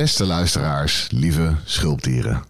[0.00, 2.44] Beste luisteraars, lieve schulpdieren.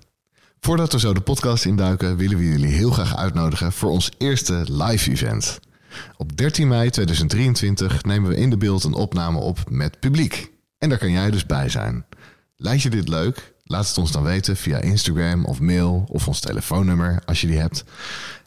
[0.61, 4.65] Voordat we zo de podcast induiken, willen we jullie heel graag uitnodigen voor ons eerste
[4.69, 5.59] live event.
[6.17, 10.51] Op 13 mei 2023 nemen we in de beeld een opname op met publiek.
[10.79, 12.07] En daar kan jij dus bij zijn.
[12.57, 13.55] Lijkt je dit leuk?
[13.65, 17.59] Laat het ons dan weten via Instagram of mail of ons telefoonnummer als je die
[17.59, 17.85] hebt.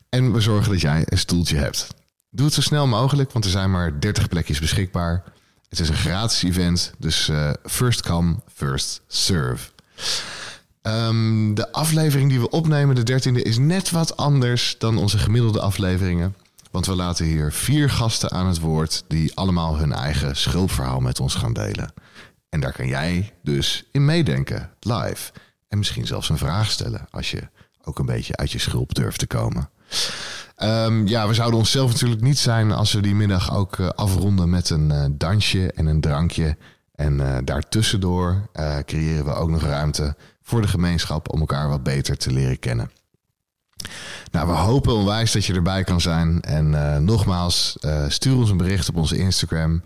[0.09, 1.88] En we zorgen dat jij een stoeltje hebt.
[2.29, 5.23] Doe het zo snel mogelijk, want er zijn maar 30 plekjes beschikbaar.
[5.70, 9.69] Het is een gratis event, dus uh, first come, first serve.
[10.82, 15.61] Um, de aflevering die we opnemen, de dertiende, is net wat anders dan onze gemiddelde
[15.61, 16.36] afleveringen.
[16.71, 21.19] Want we laten hier vier gasten aan het woord die allemaal hun eigen schulpverhaal met
[21.19, 21.93] ons gaan delen.
[22.50, 25.31] En daar kan jij dus in meedenken, live.
[25.67, 27.47] En misschien zelfs een vraag stellen als je
[27.83, 29.70] ook een beetje uit je schulp durft te komen.
[30.63, 34.50] Um, ja, we zouden onszelf natuurlijk niet zijn als we die middag ook uh, afronden
[34.50, 36.58] met een uh, dansje en een drankje.
[36.95, 38.50] En uh, daartussendoor
[38.86, 42.92] creëren we ook nog ruimte voor de gemeenschap om elkaar wat beter te leren kennen.
[44.31, 46.42] Nou, we hopen onwijs dat je erbij kan zijn.
[46.42, 49.84] En nogmaals, stuur ons een bericht op onze Instagram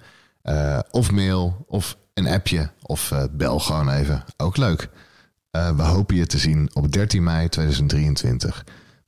[0.92, 4.24] of mail of een appje of bel gewoon even.
[4.38, 4.90] Ook leuk.
[5.52, 8.64] we hopen je te zien op 13 mei 2023.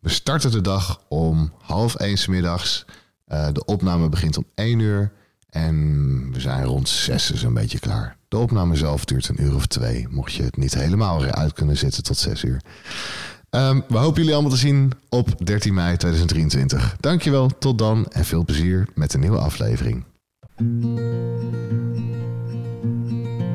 [0.05, 2.85] We starten de dag om half één s middags.
[3.27, 5.11] Uh, de opname begint om één uur.
[5.49, 8.17] En we zijn rond zes dus een beetje klaar.
[8.27, 10.07] De opname zelf duurt een uur of twee.
[10.09, 12.61] Mocht je het niet helemaal weer uit kunnen zitten tot zes uur.
[13.49, 16.95] Um, we hopen jullie allemaal te zien op 13 mei 2023.
[16.99, 20.03] Dankjewel, tot dan en veel plezier met een nieuwe aflevering.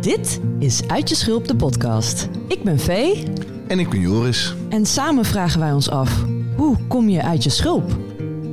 [0.00, 2.28] Dit is Uit je Schulp, de podcast.
[2.48, 3.24] Ik ben Vee.
[3.68, 4.54] En ik ben Joris.
[4.68, 6.24] En samen vragen wij ons af,
[6.60, 7.96] hoe kom je uit je schulp?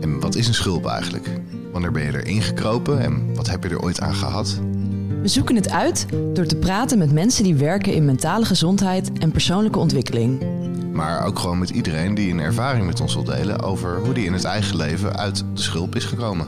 [0.01, 1.29] En wat is een schulp eigenlijk?
[1.71, 4.59] Wanneer ben je erin gekropen en wat heb je er ooit aan gehad?
[5.21, 9.31] We zoeken het uit door te praten met mensen die werken in mentale gezondheid en
[9.31, 10.41] persoonlijke ontwikkeling.
[10.91, 14.25] Maar ook gewoon met iedereen die een ervaring met ons wil delen over hoe die
[14.25, 16.47] in het eigen leven uit de schulp is gekomen.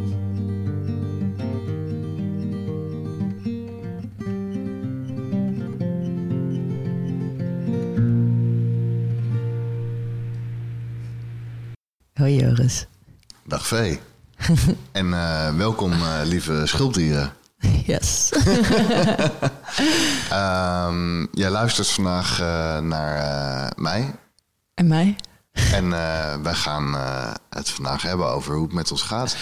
[12.21, 12.87] Hoi Joris.
[13.43, 13.99] Dag Vee.
[14.91, 17.33] en uh, welkom uh, lieve schulpdieren.
[17.85, 18.31] Yes.
[20.31, 24.15] um, jij luistert vandaag uh, naar mij.
[24.73, 25.15] En mij.
[25.51, 25.89] En
[26.43, 26.95] wij gaan
[27.49, 29.35] het vandaag hebben over hoe het met ons gaat.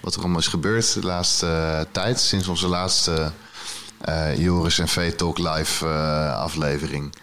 [0.00, 2.20] Wat er allemaal is gebeurd de laatste tijd.
[2.20, 3.30] Sinds onze laatste
[4.36, 5.86] Joris en V Talk Live
[6.34, 7.14] aflevering.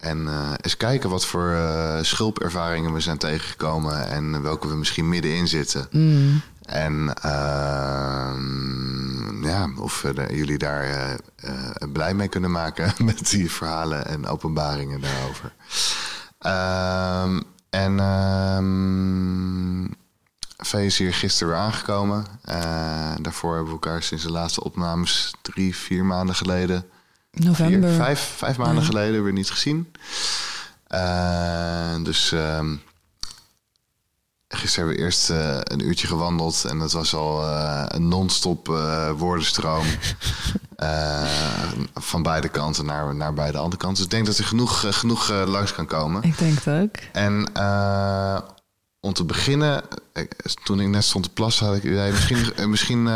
[0.00, 5.08] En uh, eens kijken wat voor uh, schulpervaringen we zijn tegengekomen en welke we misschien
[5.08, 5.88] middenin zitten.
[5.90, 6.40] Mm.
[6.66, 8.34] En uh,
[9.42, 11.10] ja, of jullie daar
[11.44, 11.62] uh,
[11.92, 15.52] blij mee kunnen maken met die verhalen en openbaringen daarover.
[16.38, 17.40] Ehm,
[17.70, 17.98] en
[18.56, 19.94] um,
[20.56, 22.24] V is hier gisteren weer aangekomen.
[23.20, 26.84] daarvoor hebben we elkaar sinds de laatste opnames drie, vier maanden geleden
[27.30, 27.88] November.
[27.88, 29.92] Vier, vijf, vijf maanden geleden weer niet gezien.
[30.94, 32.60] Uh, dus uh,
[34.48, 36.64] gisteren hebben we eerst uh, een uurtje gewandeld.
[36.64, 38.66] En dat was al uh, een non-stop
[39.16, 39.86] woordenstroom.
[41.94, 43.96] van beide kanten naar, naar beide andere kanten.
[43.96, 46.22] Dus ik denk dat er genoeg, genoeg langs kan komen.
[46.22, 46.96] Ik denk het ook.
[47.12, 47.52] En
[49.00, 49.82] om te beginnen,
[50.64, 53.08] toen ik net stond te plassen, had ik misschien, misschien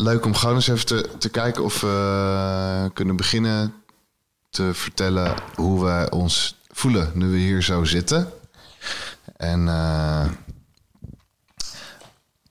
[0.00, 3.74] leuk om gewoon eens even te, te kijken of we kunnen beginnen
[4.50, 8.32] te vertellen hoe we ons voelen nu we hier zo zitten.
[9.36, 10.26] En uh,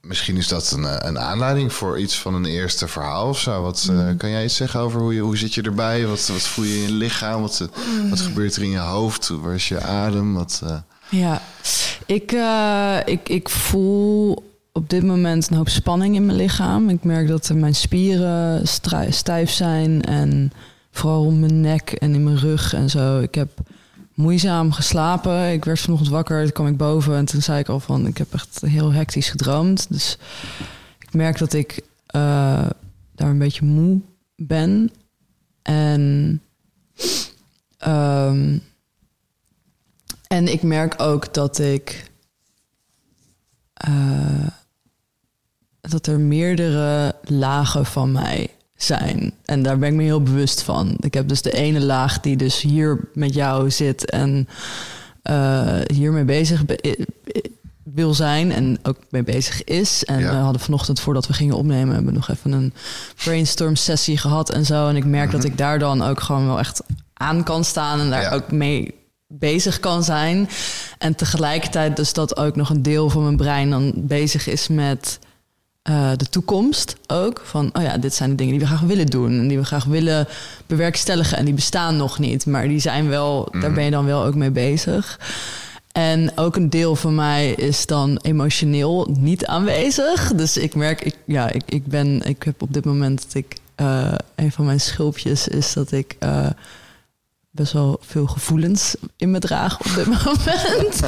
[0.00, 3.62] misschien is dat een, een aanleiding voor iets van een eerste verhaal of zo.
[3.62, 6.06] Wat, uh, kan jij iets zeggen over hoe, je, hoe zit je erbij?
[6.06, 7.40] Wat, wat voel je in je lichaam?
[7.40, 7.68] Wat,
[8.10, 9.28] wat gebeurt er in je hoofd?
[9.28, 10.34] Waar is je adem?
[10.34, 10.76] Wat, uh...
[11.08, 11.42] Ja,
[12.06, 12.32] ik,
[13.06, 14.49] ik, ik voel
[14.80, 16.88] op dit moment een hoop spanning in mijn lichaam.
[16.88, 18.68] Ik merk dat mijn spieren
[19.10, 20.52] stijf zijn en
[20.90, 23.20] vooral om mijn nek en in mijn rug en zo.
[23.20, 23.50] Ik heb
[24.14, 25.52] moeizaam geslapen.
[25.52, 28.06] Ik werd vanochtend wakker, toen kwam ik boven en toen zei ik al van...
[28.06, 29.86] ik heb echt heel hectisch gedroomd.
[29.88, 30.18] Dus
[30.98, 31.82] ik merk dat ik uh,
[33.14, 34.00] daar een beetje moe
[34.36, 34.90] ben.
[35.62, 36.42] En,
[37.86, 38.62] um,
[40.26, 42.10] en ik merk ook dat ik...
[43.88, 44.46] Uh,
[45.90, 49.32] dat er meerdere lagen van mij zijn.
[49.44, 50.96] En daar ben ik me heel bewust van.
[51.00, 54.48] Ik heb dus de ene laag die dus hier met jou zit en
[55.30, 56.64] uh, hiermee bezig
[57.82, 60.04] wil zijn en ook mee bezig is.
[60.04, 62.72] En we hadden vanochtend voordat we gingen opnemen, hebben we nog even een
[63.24, 64.88] brainstorm sessie gehad en zo.
[64.88, 65.50] En ik merk dat mhm.
[65.50, 66.82] ik daar dan ook gewoon wel echt
[67.14, 68.94] aan kan staan en daar ook mee
[69.26, 70.48] bezig kan zijn.
[70.98, 75.18] En tegelijkertijd dus dat ook nog een deel van mijn brein dan bezig is met
[75.88, 77.42] uh, de toekomst ook.
[77.44, 79.64] Van, oh ja, dit zijn de dingen die we graag willen doen en die we
[79.64, 80.26] graag willen
[80.66, 81.38] bewerkstelligen.
[81.38, 83.74] En die bestaan nog niet, maar die zijn wel, daar mhm.
[83.74, 85.18] ben je dan wel ook mee bezig.
[85.92, 90.32] En ook een deel van mij is dan emotioneel niet aanwezig.
[90.34, 93.56] Dus ik merk, ik, ja, ik, ik ben, ik heb op dit moment dat ik,
[93.76, 96.46] uh, een van mijn schulpjes is dat ik uh,
[97.50, 101.00] best wel veel gevoelens in me draag op dit moment.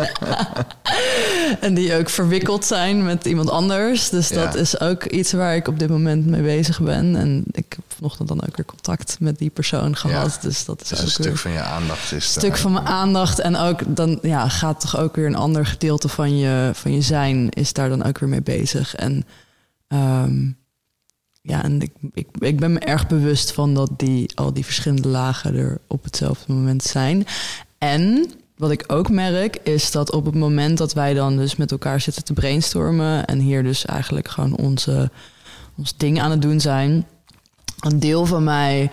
[1.61, 4.09] en die ook verwikkeld zijn met iemand anders.
[4.09, 7.17] Dus dat is ook iets waar ik op dit moment mee bezig ben.
[7.17, 10.39] En ik heb vanochtend dan ook weer contact met die persoon gehad.
[10.41, 12.05] Dus dat is dus ook een stuk van je aandacht.
[12.05, 13.39] Is een stuk van mijn aandacht.
[13.39, 17.03] En ook dan ja, gaat toch ook weer een ander gedeelte van je, van je
[17.03, 18.95] zijn, is daar dan ook weer mee bezig.
[18.95, 19.25] En
[19.89, 20.61] um,
[21.43, 25.09] ja, en ik, ik, ik ben me erg bewust van dat die, al die verschillende
[25.09, 27.27] lagen er op hetzelfde moment zijn.
[27.79, 31.71] En wat ik ook merk, is dat op het moment dat wij dan dus met
[31.71, 35.11] elkaar zitten te brainstormen en hier dus eigenlijk gewoon onze,
[35.77, 37.07] ons ding aan het doen zijn,
[37.81, 38.91] een deel van mij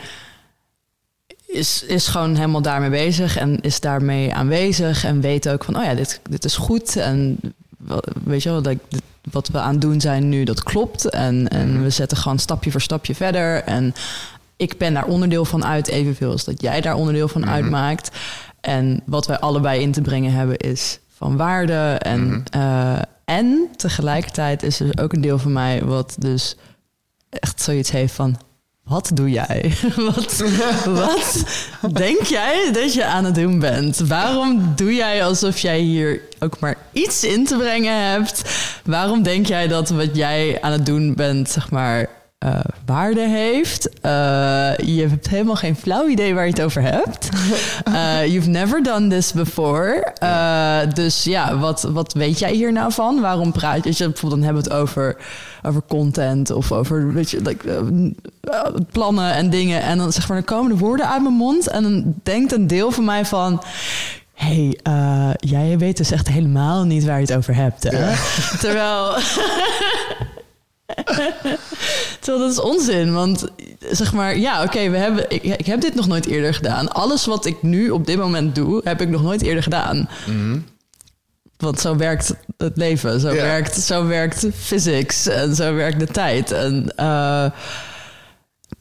[1.46, 5.84] is, is gewoon helemaal daarmee bezig en is daarmee aanwezig en weet ook van, oh
[5.84, 7.40] ja, dit, dit is goed en
[8.24, 9.02] weet je wel, dat ik,
[9.32, 11.10] wat we aan het doen zijn nu, dat klopt.
[11.10, 11.82] En, en mhm.
[11.82, 13.64] we zetten gewoon stapje voor stapje verder.
[13.64, 13.94] En
[14.58, 17.50] ik ben daar onderdeel van uit, evenveel als dat jij daar onderdeel van mhm.
[17.50, 18.12] uitmaakt.
[18.62, 21.98] En wat wij allebei in te brengen hebben is van waarde.
[22.00, 22.42] En, mhm.
[22.50, 26.56] eh, en tegelijkertijd is er ook een deel van mij wat dus
[27.30, 28.38] echt zoiets heeft van
[28.90, 29.74] wat doe jij?
[29.96, 30.44] wat,
[30.94, 31.44] wat
[31.92, 33.98] denk jij dat je aan het doen bent?
[33.98, 38.42] Waarom doe jij alsof jij hier ook maar iets in te brengen hebt?
[38.86, 42.08] Waarom denk jij dat wat jij aan het doen bent, zeg maar,
[42.46, 43.88] uh, waarde heeft.
[43.88, 47.30] Uh, je hebt helemaal geen flauw idee waar je het over hebt.
[47.88, 50.14] Uh, you've never done this before.
[50.94, 53.22] dus ja, wat, wat weet jij hier nou van?
[53.22, 53.90] Waarom praat je?
[53.90, 55.18] Bijvoorbeeld dan hebben we het over,
[55.62, 57.84] over content of over weet je, like,
[58.92, 59.82] plannen en dingen.
[59.82, 61.68] En dan zeg maar, dan komen de woorden uit mijn mond.
[61.68, 63.64] En dan denkt een deel van mij van
[64.34, 64.80] hey,
[65.38, 67.84] jij weet dus echt helemaal niet waar je het over hebt.
[67.84, 68.14] Hè?
[68.64, 69.14] Terwijl.
[72.20, 73.48] Terwijl dat is onzin, want
[73.92, 76.92] zeg maar, ja, oké, we hebben, ik, ik, heb dit nog nooit eerder gedaan.
[76.92, 80.10] Alles wat ik nu op dit moment doe, heb ik nog nooit eerder gedaan.
[80.26, 80.66] Mm
[81.58, 86.52] Want zo werkt het leven, zo, werkt, zo werkt physics en zo werkt de tijd.
[86.52, 87.44] En, uh,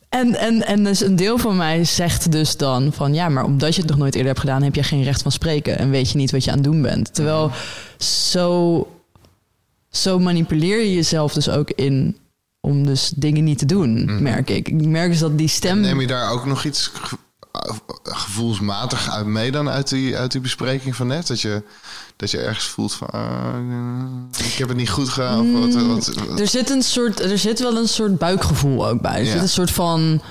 [0.08, 3.74] en, en, en dus een deel van mij zegt dus dan van ja, maar omdat
[3.74, 6.10] je het nog nooit eerder hebt gedaan, heb je geen recht van spreken en weet
[6.10, 7.14] je niet wat je aan het doen bent.
[7.14, 7.56] Terwijl mhm.
[8.04, 8.86] zo
[10.02, 12.16] zo manipuleer je jezelf dus ook in
[12.60, 14.22] om dus dingen niet te doen, mhm.
[14.22, 14.68] merk ik.
[14.68, 15.80] Ik merk dus dat die stem...
[15.80, 16.90] neem je daar ook nog iets
[18.02, 21.26] gevoelsmatig uit mee dan uit die, uit die bespreking van net?
[21.26, 21.62] Dat je,
[22.16, 25.54] dat je ergens voelt van, uh, ik heb het niet goed gedaan.
[25.54, 29.20] Of wat, wat, Er, zit een soort, er zit wel een soort buikgevoel ook bij.
[29.20, 30.22] Er zit een soort van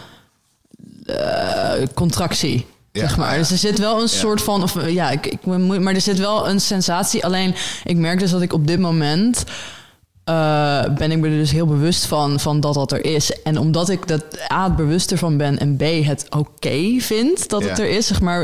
[1.06, 2.66] uh, contractie
[2.98, 3.38] zeg maar.
[3.38, 6.50] Dus er zit wel een soort van, of ja, ik, ik, maar er zit wel
[6.50, 7.26] een sensatie.
[7.26, 9.44] Alleen ik merk dus dat ik op dit moment
[10.30, 13.42] uh, ben ik me er dus heel bewust van, van dat dat er is.
[13.42, 17.64] En omdat ik dat A, het bewust ervan ben en B, het oké vind dat
[17.64, 18.42] het er is, zeg maar.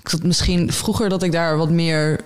[0.00, 2.20] Ik zat misschien vroeger dat ik daar wat meer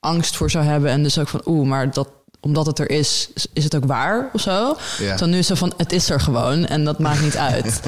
[0.00, 0.90] angst voor zou hebben.
[0.90, 2.08] En dus ook van, oeh, maar dat,
[2.40, 4.76] omdat het er is, is het ook waar of zo.
[4.98, 5.16] Ja.
[5.16, 7.80] Dan nu is zo van, het is er gewoon en dat maakt niet uit.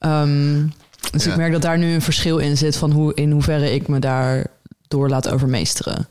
[0.00, 0.72] um,
[1.10, 3.88] Dus ik merk dat daar nu een verschil in zit van hoe, in hoeverre ik
[3.88, 4.46] me daar
[4.88, 6.08] door laat overmeesteren.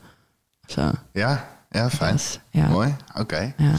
[0.66, 0.90] Zo.
[1.12, 2.18] Ja, ja, fijn.
[2.50, 2.68] ja.
[2.68, 3.54] Mooi, oké.
[3.56, 3.74] Ja.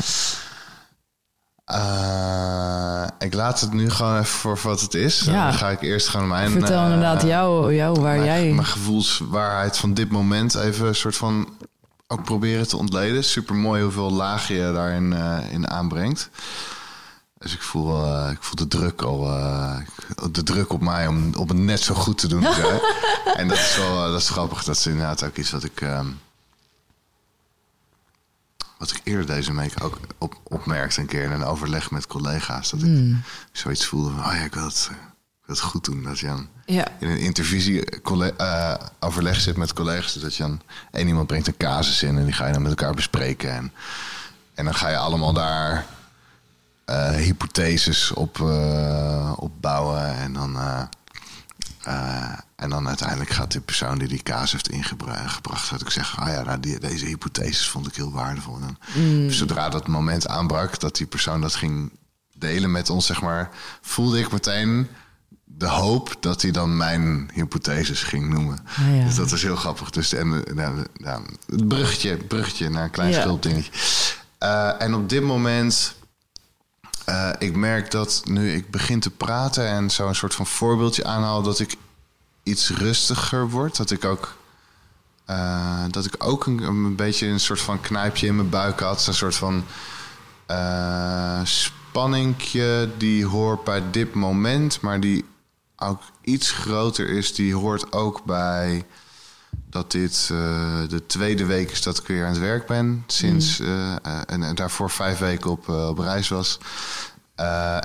[1.71, 5.19] Uh, ik laat het nu gewoon even voor wat het is.
[5.19, 5.45] Ja.
[5.45, 6.51] Dan ga ik eerst gewoon mijn...
[6.51, 8.51] Vertel uh, inderdaad jou, jou waar mijn, jij...
[8.51, 11.57] Mijn gevoelswaarheid van dit moment even een soort van...
[12.07, 13.23] ook proberen te ontleden.
[13.23, 16.29] Super mooi hoeveel lagen je daarin uh, in aanbrengt.
[17.43, 19.77] Dus ik voel, uh, ik voel de druk al, uh,
[20.31, 22.45] de druk op mij om, om het net zo goed te doen.
[23.35, 24.63] en dat is wel, uh, dat is grappig.
[24.63, 26.19] Dat is inderdaad ook iets wat ik, um,
[28.77, 32.69] wat ik eerder deze week ook op, opmerkte een keer in een overleg met collega's.
[32.69, 33.21] Dat ik mm.
[33.51, 36.03] zoiets voelde van, oh ja, ik wil het, ik wil het goed doen.
[36.03, 36.87] Dat je dan ja.
[36.99, 38.01] in een intervisie
[38.99, 40.13] overleg zit met collega's.
[40.13, 42.71] Dat je dan, één iemand brengt een casus in en die ga je dan met
[42.71, 43.51] elkaar bespreken.
[43.51, 43.73] En,
[44.53, 45.85] en dan ga je allemaal daar
[46.85, 50.15] eh, hypotheses op, uh, opbouwen.
[50.15, 50.81] En dan, uh,
[52.55, 55.67] en dan uiteindelijk gaat die persoon die die kaas heeft ingebracht...
[55.67, 58.55] gaat ik zeggen, ah ja, nou, die, deze hypotheses vond ik heel waardevol.
[58.55, 59.29] En dan, mm.
[59.29, 61.91] Zodra dat moment aanbrak dat die persoon dat ging
[62.37, 63.49] delen met ons, zeg maar...
[63.81, 64.87] voelde ik meteen
[65.57, 68.59] de hoop dat hij dan mijn hypotheses ging noemen.
[68.77, 69.05] Ah, ja.
[69.05, 69.89] Dus dat was heel grappig.
[69.89, 73.21] Dus en, nou, nou, het bruggetje, bruggetje naar een klein ja.
[73.21, 73.71] schuldingetje.
[74.39, 75.95] Uh, en op dit moment,
[77.09, 81.05] uh, ik merk dat nu ik begin te praten en zo een soort van voorbeeldje
[81.05, 81.75] aanhaal, dat ik
[82.43, 83.77] iets rustiger word.
[83.77, 84.37] Dat ik ook,
[85.29, 89.07] uh, dat ik ook een, een, beetje een soort van knijpje in mijn buik had.
[89.07, 89.63] Een soort van
[91.43, 95.25] spanningje die hoort bij dit moment, maar die
[95.77, 97.33] ook iets groter is.
[97.33, 98.85] Die hoort ook bij
[99.69, 100.37] dat dit uh,
[100.87, 103.03] de tweede week is dat ik weer aan het werk ben.
[103.07, 103.95] Sinds, uh,
[104.25, 106.59] en, en, daarvoor vijf weken op, op reis was.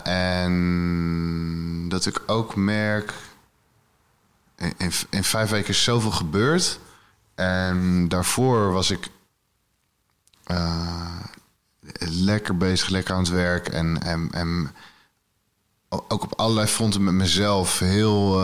[0.02, 3.12] en dat ik ook merk...
[4.56, 6.80] In, in, in, vijf weken is zoveel gebeurd.
[7.34, 9.08] En daarvoor was ik
[11.98, 13.68] lekker bezig, lekker aan het werk.
[13.68, 14.70] En, en, en
[15.88, 18.40] ook op allerlei fronten met mezelf heel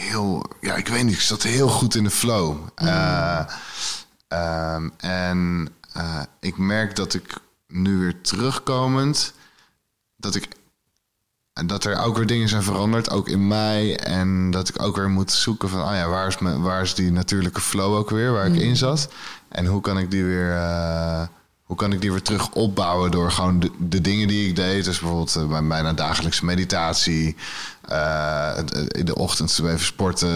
[0.00, 2.56] heel, ja, ik weet niet, ik zat heel goed in de flow.
[2.82, 3.44] Uh,
[4.28, 9.32] um, en uh, ik merk dat ik nu weer terugkomend,
[10.16, 10.48] dat ik
[11.58, 13.98] en dat er ook weer dingen zijn veranderd, ook in mij.
[13.98, 16.94] En dat ik ook weer moet zoeken van, ah ja, waar is, mijn, waar is
[16.94, 18.58] die natuurlijke flow ook weer, waar ik mm.
[18.58, 19.08] in zat?
[19.48, 21.22] En hoe kan ik die weer, uh,
[21.68, 24.84] hoe kan ik die weer terug opbouwen door gewoon de, dingen die ik deed.
[24.84, 27.36] Dus bijvoorbeeld bij bijna dagelijkse meditatie.
[27.92, 28.58] Uh,
[28.88, 30.28] in de ochtend even sporten.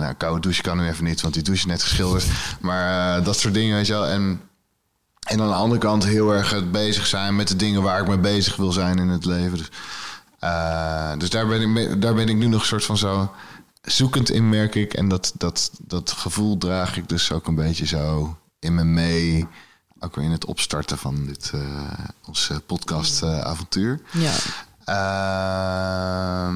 [0.00, 2.26] Nou, koude douche kan nu even niet, want die douche net geschilderd.
[2.60, 4.06] Maar dat soort dingen, weet je wel.
[4.06, 4.40] En,
[5.20, 8.18] en aan de andere kant heel erg bezig zijn met de dingen waar ik mee
[8.18, 9.58] bezig wil zijn in het leven.
[9.58, 9.70] Dus,
[11.18, 13.32] dus daar, ben ik, daar ben ik nu nog een soort van zo
[13.82, 14.94] zoekend in, merk ik.
[14.94, 19.46] En dat, dat, dat gevoel draag ik dus ook een beetje zo in me mee.
[20.04, 21.62] Ook weer in het opstarten van dit, uh,
[22.26, 24.00] ons podcast-avontuur.
[24.12, 24.34] ja.
[24.86, 26.50] Uh,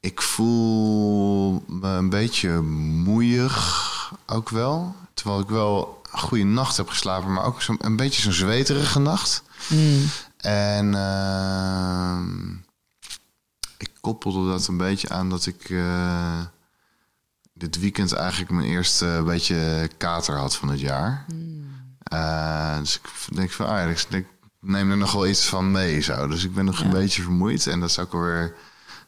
[0.00, 4.94] ik voel me een beetje moeig ook wel.
[5.14, 8.98] Terwijl ik wel een goede nacht heb geslapen, maar ook zo, een beetje zo'n zweterige
[8.98, 9.42] nacht.
[9.68, 10.04] Mm.
[10.36, 12.18] En uh,
[13.78, 16.40] ik koppelde dat een beetje aan dat ik uh,
[17.62, 21.24] dit weekend eigenlijk mijn eerste beetje kater had van het jaar.
[21.34, 21.70] Mm.
[22.12, 24.26] Uh, dus ik denk van, ah ja, ik
[24.60, 26.00] neem er nog wel iets van mee.
[26.00, 26.26] Zo.
[26.26, 27.66] Dus ik ben nog een beetje vermoeid.
[27.66, 28.54] En dat is ook alweer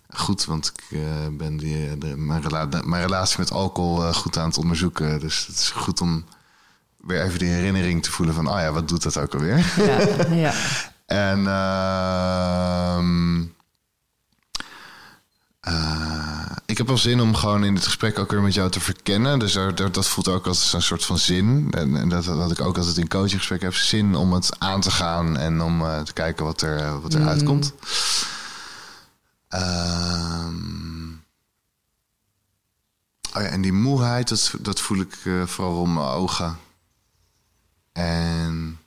[0.09, 4.39] goed, want ik uh, ben die, de, mijn, rela mijn, relatie met alcohol uh, goed
[4.39, 5.21] aan het onderzoeken.
[5.21, 6.25] Dus het is goed om
[6.97, 8.49] weer even die herinnering te voelen van...
[8.49, 9.73] oh ja, wat doet dat ook alweer?
[9.77, 10.53] Ja, ja.
[11.07, 11.39] en...
[11.41, 12.03] Uh,
[16.67, 19.39] ik heb wel zin om gewoon in het gesprek ook weer met jou te verkennen.
[19.39, 21.69] Dus dat, dat voelt ook als een soort van zin.
[21.71, 23.75] En, en dat had ik ook altijd in coachinggesprek heb.
[23.75, 27.15] Zin om het aan te gaan en om uh, te kijken wat er, uh, wat
[27.15, 27.29] er mm.
[27.29, 27.73] uitkomt.
[29.49, 31.23] Um,
[33.35, 36.59] oh ja, en die moeheid, dat, dat voel ik vooral om mijn ogen.
[37.93, 38.79] En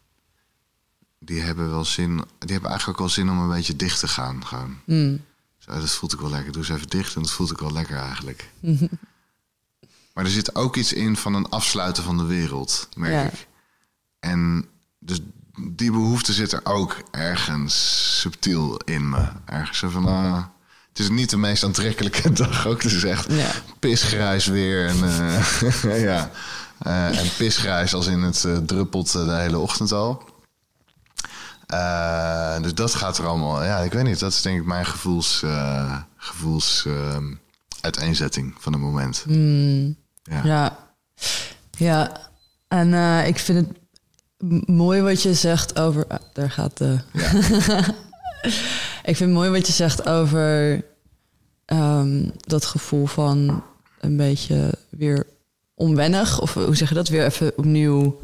[1.19, 4.07] die hebben wel zin, die hebben eigenlijk ook wel zin om een beetje dicht te
[4.07, 4.45] gaan.
[4.45, 4.79] Gewoon.
[4.85, 5.25] Mm.
[5.67, 6.51] Zo, dat voelt ik wel lekker.
[6.51, 8.49] Doe eens even dicht en dat voelt ik wel lekker eigenlijk.
[10.13, 13.47] maar er zit ook iets in van een afsluiten van de wereld, merk ik.
[14.19, 14.67] En
[14.99, 15.19] dus
[15.69, 19.27] die behoefte zit er ook ergens subtiel in me.
[19.45, 20.43] Ergens van, uh,
[20.89, 22.83] het is niet de meest aantrekkelijke dag ook.
[22.83, 23.51] Het is echt ja.
[23.79, 24.87] pisgrijs weer.
[24.87, 26.31] En, uh, ja.
[26.87, 30.23] Uh, en pisgrijs als in het druppelt de hele ochtend al.
[31.73, 33.63] Uh, dus dat gaat er allemaal.
[33.63, 34.19] Ja, ik weet niet.
[34.19, 37.17] Dat is denk ik mijn gevoels, uh, gevoels uh,
[37.81, 39.23] uiteenzetting van het moment.
[39.27, 40.41] Mm, ja.
[40.43, 40.77] ja.
[41.77, 42.11] ja.
[42.67, 42.93] En
[43.25, 43.77] ik vind het
[44.67, 46.07] mooi wat je zegt over.
[46.07, 46.99] Ah, daar gaat de.
[47.13, 47.31] Ja.
[49.09, 50.83] ik vind het mooi wat je zegt over
[51.65, 53.63] um, dat gevoel van
[53.99, 55.25] een beetje weer
[55.75, 56.41] onwennig.
[56.41, 57.07] Of hoe zeg je dat?
[57.07, 58.19] Weer even opnieuw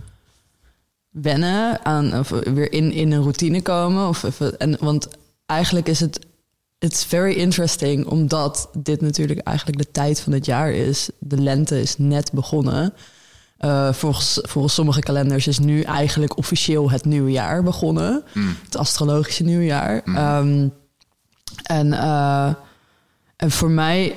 [1.13, 4.08] wennen aan of weer in, in een routine komen.
[4.08, 5.08] Of en, want
[5.46, 6.20] eigenlijk is het
[6.84, 11.10] it's very interesting, omdat dit natuurlijk eigenlijk de tijd van het jaar is.
[11.20, 12.93] De lente is net begonnen.
[13.60, 18.24] Uh, volgens, volgens sommige kalenders is nu eigenlijk officieel het nieuwe jaar begonnen.
[18.32, 18.55] Hmm.
[18.63, 20.01] Het astrologische nieuwjaar.
[20.05, 20.17] Mm.
[20.17, 20.74] Um,
[21.63, 22.53] en, uh,
[23.36, 24.15] en voor mij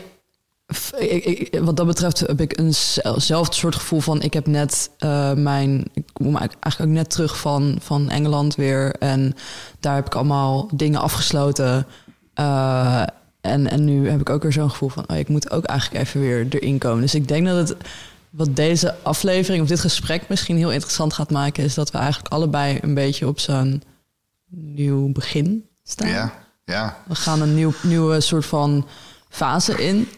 [0.99, 4.23] ik- ik- wat dat betreft heb ik eenzelfde soort gevoel van...
[4.23, 5.85] ik heb net eh, mijn...
[5.94, 8.94] ik kom eigenlijk ook net terug van, van Engeland weer...
[8.94, 9.35] en
[9.80, 11.87] daar heb ik allemaal dingen afgesloten.
[12.35, 13.02] Eh,
[13.40, 15.04] en, en nu heb ik ook weer zo'n gevoel van...
[15.08, 17.00] Oh, ik moet ook eigenlijk even weer erin komen.
[17.00, 17.76] Dus ik denk dat het...
[18.30, 21.64] wat deze aflevering of dit gesprek misschien heel interessant gaat maken...
[21.64, 23.82] is dat we eigenlijk allebei een beetje op zo'n
[24.50, 26.08] nieuw begin staan.
[26.08, 26.32] Ja,
[26.64, 26.96] ja.
[27.06, 28.87] We gaan een nieuw, nieuwe soort van
[29.28, 30.08] fase in.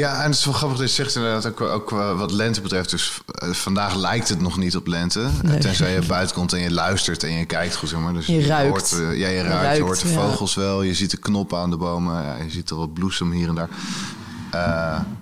[0.00, 2.60] Ja, en het is wel grappig dat je zegt inderdaad ook, ook eh, wat lente
[2.60, 2.90] betreft.
[2.90, 5.28] Dus eh, vandaag lijkt het nog niet op lente.
[5.42, 5.58] Nee.
[5.58, 7.88] Tenzij je buiten komt en je luistert en je kijkt goed.
[7.88, 8.12] Zeg maar.
[8.12, 8.68] dus Je ruikt.
[8.68, 10.14] Hoort, eh, ja, je ruikt, ruikt, je hoort de ja.
[10.14, 10.82] vogels wel.
[10.82, 12.22] Je ziet de knoppen aan de bomen.
[12.22, 13.68] Ja, je ziet er wat bloesem hier en daar.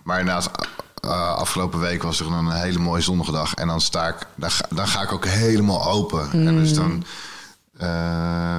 [0.02, 0.50] Maar inderdaad,
[1.36, 3.54] afgelopen week was er een hele mooie zonnige dag.
[3.54, 6.30] En dan, sta ik, dan, ga, dan ga ik ook helemaal open.
[6.32, 7.04] En dus dan
[7.78, 7.88] eh,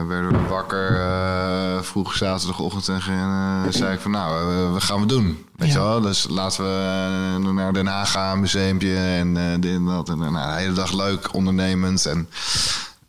[0.08, 3.30] werden we wakker eh, vroeg zaterdagochtend en
[3.66, 5.46] eh, zei ik van nou, wat gaan we doen?
[5.56, 5.74] Weet Ja.
[5.74, 6.02] je wel?
[6.02, 10.10] Dus laten we naar Den Haag gaan, museumpje en eh, dit en dat.
[10.10, 12.06] En nou, de hele dag leuk, ondernemend.
[12.06, 12.30] En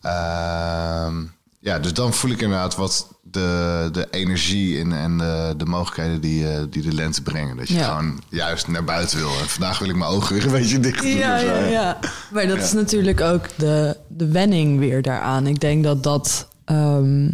[0.01, 1.15] ehm,
[1.61, 6.21] ja, dus dan voel ik inderdaad wat de, de energie en, en de, de mogelijkheden
[6.21, 7.57] die, eh, die de lente brengen.
[7.57, 7.85] Dat je Ja.
[7.97, 9.31] gewoon juist naar buiten wil.
[9.39, 11.11] En vandaag wil ik mijn ogen weer een beetje dicht doen.
[11.11, 11.47] Ja, zo.
[11.47, 11.99] ja, ja.
[12.33, 12.63] Maar dat Ja.
[12.63, 15.47] is natuurlijk ook de, de wenning weer daaraan.
[15.47, 16.49] Ik denk dat dat...
[16.65, 17.29] ehm,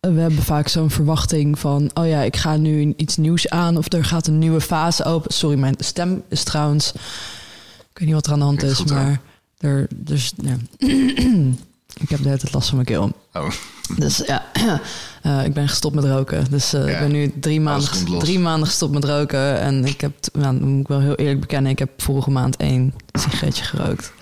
[0.00, 1.90] we hebben vaak zo'n verwachting van...
[1.94, 3.76] oh ja, ik ga nu iets nieuws aan...
[3.76, 5.34] of er gaat een nieuwe fase open.
[5.34, 6.92] Sorry, mijn stem is trouwens...
[7.90, 9.20] ik weet niet wat er aan de hand is, maar...
[9.58, 10.56] Er, dus, ja.
[12.02, 13.12] ik heb de hele tijd last van mijn keel.
[13.32, 13.50] Oh,
[13.96, 14.44] Dus ja,
[15.22, 16.44] eh, ik ben gestopt met roken.
[16.50, 19.60] Dus eh, Ja, ik ben nu drie maanden, drie maanden gestopt met roken.
[19.60, 22.56] En ik heb, nou, dan moet ik wel heel eerlijk bekennen, ik heb vorige maand
[22.56, 24.12] één sigaretje gerookt.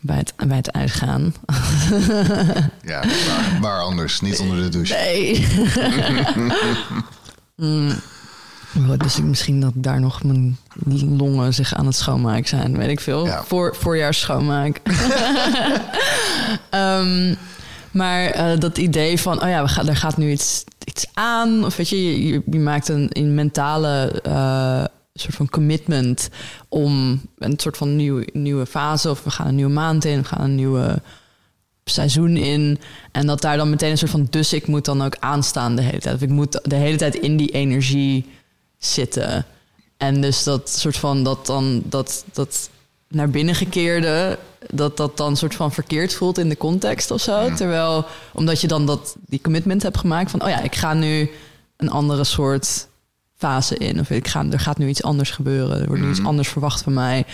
[0.00, 1.34] Bij het, bij het uitgaan.
[2.92, 4.20] ja, waar, waar anders?
[4.20, 4.94] Niet onder de douche.
[4.94, 5.46] Nee.
[7.56, 7.92] Mm.
[8.78, 10.58] Oh, Dus ik, misschien dat daar nog mijn
[11.18, 12.76] longen zich aan het schoonmaken zijn.
[12.76, 13.26] Weet ik veel.
[13.26, 13.44] Ja.
[13.44, 14.80] Voor, voorjaars schoonmaak.
[16.70, 17.34] Ehm,
[17.92, 21.64] maar eh, dat idee van, oh ja, we gaan, er gaat nu iets, iets aan.
[21.64, 26.28] Of weet je, je, maakt een, een mentale eh, soort van commitment
[26.68, 29.10] om een soort van nieuwe, nieuwe fase.
[29.10, 31.02] Of we gaan een nieuwe maand in, we gaan een nieuwe
[31.84, 32.78] seizoen in.
[33.12, 35.82] En dat daar dan meteen een soort van, dus ik moet dan ook aanstaan de
[35.82, 36.14] hele tijd.
[36.14, 38.30] Of ik moet de hele tijd in die energie
[38.78, 39.46] zitten.
[39.96, 42.70] En dus dat soort van, dat dan, dat, dat
[43.14, 44.38] naar binnen gekeerde,
[44.70, 47.54] dat dat dan soort van verkeerd voelt in de context of zo.
[47.54, 51.30] Terwijl, omdat je dan dat, die commitment hebt gemaakt van, oh ja, ik ga nu
[51.76, 52.88] een andere soort
[53.36, 54.00] fase in.
[54.00, 55.80] Of ik ga, er gaat nu iets anders gebeuren.
[55.80, 57.24] Er wordt nu iets anders verwacht van mij.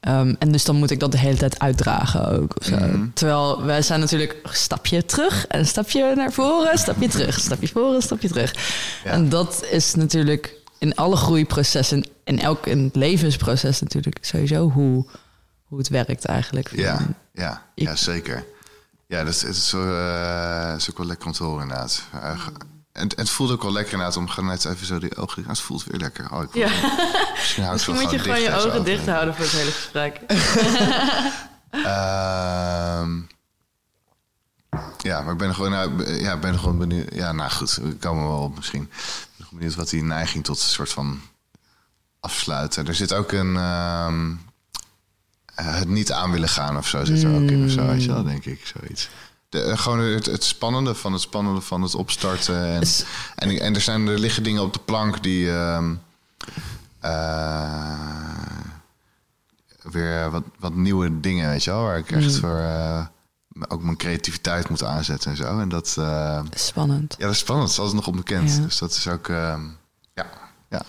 [0.00, 2.54] Ehm, en dus dan moet ik dat de hele tijd uitdragen ook.
[2.70, 3.06] Mhm.
[3.14, 7.34] Terwijl wij zijn natuurlijk een stapje terug en een stapje naar voren, een stapje terug,
[7.34, 8.54] een stapje voor, een stapje terug.
[9.04, 9.10] Ja.
[9.10, 15.06] En dat is natuurlijk in alle groeiprocessen, in elk in het levensproces natuurlijk sowieso hoe,
[15.64, 16.70] hoe het werkt eigenlijk.
[16.76, 16.98] Ja,
[17.32, 18.44] ja, Ik- ja zeker.
[19.06, 22.02] Ja, dat is, het is, eh, is ook wel lekker om te horen inderdaad.
[22.12, 22.46] Eh,
[22.92, 25.42] en het voelt ook wel lekker inderdaad om gewoon net even zo die ogen...
[25.42, 26.32] Ah, het voelt weer lekker.
[26.32, 26.68] Oh, ik Ja.
[27.34, 28.84] Misschien, moet je gewoon je en ogen open.
[28.84, 30.20] dicht houden voor het hele gesprek.
[31.70, 33.20] Ehm,
[34.98, 37.14] ja, maar ik ben gewoon, nou, ja, ik ben gewoon benieuwd.
[37.14, 38.90] Ja, nou goed, we komen wel op misschien.
[39.56, 41.20] Benieuwd wat die neiging tot een soort van
[42.20, 42.86] afsluiten.
[42.86, 43.56] Er zit ook een.
[43.56, 44.30] ehm,
[45.54, 48.04] eh, het niet aan willen gaan of zo zit er ook in of zo, weet
[48.04, 49.08] je wel, denk ik, zoiets.
[49.48, 52.64] De, eh, gewoon het, het spannende van het spannende van het opstarten.
[52.66, 52.82] En,
[53.34, 55.50] en, en er, zijn, er liggen dingen op de plank die.
[55.50, 55.94] ehm,
[57.00, 57.98] eh,
[59.82, 61.82] weer wat, wat nieuwe dingen, weet je wel.
[61.82, 63.06] Waar ik echt voor eh,
[63.68, 65.58] ook mijn creativiteit moet aanzetten en zo.
[65.58, 67.14] En dat, eh, Spannend.
[67.18, 67.66] ja, dat is spannend.
[67.68, 68.50] Dat is altijd nog onbekend.
[68.56, 68.62] Ja.
[68.62, 69.60] Dus dat is ook, ehm,
[70.14, 70.26] ja,
[70.70, 70.82] ja.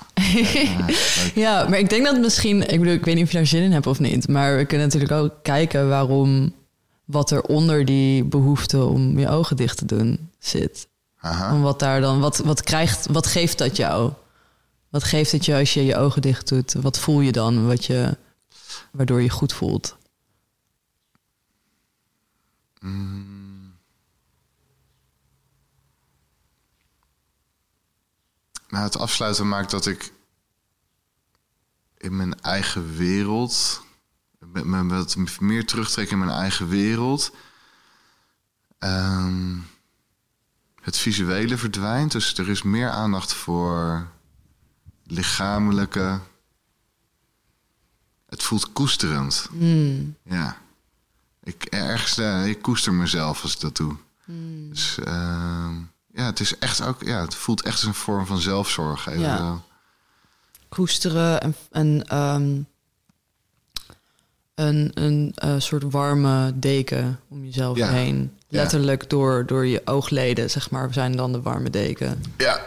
[1.43, 3.63] ja, maar ik denk dat misschien, ik bedoel, ik weet niet of je daar zin
[3.63, 6.53] in hebt of niet, maar we kunnen natuurlijk ook kijken waarom,
[7.05, 10.87] wat er onder die behoefte om je ogen dicht te doen zit.
[11.19, 11.49] Aha.
[11.49, 14.11] En wat daar dan, wat, wat krijgt, wat geeft dat jou?
[14.89, 16.73] Wat geeft het je als je je ogen dicht doet?
[16.73, 18.17] Wat voel je dan, wat je,
[18.91, 19.95] waardoor je goed voelt?
[28.67, 30.11] Nou, het afsluiten maakt dat ik
[31.97, 33.83] in mijn eigen wereld,
[34.39, 37.31] met me wat meer terugtrek in mijn eigen wereld,
[38.77, 39.57] ehm,
[40.81, 42.11] het visuele verdwijnt.
[42.11, 44.07] Dus er is meer aandacht voor
[45.03, 46.19] lichamelijke.
[48.25, 49.49] Het voelt koesterend.
[50.23, 50.57] Ja.
[51.47, 53.95] Ik, ergens, eh, ik koester mezelf als ik dat doe.
[54.69, 55.75] Dus ehm,
[56.13, 59.07] ja, het is echt ook, ja, het voelt echt als een vorm van zelfzorg.
[59.07, 59.61] Even, Ja.
[60.69, 62.59] koesteren en, en ehm,
[64.55, 67.87] een, een eh, soort warme deken om jezelf Ja.
[67.89, 68.37] heen.
[68.47, 68.61] Ja.
[68.61, 72.23] Letterlijk door, door je oogleden, zeg maar, zijn dan de warme deken.
[72.37, 72.61] ja.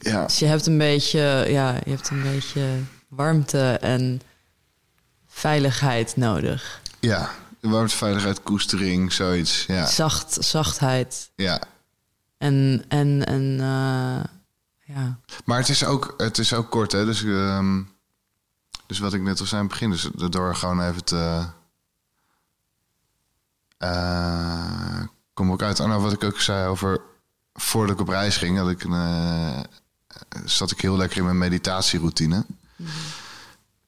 [0.00, 0.24] Ja.
[0.24, 4.20] Dus je hebt een beetje, ja, je hebt een beetje warmte en
[5.26, 6.80] veiligheid nodig.
[7.00, 7.30] Ja.
[7.60, 9.64] Warmte, veiligheid, koestering, zoiets.
[9.66, 9.86] Ja.
[9.86, 11.60] Zacht, zachtheid ja.
[12.38, 14.24] en, en, en eh,
[14.94, 15.18] ja.
[15.44, 17.04] Maar het is ook, het is ook kort, hè?
[17.04, 17.82] Dus, ehm,
[18.86, 21.44] dus wat ik net al zei aan het begin, dus door gewoon even te.
[23.78, 25.00] eh,
[25.34, 25.80] kom ook uit.
[25.80, 27.00] Oh, nou, wat ik ook zei over.
[27.54, 29.60] Voordat ik op reis ging, had ik een, eh,
[30.44, 32.46] zat ik heel lekker in mijn meditatieroutine.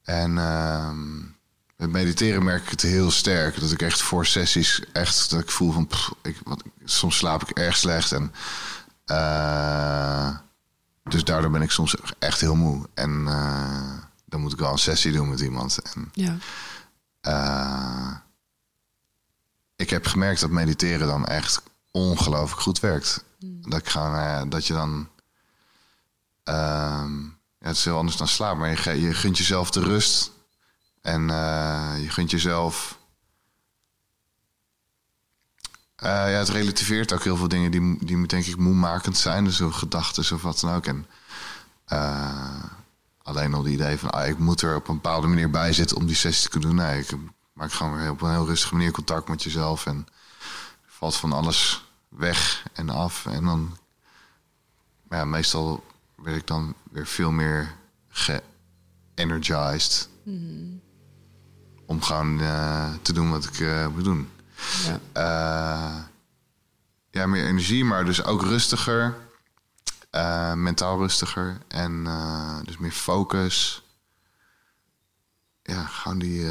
[0.03, 1.19] En ehm,
[1.81, 3.59] met mediteren merk ik het heel sterk.
[3.59, 5.87] Dat ik echt voor sessies echt dat ik voel van.
[5.87, 8.11] pff, ik, wat, soms slaap ik erg slecht.
[8.11, 8.33] En
[9.05, 10.37] eh,
[11.03, 12.89] dus daardoor ben ik soms echt heel moe.
[12.93, 15.77] En eh, dan moet ik wel een sessie doen met iemand.
[15.77, 16.37] En ja.
[17.21, 18.15] eh,
[19.75, 23.23] ik heb gemerkt dat mediteren dan echt ongelooflijk goed werkt.
[23.39, 25.09] Dat, ik gewoon, eh, dat je dan.
[26.43, 27.23] ehm,
[27.59, 30.31] ja, het is heel anders dan slaap, maar je, je gunt jezelf de rust.
[31.01, 32.99] En eh, je gunt jezelf.
[35.95, 39.43] Eh, ja, het relativeert ook heel veel dingen die, die denk ik moemakend zijn.
[39.43, 40.85] Dus gedachten of wat dan ook.
[40.85, 41.05] En
[41.85, 42.63] eh,
[43.21, 45.97] alleen al die idee van ah, ik moet er op een bepaalde manier bij zitten
[45.97, 46.85] om die sessie te kunnen doen.
[46.85, 47.11] Nee, ik
[47.53, 49.85] maak gewoon weer op een heel rustige manier contact met jezelf.
[49.85, 50.07] En
[50.85, 53.25] valt van alles weg en af.
[53.25, 53.77] En dan,
[55.09, 55.83] ja, meestal
[56.15, 57.75] werd ik dan weer veel meer
[58.09, 60.09] ge-energized.
[61.91, 64.29] Om gewoon eh, te doen wat ik eh moet doen.
[64.85, 64.99] ja.
[65.13, 65.95] Eh,
[67.11, 69.15] ja, meer energie, maar dus ook rustiger.
[70.55, 71.57] Mentaal rustiger.
[71.67, 72.03] En
[72.65, 73.83] dus meer focus.
[75.63, 76.49] Ja, gewoon die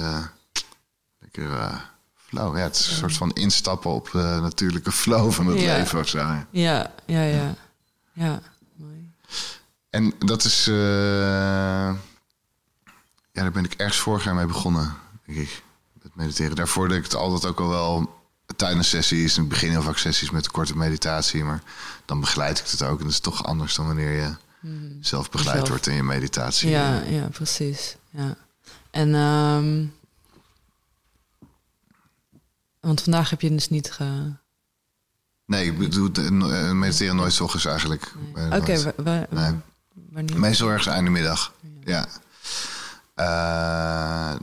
[1.19, 1.81] lekker
[2.15, 2.57] flow.
[2.57, 5.77] Ja, het is een soort van instappen op de natuurlijke flow van het Ja.
[5.77, 6.19] leven of zo.
[6.51, 7.55] Ja, ja, ja.
[8.13, 8.41] Ja,
[8.77, 9.13] mooi.
[9.91, 10.65] En dat is...
[10.65, 11.97] ja,
[13.33, 14.95] daar ben ik ergens vorig jaar mee begonnen,
[15.35, 15.63] denk ik.
[16.03, 16.57] Met mediteren.
[16.57, 18.19] Daarvoor deed ik het altijd ook al wel
[18.57, 19.35] tijdens sessies.
[19.35, 21.45] In het begin heel vaak sessies met korte meditatie.
[21.45, 21.63] Maar
[22.05, 22.99] dan begeleid ik het ook.
[22.99, 24.35] En dat is toch anders dan wanneer je
[25.01, 25.69] zelf begeleid Zelf.
[25.69, 26.69] wordt in je meditatie.
[26.71, 27.97] Ja, ja, precies.
[28.11, 28.37] Ja.
[28.91, 29.85] En ehm,
[32.81, 34.33] want vandaag heb je dus niet ge.
[35.47, 38.13] Nee, ik bedoel, de- eh, mediteren nooit 's ochtends eigenlijk.
[38.31, 38.83] Oké, Eh, nooit.
[38.83, 39.55] wa- wa- Nee.
[40.11, 40.39] wanneer?
[40.39, 41.53] Meestal ergens einde middag.
[41.85, 42.07] Ja.
[43.15, 44.37] Eh,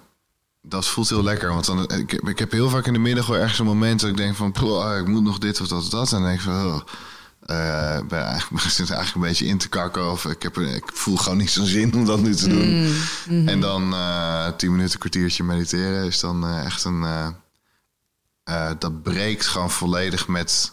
[0.69, 1.49] dat voelt heel lekker.
[1.53, 3.99] Want dan, ik, heb- ik heb heel vaak in de middag wel ergens een moment
[3.99, 4.51] dat ik denk van...
[4.51, 6.11] "Poh, ik moet nog dit of dat of dat.
[6.11, 6.65] En dan denk ik van...
[6.65, 6.81] Oh,
[7.45, 10.11] eh, ben eigenlijk, ik zit eigenlijk een beetje in te kakken.
[10.11, 12.95] Of ik, heb, ik voel gewoon niet zo'n zin om dat nu te doen.
[13.47, 17.05] En dan eh tien minuten, kwartiertje mediteren is dan eh, echt een...
[18.79, 20.71] dat breekt gewoon volledig met,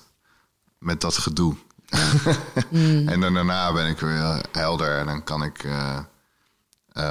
[0.78, 1.54] met dat gedoe.
[3.12, 5.64] en dan daarna ben ik weer helder en dan kan ik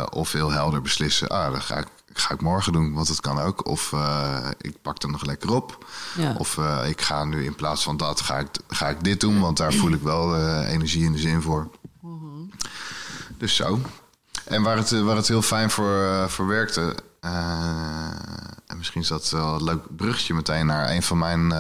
[0.10, 1.88] of heel helder beslissen, ah, dat ga ik,
[2.20, 3.68] ga ik morgen doen, want dat kan ook.
[3.68, 5.86] Of eh, ik pak er nog lekker op.
[6.18, 6.36] Ja.
[6.38, 9.40] Of eh, ik ga nu in plaats van dat, ga ik, ga ik dit doen,
[9.40, 11.70] want daar voel ik wel eh, energie en de zin voor.
[13.38, 13.80] Dus zo.
[14.46, 16.96] En waar het, waar het heel fijn voor, voor werkte,
[18.68, 21.54] en misschien is dat wel een leuk bruggetje meteen naar een van mijn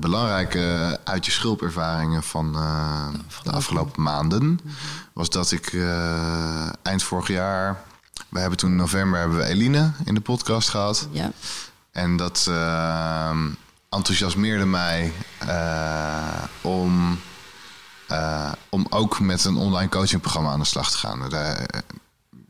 [0.00, 3.08] belangrijke uit je schulpervaringen van eh,
[3.42, 4.60] de afgelopen maanden,
[5.12, 5.76] was dat ik
[6.82, 7.82] eind vorig jaar,
[8.28, 11.08] we hebben toen in november hebben we Eline in de podcast gehad.
[11.10, 11.32] Ja.
[11.90, 13.40] En dat eh,
[13.88, 17.20] enthousiasmeerde mij eh, om,
[18.08, 21.28] eh, om ook met een online coachingprogramma aan de slag te gaan.
[21.28, 21.80] Daar eh,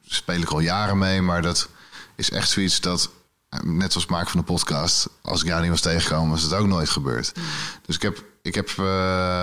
[0.07, 1.69] speel ik al jaren mee, maar dat
[2.17, 3.11] is echt zoiets dat,
[3.63, 6.53] net als het maken van de podcast, als ik jou niet was tegengekomen, was het
[6.53, 7.33] ook nooit gebeurd.
[7.87, 8.69] Dus ik heb, ik heb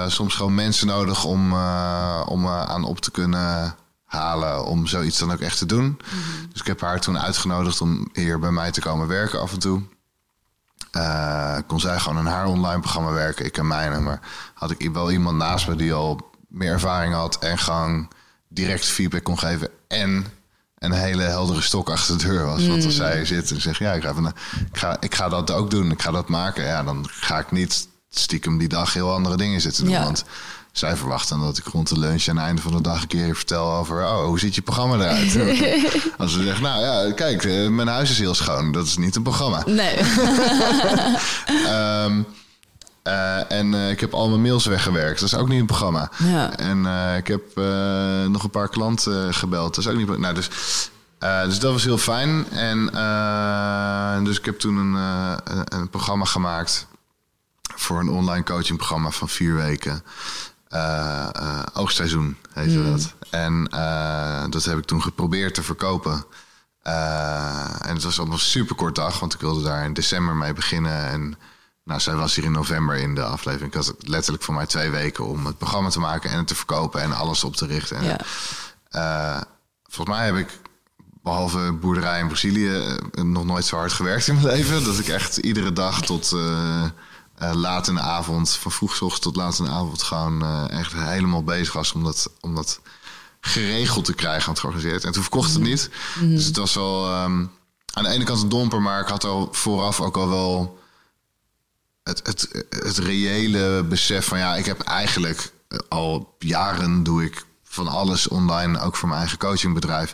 [0.07, 1.53] soms gewoon mensen nodig om,
[2.25, 3.75] om aan op te kunnen
[4.15, 5.99] halen om zoiets dan ook echt te doen.
[6.51, 9.60] Dus ik heb haar toen uitgenodigd om hier bij mij te komen werken af en
[9.60, 9.82] toe.
[10.91, 13.99] Eh, kon zij gewoon in haar online programma werken, ik en mijne.
[13.99, 14.19] Maar
[14.54, 18.08] had ik wel iemand naast me die al meer ervaring had en gewoon
[18.47, 19.69] direct feedback kon geven.
[19.88, 20.25] En
[20.78, 22.67] een hele heldere stok achter de deur was.
[22.67, 24.25] Want als zij zit en zegt, ja, ik ga, even,
[24.71, 26.65] ik, ga, ik ga dat ook doen, ik ga dat maken.
[26.65, 29.93] Ja, dan ga ik niet stiekem die dag heel andere dingen zitten doen.
[29.93, 30.04] Ja.
[30.04, 30.25] Want
[30.77, 33.35] zij verwachten dat ik rond de lunch aan het einde van de dag een keer
[33.35, 34.03] vertel over...
[34.03, 35.38] oh, hoe ziet je programma eruit?
[36.17, 38.71] Als ze zegt, nou ja, kijk, eh, mijn huis is heel schoon.
[38.71, 39.63] Dat is niet een programma.
[39.65, 39.95] Nee.
[41.65, 42.21] Ehm,
[43.03, 45.19] Eh, en eh, ik heb al mijn mails weggewerkt.
[45.19, 46.09] Dat is ook niet een programma.
[46.17, 46.57] Ja.
[46.57, 46.85] En
[47.17, 47.41] ik heb
[48.29, 49.75] nog een paar klanten gebeld.
[49.75, 50.17] Dat is ook niet...
[50.17, 50.49] Nou, dus,
[51.45, 52.49] dus dat was heel fijn.
[52.51, 52.85] En
[54.23, 56.88] dus ik heb toen een, een- een programma gemaakt...
[57.75, 60.03] voor een online coachingprogramma van vier weken.
[60.67, 63.13] Eh, eh, oogstseizoen heette dat.
[63.30, 66.25] En eh, dat heb ik toen geprobeerd te verkopen.
[66.82, 71.06] En het was allemaal super kort dag, want ik wilde daar in december mee beginnen.
[71.06, 71.38] En
[71.84, 73.73] nou, zij was hier in november in de aflevering.
[73.73, 76.56] Ik had letterlijk voor mij twee weken om het programma te maken en het te
[76.56, 77.97] verkopen en alles op te richten.
[77.97, 79.47] En,
[79.84, 80.60] volgens mij heb ik,
[81.21, 84.84] behalve boerderij in Brazilië, nog nooit zo hard gewerkt in mijn leven.
[84.84, 86.36] Dat ik echt iedere dag tot
[87.37, 90.41] eh, laat in de avond, van vroeg 's ochtends tot laat in de avond, gewoon
[90.41, 92.79] eh, echt helemaal bezig was om dat, om dat
[93.41, 95.03] geregeld te krijgen, want georganiseerd.
[95.03, 95.89] En toen verkocht het niet.
[96.19, 97.45] Dus het was wel ehm,
[97.93, 100.79] aan de ene kant een domper, maar ik had al vooraf ook al wel
[102.03, 107.45] het, het, het reële besef van ja, ik heb eigenlijk eh, al jaren doe ik
[107.63, 110.13] van alles online, ook voor mijn eigen coachingbedrijf.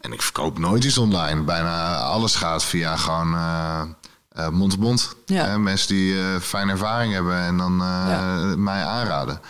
[0.00, 1.42] En ik verkoop nooit iets online.
[1.42, 3.34] Bijna alles gaat via gewoon
[4.34, 5.14] eh, mond op mond.
[5.26, 5.44] Ja.
[5.44, 8.54] Hè, mensen die eh fijne ervaring hebben en dan eh, Ja.
[8.56, 9.40] mij aanraden.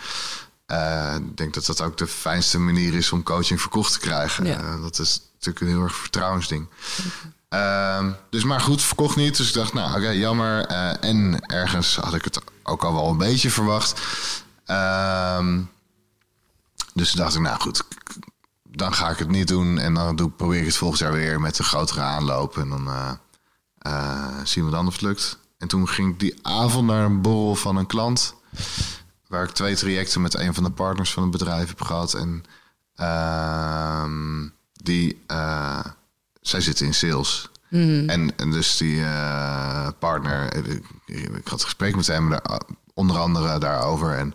[0.65, 4.45] Eh, ik denk dat dat ook de fijnste manier is om coaching verkocht te krijgen.
[4.45, 4.57] Ja.
[4.59, 6.67] Eh, dat is natuurlijk een heel erg vertrouwensding.
[7.49, 9.37] Ehm, dus maar goed, verkocht niet.
[9.37, 10.65] Dus ik dacht, nou oké, jammer.
[10.65, 14.01] Eh, en ergens had ik het ook al wel een beetje verwacht.
[14.65, 15.61] Ehm,
[16.93, 17.83] dus dacht ik, nou goed,
[18.63, 19.77] dan ga ik het niet doen.
[19.77, 22.57] En dan doe, probeer ik het volgend jaar weer met een grotere aanloop.
[22.57, 22.89] En dan
[23.85, 25.37] eh, zien we dan of het lukt.
[25.57, 28.35] En toen ging ik die avond naar een borrel van een klant.
[29.27, 32.13] Waar ik twee trajecten met een van de partners van het bedrijf heb gehad.
[32.13, 32.43] En
[32.95, 35.85] ehm, die, eh,
[36.41, 37.49] zij zitten in sales.
[38.09, 42.61] En, en dus die eh, partner, ik, ik had een gesprek met hem daar,
[42.93, 44.13] onder andere daarover.
[44.17, 44.33] En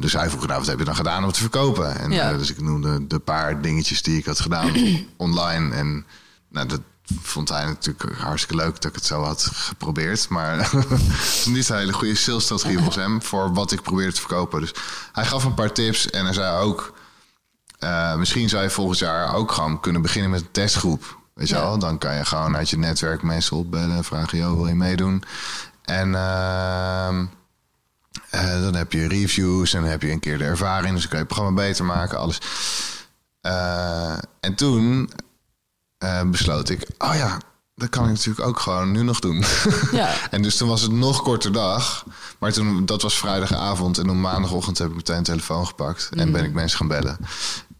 [0.00, 1.98] dus hij vroeg, nou, wat heb je dan gedaan om het te verkopen?
[1.98, 2.36] En Ja.
[2.36, 4.72] dus ik noemde de paar dingetjes die ik had gedaan
[5.16, 5.74] online.
[5.74, 6.06] En
[6.48, 6.80] nou, dat
[7.22, 10.28] vond hij natuurlijk hartstikke leuk dat ik het zo had geprobeerd.
[10.28, 10.70] Maar
[11.46, 14.60] niet een hele goede salesstrategie volgens hem voor wat ik probeerde te verkopen.
[14.60, 14.74] Dus
[15.12, 16.94] hij gaf een paar tips en hij zei ook...
[17.78, 21.20] eh, misschien zou je volgend jaar ook gewoon kunnen beginnen met een testgroep.
[21.34, 21.60] Weet je Ja.
[21.60, 21.78] wel?
[21.78, 24.38] Dan kan je gewoon uit je netwerk mensen opbellen en vragen...
[24.38, 25.22] joh, wil je meedoen?
[25.84, 26.14] En...
[26.14, 27.24] ehm,
[28.30, 30.92] eh, dan heb je reviews en dan heb je een keer de ervaring.
[30.92, 32.38] Dus dan kan je het programma beter maken, alles.
[33.40, 35.10] Eh, en toen
[36.02, 37.38] eh, besloot ik, oh ja,
[37.74, 39.44] dat kan ik natuurlijk ook gewoon nu nog doen.
[39.92, 40.10] Ja.
[40.30, 42.04] en dus toen was het nog korter dag.
[42.38, 43.98] Maar toen, dat was vrijdagavond.
[43.98, 46.08] En op maandagochtend heb ik meteen een telefoon gepakt.
[46.14, 47.18] En ben ik mensen gaan bellen.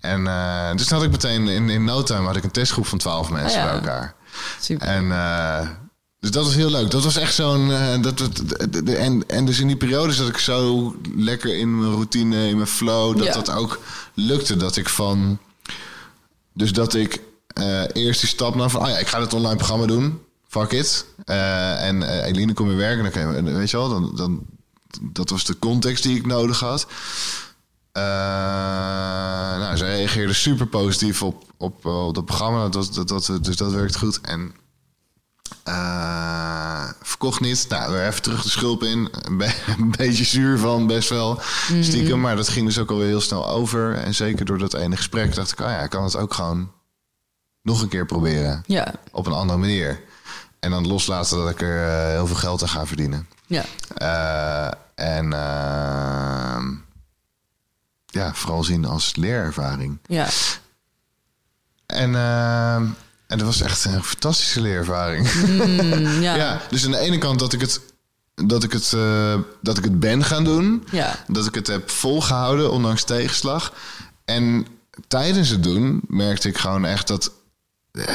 [0.00, 2.98] En eh, dus had ik meteen in, in no time had ik een testgroep van
[2.98, 3.70] twaalf mensen Ah, ja.
[3.72, 4.14] bij elkaar.
[4.60, 4.86] Super.
[4.88, 5.68] En eh,
[6.20, 6.90] dus dat was heel leuk.
[6.90, 7.68] Dat was echt zo'n.
[8.02, 8.36] dat, dat,
[8.70, 12.48] de- de- en, en dus in die periode zat ik zo lekker in mijn routine,
[12.48, 13.16] in mijn flow.
[13.16, 13.32] Dat Ja.
[13.32, 13.80] dat ook
[14.14, 14.56] lukte.
[14.56, 15.38] Dat ik van.
[16.54, 17.20] Dus dat ik
[17.54, 18.80] eh, eerst die stap nam van.
[18.80, 20.20] Ah ja, ik ga dit online programma doen.
[20.48, 21.06] Fuck it.
[21.24, 23.02] Eh, en eh, Eline, kom je werken.
[23.02, 24.46] Dan kan je, weet je wel, dan, dan,
[25.00, 26.86] dat was de context die ik nodig had.
[27.92, 32.68] Nou, ze reageerde super positief op, op, op dat programma.
[32.68, 34.20] Dat, dat, dat, dus dat werkt goed.
[34.20, 34.54] En
[37.02, 37.66] verkocht niet.
[37.68, 39.08] Nou, weer even terug de schulp in.
[39.22, 41.40] Een, be- een beetje zuur van, best wel.
[41.80, 42.20] Stiekem.
[42.20, 43.94] Maar dat ging dus ook alweer heel snel over.
[43.94, 45.60] En zeker door dat ene gesprek dacht ik...
[45.60, 46.70] Oh ja, ik kan het ook gewoon
[47.62, 48.62] nog een keer proberen.
[48.66, 48.94] Ja.
[49.10, 50.00] Op een andere manier.
[50.60, 53.28] En dan loslaten dat ik er eh, heel veel geld aan ga verdienen.
[53.46, 53.64] Ja.
[53.96, 56.74] Eh, en ehm,
[58.06, 59.98] ja, vooral zien als leerervaring.
[60.06, 60.28] Ja.
[61.86, 62.86] En, ehm,
[63.26, 65.32] en dat was echt een fantastische leerervaring.
[65.46, 66.34] Mm, ja.
[66.34, 67.80] ja, dus aan de ene kant dat ik het,
[68.34, 70.86] dat ik het, eh, dat ik het ben gaan doen.
[70.90, 71.24] Ja.
[71.26, 73.72] Dat ik het heb volgehouden, ondanks tegenslag.
[74.24, 74.66] En
[75.08, 77.32] tijdens het doen merkte ik gewoon echt dat,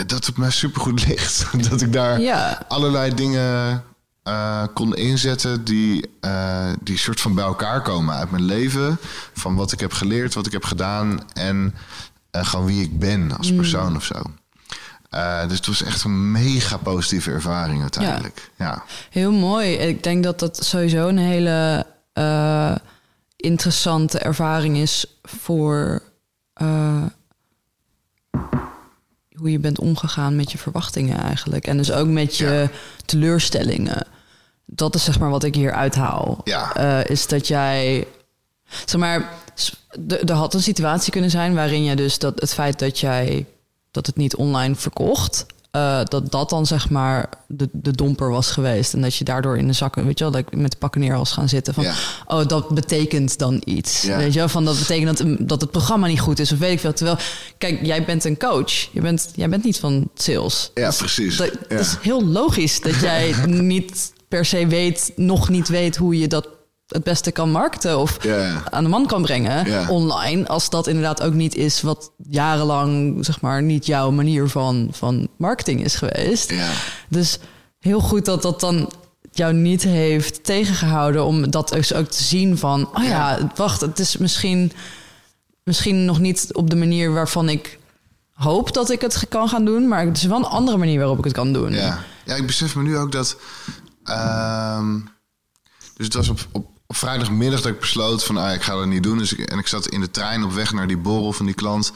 [0.06, 1.70] dat het me supergoed ligt.
[1.70, 2.66] dat ik daar Ja.
[2.68, 3.84] allerlei dingen
[4.24, 8.98] eh, kon inzetten die, eh, die soort van bij elkaar komen uit mijn leven.
[9.34, 11.76] Van wat ik heb geleerd, wat ik heb gedaan en
[12.32, 14.22] eh, gewoon wie ik ben als persoon of zo.
[15.10, 18.52] Eh, dus het was echt een mega positieve ervaring uiteindelijk.
[18.58, 18.84] Ja.
[19.10, 19.74] Heel mooi.
[19.76, 22.76] Ik denk dat dat sowieso een hele eh,
[23.36, 26.02] interessante ervaring is voor
[26.54, 27.04] eh,
[29.38, 31.67] hoe je bent omgegaan met je verwachtingen eigenlijk.
[31.67, 32.69] En dus ook met je
[33.06, 34.08] teleurstellingen.
[34.65, 36.41] Dat is zeg maar wat ik hier uithaal.
[36.43, 36.76] Ja.
[36.76, 38.08] Eh, is dat jij,
[38.86, 39.30] zeg maar,
[40.08, 43.45] er had een situatie kunnen zijn waarin je dus dat het feit dat jij
[43.91, 45.45] dat het niet online verkocht,
[45.78, 48.94] eh, dat dat dan zeg maar de, de domper was geweest.
[48.94, 51.02] En dat je daardoor in de zakken, weet je wel, dat ik met de pakken
[51.02, 51.74] neer was gaan zitten.
[51.74, 51.94] Van, Ja.
[52.26, 54.02] oh, dat betekent dan iets.
[54.02, 54.18] Ja.
[54.18, 56.72] Weet je wel, van dat betekent dat, dat het programma niet goed is of weet
[56.72, 56.94] ik veel.
[56.94, 57.18] Terwijl,
[57.58, 58.72] kijk, jij bent een coach.
[58.92, 60.72] Je bent, jij bent niet van sales.
[60.74, 61.38] Ja, precies.
[61.38, 61.76] Dat, Ja.
[61.76, 66.28] dat is heel logisch dat jij niet per se weet, nog niet weet hoe je
[66.28, 66.48] dat
[66.88, 68.26] het beste kan markten of
[68.69, 70.47] aan de man kan brengen online.
[70.47, 75.28] Als dat inderdaad ook niet is wat jarenlang, zeg maar, niet jouw manier van, van
[75.38, 76.54] marketing is geweest.
[77.10, 77.39] Dus
[77.80, 78.89] heel goed dat dat dan
[79.32, 84.00] jou niet heeft tegengehouden om dat dus ook te zien van, oh ja, wacht, het
[84.00, 84.71] is misschien,
[85.63, 87.80] misschien nog niet op de manier waarvan ik
[88.32, 91.17] hoop dat ik het kan gaan doen, maar het is wel een andere manier waarop
[91.17, 91.73] ik het kan doen.
[91.73, 92.04] Ja.
[92.26, 93.38] ja, ik besef me nu ook dat.
[94.04, 95.00] ehm,
[95.95, 98.86] dus het was op, op, op vrijdagmiddag dat ik besloot van ah, ik ga dat
[98.86, 99.17] niet doen.
[99.17, 101.56] Dus ik, en ik zat in de trein op weg naar die borrel van die
[101.56, 101.91] klant.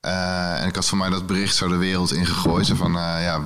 [0.00, 2.66] Eh, en ik had van mij dat bericht zo de wereld ingegooid.
[2.66, 3.40] Zo van eh, ja,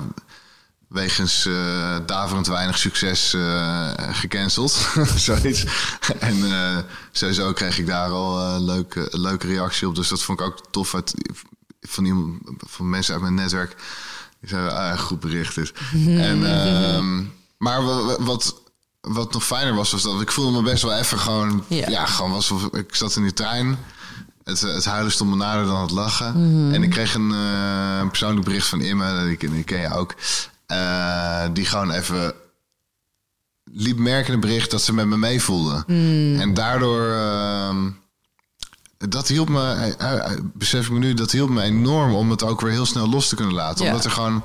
[0.87, 3.35] wegens eh daverend weinig succes
[4.11, 4.87] gecanceld.
[5.15, 5.65] Zoiets.
[6.19, 6.43] En
[7.11, 9.95] sowieso kreeg ik daar al eh, leuke, leuke reactie op.
[9.95, 11.13] Dus dat vond ik ook tof uit,
[11.81, 13.75] van, iemand, van mensen uit mijn netwerk.
[14.39, 15.71] Die zeiden, ah, goed bericht is.
[16.29, 17.23] en, ehm,
[17.57, 18.61] maar wa- wa- wat,
[19.07, 21.63] wat nog fijner was, was dat ik voelde me best wel even gewoon...
[21.67, 21.89] Ja.
[21.89, 23.77] Ja, gewoon was, ik zat in die trein.
[24.43, 26.33] Het, eh, het huilen stond me nader dan het lachen.
[26.73, 29.93] En ik kreeg een, eh, een persoonlijk bericht van Imme, die, ken- die ken je
[29.93, 30.15] ook.
[30.65, 32.33] eh, die gewoon even
[33.71, 35.83] liep merken in een bericht dat ze met me meevoelde.
[36.39, 37.09] En daardoor...
[37.11, 37.89] ehm,
[38.97, 39.95] dat hielp me,
[40.53, 43.27] besef ik me nu, dat hielp me enorm om het ook weer heel snel los
[43.29, 43.83] te kunnen laten.
[43.85, 43.89] Ja.
[43.89, 44.43] Omdat er gewoon.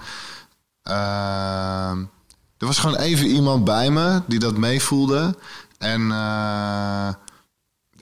[2.61, 5.35] Er was gewoon even iemand bij me die dat meevoelde.
[5.79, 7.07] En, eh,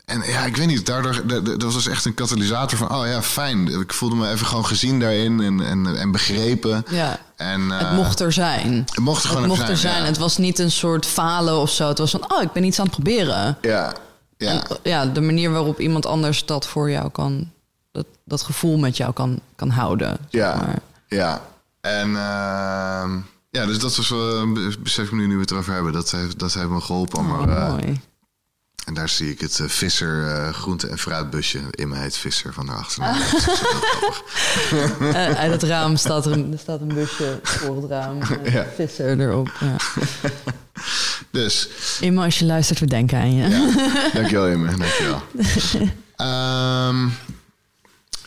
[0.05, 1.23] en ja, ik weet niet, daardoor
[1.59, 3.81] dat, was echt een katalysator van, oh ja, fijn.
[3.81, 6.85] Ik voelde me even gewoon gezien daarin en, en, en begrepen.
[6.91, 7.19] Ja.
[7.37, 8.73] En, eh, Het mocht er zijn.
[8.87, 10.01] het mocht er gewoon het mocht er zijn.
[10.03, 10.07] ja.
[10.07, 11.89] Het was niet een soort falen of zo.
[11.89, 13.59] Het was van, oh, ik ben iets aan het proberen.
[13.61, 13.93] Ja,
[14.37, 14.51] ja.
[14.51, 17.51] En, ja, de manier waarop iemand anders dat voor jou kan,
[17.93, 20.17] dat, dat gevoel met jou kan, kan houden.
[20.29, 20.79] zeg Ja, maar.
[21.09, 21.43] ja.
[21.81, 23.19] En ehm,
[23.51, 25.93] ja, dus dat was wel, besef ik me nu, nu we het erover hebben.
[25.93, 28.01] Dat heeft, dat heeft me geholpen Oh, er, eh, mooi.
[28.85, 31.61] En daar zie ik het eh, visser eh, groente- en fruitbusje.
[31.71, 33.03] In me heet visser van daarachter.
[35.01, 38.23] Eh, uit het raam staat er een, er staat een busje voor het raam.
[38.23, 38.67] eh, Ja.
[38.75, 39.51] Visser erop.
[39.61, 39.77] Ja.
[41.31, 41.69] Dus,
[42.01, 43.49] Imma, als je luistert, we denken aan je.
[43.49, 45.23] ja, dankjewel Imme, dankjewel.
[46.17, 47.09] Ehm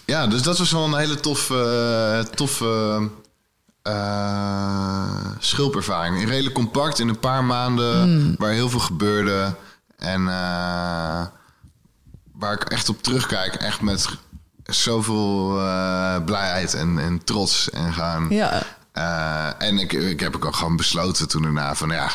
[0.06, 3.10] ja, dus dat was wel een hele toffe, toffe
[3.82, 6.28] eh, schulpervaring.
[6.28, 9.56] Redelijk compact in een paar maanden, waar heel veel gebeurde.
[9.98, 11.26] En eh,
[12.34, 14.08] waar ik echt op terugkijk, echt met
[14.64, 18.28] zoveel eh, blijheid en, en trots en gaan.
[18.30, 18.64] Ja.
[19.58, 22.10] En ik, ik heb ook al gewoon besloten toen daarna van ja,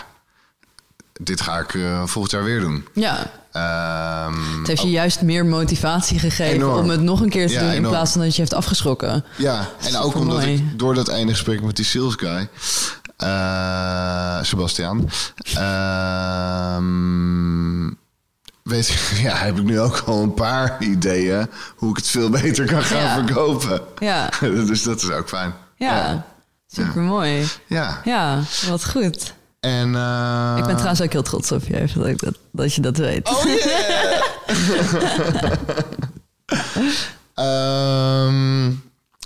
[1.12, 1.70] dit ga ik
[2.04, 2.88] volgend jaar weer doen.
[2.92, 3.30] ja.
[3.56, 6.78] Ehm, Het heeft je juist meer motivatie gegeven Enorm.
[6.78, 7.68] om het nog een keer te Ja, doen...
[7.68, 7.92] in enorm.
[7.92, 9.24] plaats van dat je heeft afgeschrokken.
[9.36, 12.48] ja, en ook omdat ik door dat ene gesprek met die sales guy,
[13.16, 15.08] eh, Sebastian,
[16.56, 17.86] ehm,
[18.62, 22.30] weet ik, ja, heb ik nu ook al een paar ideeën hoe ik het veel
[22.30, 23.24] beter kan gaan Ja.
[23.24, 23.80] verkopen.
[23.98, 24.28] Ja,
[24.66, 25.54] dus dat is ook fijn.
[25.76, 26.24] ja.
[26.68, 27.46] super mooi.
[27.66, 28.00] Ja.
[28.04, 29.34] Ja, wat goed.
[29.66, 32.80] En, eh, Ik ben trouwens ook heel trots op je, dat, ik dat, dat je
[32.80, 33.28] dat weet.
[33.28, 34.22] Oh yeah!
[37.34, 38.70] Ehm,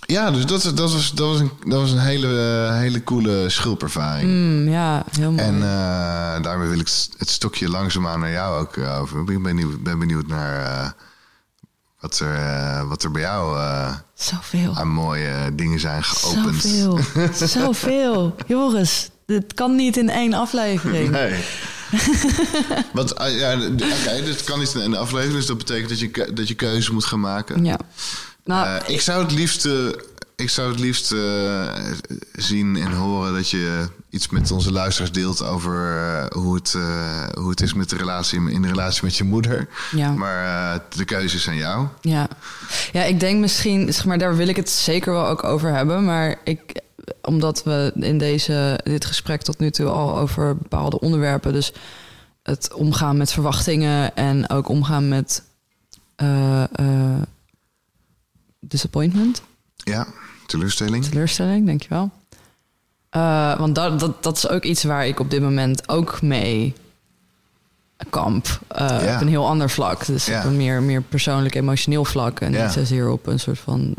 [0.07, 2.29] ja, dus dat, dat, was, dat, was een, dat was een hele,
[2.73, 4.31] hele coole schulpervaring.
[4.31, 5.43] Mm, ja, heel mooi.
[5.43, 9.21] En eh, daarmee wil ik het stokje langzaamaan naar jou ook eh, over.
[9.21, 10.95] Ik ben benieuwd, ben benieuwd naar
[12.01, 13.59] wat, er, wat er bij jou
[14.15, 14.75] Zoveel.
[14.75, 16.63] aan mooie dingen zijn geopend.
[16.63, 17.49] Zoveel.
[17.49, 18.35] Zoveel.
[18.47, 21.11] Joris, dit kan niet in één aflevering.
[21.11, 21.35] Nee.
[22.93, 23.57] Want, ah, ja,
[24.25, 27.05] dit kan niet in de aflevering, dus dat betekent dat je, dat je keuze moet
[27.05, 27.65] gaan maken.
[27.65, 27.79] Ja.
[28.45, 29.73] Nou, Eh, ik zou het liefst, eh,
[30.37, 31.75] ik zou het liefst eh,
[32.33, 36.77] zien en horen dat je iets met onze luisteraars deelt over hoe, het,
[37.39, 39.69] hoe het is met de relatie, in de relatie met je moeder.
[39.91, 40.13] Ja.
[40.13, 41.87] Maar de keuze is aan jou.
[42.01, 42.29] Ja.
[42.93, 46.05] ja, ik denk misschien, zeg maar, daar wil ik het zeker wel ook over hebben.
[46.05, 46.61] Maar ik,
[47.23, 51.73] omdat we in deze, dit gesprek tot nu toe al over bepaalde onderwerpen, dus
[52.43, 55.43] het omgaan met verwachtingen en ook omgaan met
[56.17, 57.23] eh, eh,
[58.61, 59.43] disappointment,
[59.77, 60.07] Ja,
[60.47, 61.05] teleurstelling.
[61.05, 62.11] teleurstelling, dankjewel.
[63.11, 66.75] Eh want dat, dat, dat is ook iets waar ik op dit moment ook mee
[68.11, 68.61] kamp.
[68.77, 69.15] Ja.
[69.15, 70.07] Op een heel ander vlak.
[70.07, 70.39] Dus Ja.
[70.39, 72.41] op een meer, meer persoonlijk, emotioneel vlak.
[72.41, 72.63] En Ja.
[72.65, 73.95] niet zozeer op een soort van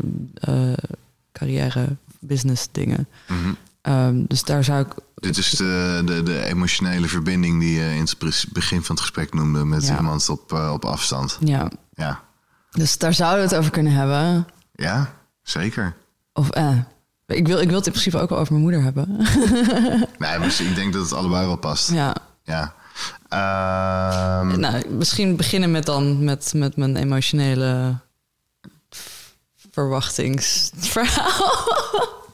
[1.32, 1.86] carrière
[2.22, 3.08] business dingen.
[3.28, 3.38] Mhm.
[3.82, 4.94] Ehm, dus daar zou ik.
[5.14, 9.34] Dit is de, de, de emotionele verbinding die je in het begin van het gesprek
[9.34, 9.96] noemde met Ja.
[9.96, 11.38] iemand op, eh, op afstand.
[11.40, 11.70] Ja.
[11.94, 12.20] Ja.
[12.70, 14.46] Dus daar zouden we het over kunnen hebben.
[14.74, 15.94] ja, zeker.
[16.32, 16.76] Of eh.
[17.26, 19.08] Ik wil, ik wil het in principe ook wel over mijn moeder hebben.
[20.18, 21.90] Nee, maar ik denk dat het allebei wel past.
[21.92, 22.16] ja.
[22.44, 22.74] Ja.
[23.28, 27.98] Ehm, Nou, misschien beginnen met dan met, met mijn emotionele
[29.72, 31.68] verwachtingsverhaal.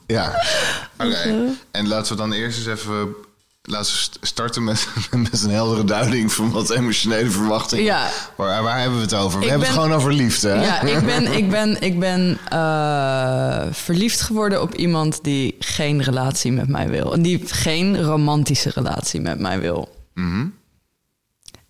[0.07, 0.43] Ja.
[1.05, 1.57] Oké.
[1.71, 3.15] En laten we dan eerst eens even...
[3.63, 4.89] Laten we st- starten met,
[5.31, 7.83] met een heldere duiding van wat emotionele verwachting.
[7.85, 8.11] Ja.
[8.37, 9.39] Waar, waar hebben we het over?
[9.39, 10.49] We Ik hebben het gewoon over liefde.
[10.49, 10.65] Hè?
[10.65, 16.53] Ja, ik ben, ik ben, ik ben eh, verliefd geworden op iemand die geen relatie
[16.53, 17.13] met mij wil.
[17.13, 19.89] En die geen romantische relatie met mij wil.
[20.15, 20.47] Mhm.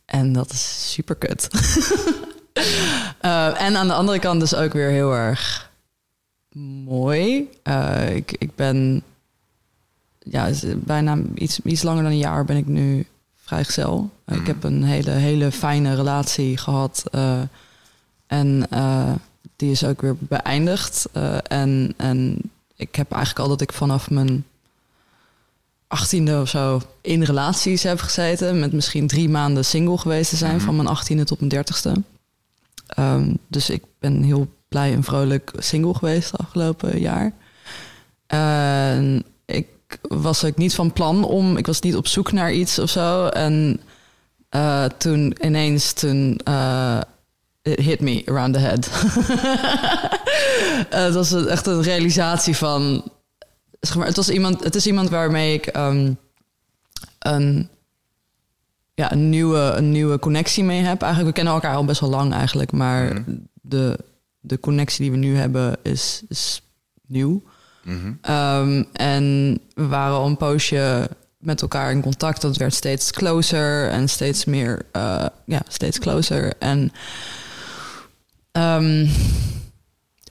[0.05, 1.49] En dat is super kut.
[3.21, 5.71] Eh, en aan de andere kant dus ook weer heel erg
[6.85, 7.49] mooi.
[7.63, 9.03] Eh, ik, ik ben
[10.19, 13.07] ja, bijna iets, iets langer dan een jaar ben ik nu
[13.37, 14.11] vrijgezel.
[14.25, 17.05] Eh, Ik heb een hele, hele fijne relatie gehad.
[17.11, 17.41] eh,
[18.27, 18.67] en
[19.57, 21.09] die is ook weer beëindigd.
[21.43, 22.37] En, en
[22.77, 24.45] ik heb eigenlijk al dat ik vanaf mijn
[25.87, 28.61] achttiende of zo in relaties heb gezeten.
[28.61, 30.61] Met misschien drie maanden single geweest te zijn.
[30.61, 31.93] Van mijn achttiende tot mijn dertigste.
[32.89, 37.33] Ehm, dus ik ben heel blij en vrolijk single geweest het afgelopen jaar.
[38.27, 39.67] En ik
[40.03, 41.57] was ook niet van plan om...
[41.57, 43.27] Ik was niet op zoek naar iets of zo.
[43.27, 43.81] En
[44.49, 46.41] eh, toen ineens, toen...
[46.45, 47.01] eh,
[47.63, 48.89] it hit me around the head.
[50.91, 53.11] Eh, het was echt een realisatie van...
[53.81, 56.13] Zeg maar, het, was iemand, het is iemand waarmee ik ehm,
[57.19, 57.69] een,
[58.99, 61.03] ja, een, nieuwe, een nieuwe connectie mee heb.
[61.03, 62.73] Eigenlijk, we kennen elkaar al best wel lang eigenlijk.
[62.73, 63.99] Maar de,
[64.41, 66.63] de connectie die we nu hebben is, is
[67.07, 67.43] nieuw.
[67.83, 68.13] Mhm.
[68.21, 72.41] Ehm, en we waren al een poosje met elkaar in contact.
[72.41, 76.53] Dat werd steeds closer en steeds meer, eh, ja, steeds closer.
[76.59, 76.93] En,
[78.53, 79.07] ehm,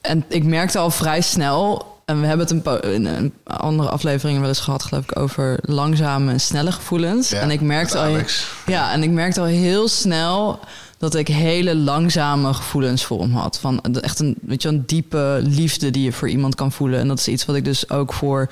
[0.01, 4.39] en ik merkte al vrij snel, en we hebben het een in een andere aflevering
[4.39, 7.29] wel eens gehad, geloof ik, over langzame en snelle gevoelens.
[7.29, 8.17] Ja, en ik merkte al,
[8.65, 10.59] ja, en ik merkte al heel snel
[10.97, 13.59] dat ik hele langzame gevoelens voor hem had.
[13.59, 16.99] Van de- echt een, weet je, een diepe liefde die je voor iemand kan voelen.
[16.99, 18.49] En dat is iets wat ik dus ook voor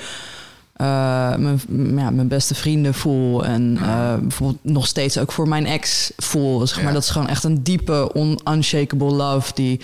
[0.73, 0.85] eh,
[1.35, 1.61] mijn,
[1.95, 3.45] ja, mijn beste vrienden voel.
[3.45, 6.67] En eh, bijvoorbeeld nog steeds ook voor mijn ex voel.
[6.67, 6.93] Zeg maar, Ja.
[6.93, 9.79] Dat is gewoon echt een diepe, un unshakable love die,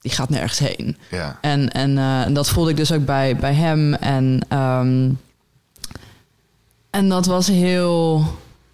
[0.00, 0.96] die gaat nergens heen.
[1.10, 1.38] Ja.
[1.40, 3.94] En, en, eh, en dat voelde ik dus ook bij, bij hem.
[3.94, 5.10] En, ehm,
[6.90, 8.24] en dat was heel,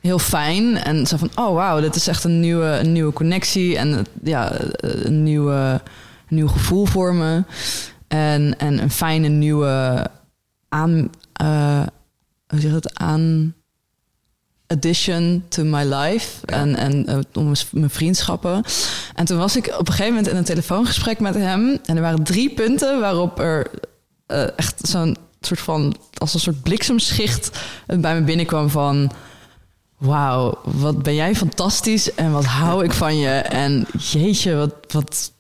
[0.01, 0.77] heel fijn.
[0.77, 3.77] En zo van, oh wauw, dit is echt een nieuwe, een nieuwe connectie.
[3.79, 5.81] En ja, een, nieuwe,
[6.29, 7.45] een nieuw gevoel voor me.
[8.09, 10.07] En, en een fijne nieuwe
[10.69, 11.11] aan...
[11.33, 11.83] eh,
[12.47, 12.99] hoe zeg je het?
[12.99, 13.55] Aan
[14.75, 18.65] addition to my life en, en eh, om mijn- vriendschappen.
[19.15, 21.79] En toen was ik op een gegeven moment in een telefoongesprek met hem.
[21.85, 23.71] En er waren drie punten waarop er
[24.27, 25.97] eh, echt zo'n soort van...
[26.19, 27.51] als een soort bliksemschicht
[27.87, 29.11] bij me binnenkwam van...
[29.99, 33.29] Wauw, wat ben jij fantastisch en wat hou ik van je.
[33.31, 35.33] En jeetje, wat, wat,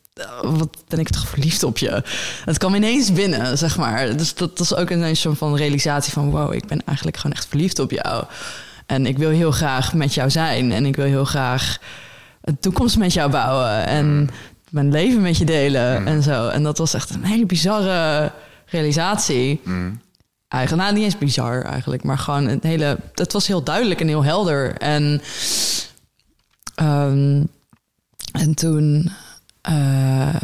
[0.43, 2.03] wat ben ik toch verliefd op je.
[2.45, 4.16] Het kwam ineens binnen, zeg maar.
[4.16, 6.30] Dus dat was ook ineens zo'n van realisatie van...
[6.30, 8.24] wow, ik ben eigenlijk gewoon echt verliefd op jou.
[8.87, 10.72] En ik wil heel graag met jou zijn.
[10.72, 11.78] En ik wil heel graag
[12.41, 13.87] een toekomst met jou bouwen.
[13.87, 14.28] En
[14.70, 16.49] mijn leven met je delen en zo.
[16.49, 18.32] En dat was echt een hele bizarre
[18.66, 19.61] realisatie.
[20.49, 22.99] Eigenlijk, nou, niet eens bizar eigenlijk, maar gewoon een hele.
[23.14, 24.76] Het was heel duidelijk en heel helder.
[24.76, 25.22] En,
[26.74, 27.43] ehm,
[28.32, 29.11] en toen.
[29.61, 30.35] eh,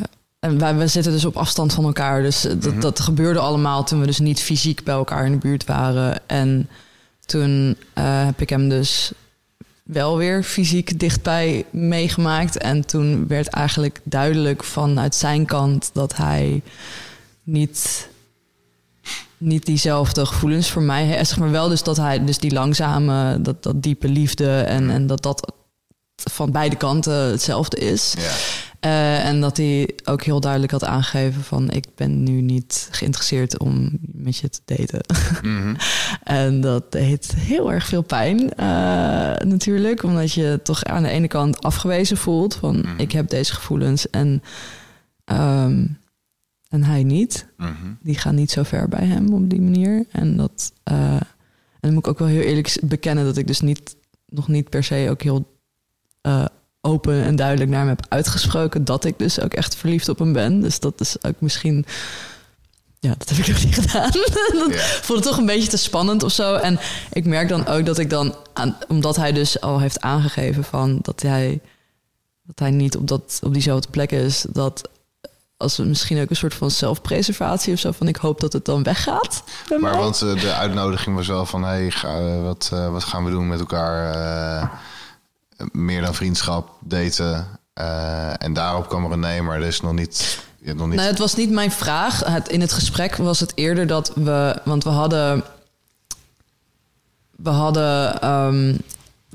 [0.40, 2.22] en wij, we zitten dus op afstand van elkaar.
[2.22, 5.64] Dus dat, dat gebeurde allemaal toen we dus niet fysiek bij elkaar in de buurt
[5.64, 6.20] waren.
[6.28, 6.68] En
[7.30, 9.12] toen eh, heb ik hem dus
[9.82, 12.58] wel weer fysiek dichtbij meegemaakt.
[12.58, 16.62] En toen werd eigenlijk duidelijk vanuit zijn kant dat hij
[17.42, 18.08] niet,
[19.36, 21.28] niet diezelfde gevoelens voor mij heeft.
[21.28, 25.06] Zeg maar wel dus dat hij dus die langzame, dat, dat diepe liefde en, en
[25.06, 25.52] dat dat
[26.30, 28.14] van beide kanten hetzelfde is.
[28.18, 28.32] Ja.
[28.80, 31.70] Eh, en dat hij ook heel duidelijk had aangegeven van...
[31.70, 35.00] ik ben nu niet geïnteresseerd om met je te daten.
[35.42, 35.74] Mhm.
[36.40, 38.66] en dat deed heel erg veel pijn eh,
[39.46, 40.02] natuurlijk.
[40.02, 42.54] Omdat je toch aan de ene kant afgewezen voelt...
[42.54, 44.42] van ik heb deze gevoelens en,
[45.24, 45.86] ehm,
[46.68, 47.46] en hij niet.
[47.56, 47.72] Mhm.
[48.02, 50.06] Die gaan niet zo ver bij hem op die manier.
[50.10, 50.72] En dat...
[50.82, 53.24] eh, en dan moet ik ook wel heel eerlijk bekennen...
[53.24, 55.58] dat ik dus niet, nog niet per se ook heel...
[56.80, 60.32] open en duidelijk naar hem heb uitgesproken dat ik dus ook echt verliefd op hem
[60.32, 60.60] ben.
[60.60, 61.86] Dus dat is ook misschien
[62.98, 64.10] ja, dat heb ik nog niet gedaan.
[64.10, 64.78] dat Ja.
[64.80, 66.54] vond het toch een beetje te spannend of zo.
[66.54, 66.78] En
[67.12, 70.98] ik merk dan ook dat ik dan, aan, omdat hij dus al heeft aangegeven van
[71.02, 71.60] dat hij,
[72.42, 74.88] dat hij niet op, dat, op diezelfde plek is, dat
[75.56, 78.64] als we misschien ook een soort van zelfpreservatie of zo, van ik hoop dat het
[78.64, 79.42] dan weggaat.
[79.68, 79.98] Maar mij.
[79.98, 81.64] want eh, de uitnodiging was wel van...
[81.64, 84.70] hey, ga, eh, wat, eh, wat gaan we doen met elkaar?
[85.72, 87.46] Meer dan vriendschap, daten.
[87.72, 90.38] Eh, en daarop kwam er een nee, maar er is nog niet...
[90.62, 92.24] Nog niet Nee, het was niet mijn vraag.
[92.24, 94.60] Het, in het gesprek was het eerder dat we...
[94.64, 95.44] Want we hadden...
[97.36, 98.20] We hadden...
[98.20, 98.76] ehm,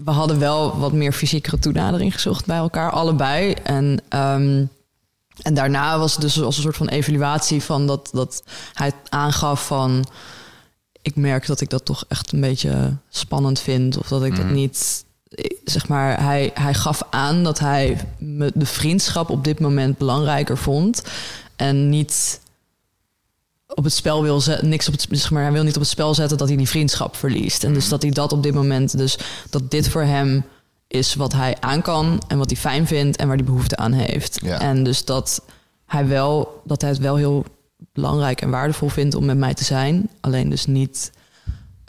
[0.03, 3.53] we hadden wel wat meer fysiekere toenadering gezocht bij elkaar, allebei.
[3.53, 4.65] En, ehm,
[5.41, 9.65] en daarna was het dus als een soort van evaluatie van dat, dat hij aangaf
[9.67, 10.05] van...
[11.01, 13.97] Ik merk dat ik dat toch echt een beetje spannend vind.
[13.97, 14.53] Of dat ik dat Mhm.
[14.53, 15.03] niet...
[15.63, 20.57] Zeg maar, hij, hij gaf aan dat hij me de vriendschap op dit moment belangrijker
[20.57, 21.03] vond.
[21.55, 22.39] En niet
[23.67, 25.89] op het spel wil zetten, niks op het, zeg maar, hij wil niet op het
[25.89, 27.63] spel zetten dat hij die vriendschap verliest.
[27.63, 29.17] En dus dat hij dat op dit moment, dus
[29.49, 30.43] dat dit voor hem
[30.88, 33.91] is wat hij aan kan en wat hij fijn vindt en waar hij behoefte aan
[33.91, 34.39] heeft.
[34.43, 34.59] Ja.
[34.59, 35.41] En dus dat
[35.86, 37.45] hij wel, dat hij het wel heel
[37.93, 40.09] belangrijk en waardevol vindt om met mij te zijn.
[40.21, 41.11] Alleen dus niet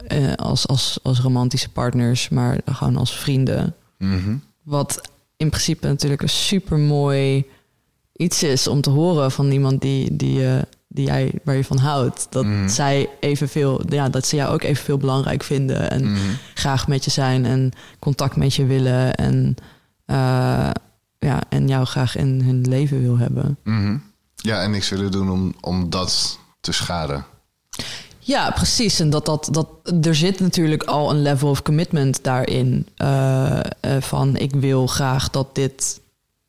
[0.06, 3.74] eh, als, als, als romantische partners, maar gewoon als vrienden.
[3.98, 4.36] Mhm.
[4.62, 5.00] Wat
[5.36, 7.46] in principe natuurlijk een super mooi
[8.12, 11.78] iets is om te horen van iemand die, die, eh, die jij, waar je van
[11.78, 12.26] houdt.
[12.30, 12.68] Dat Mhm.
[12.68, 16.18] zij evenveel, ja, dat ze jou ook evenveel belangrijk vinden en Mhm.
[16.54, 19.54] graag met je zijn en contact met je willen en,
[20.04, 20.70] eh,
[21.18, 23.58] ja, en jou graag in hun leven wil hebben.
[24.36, 27.24] Ja, en niks willen doen om, om dat te schaden.
[28.26, 29.00] Ja, precies.
[29.00, 29.68] En dat, dat, dat,
[30.06, 32.86] er zit natuurlijk al een level of commitment daarin.
[32.96, 33.66] eh, eh,
[34.00, 36.00] van ik wil graag dat dit.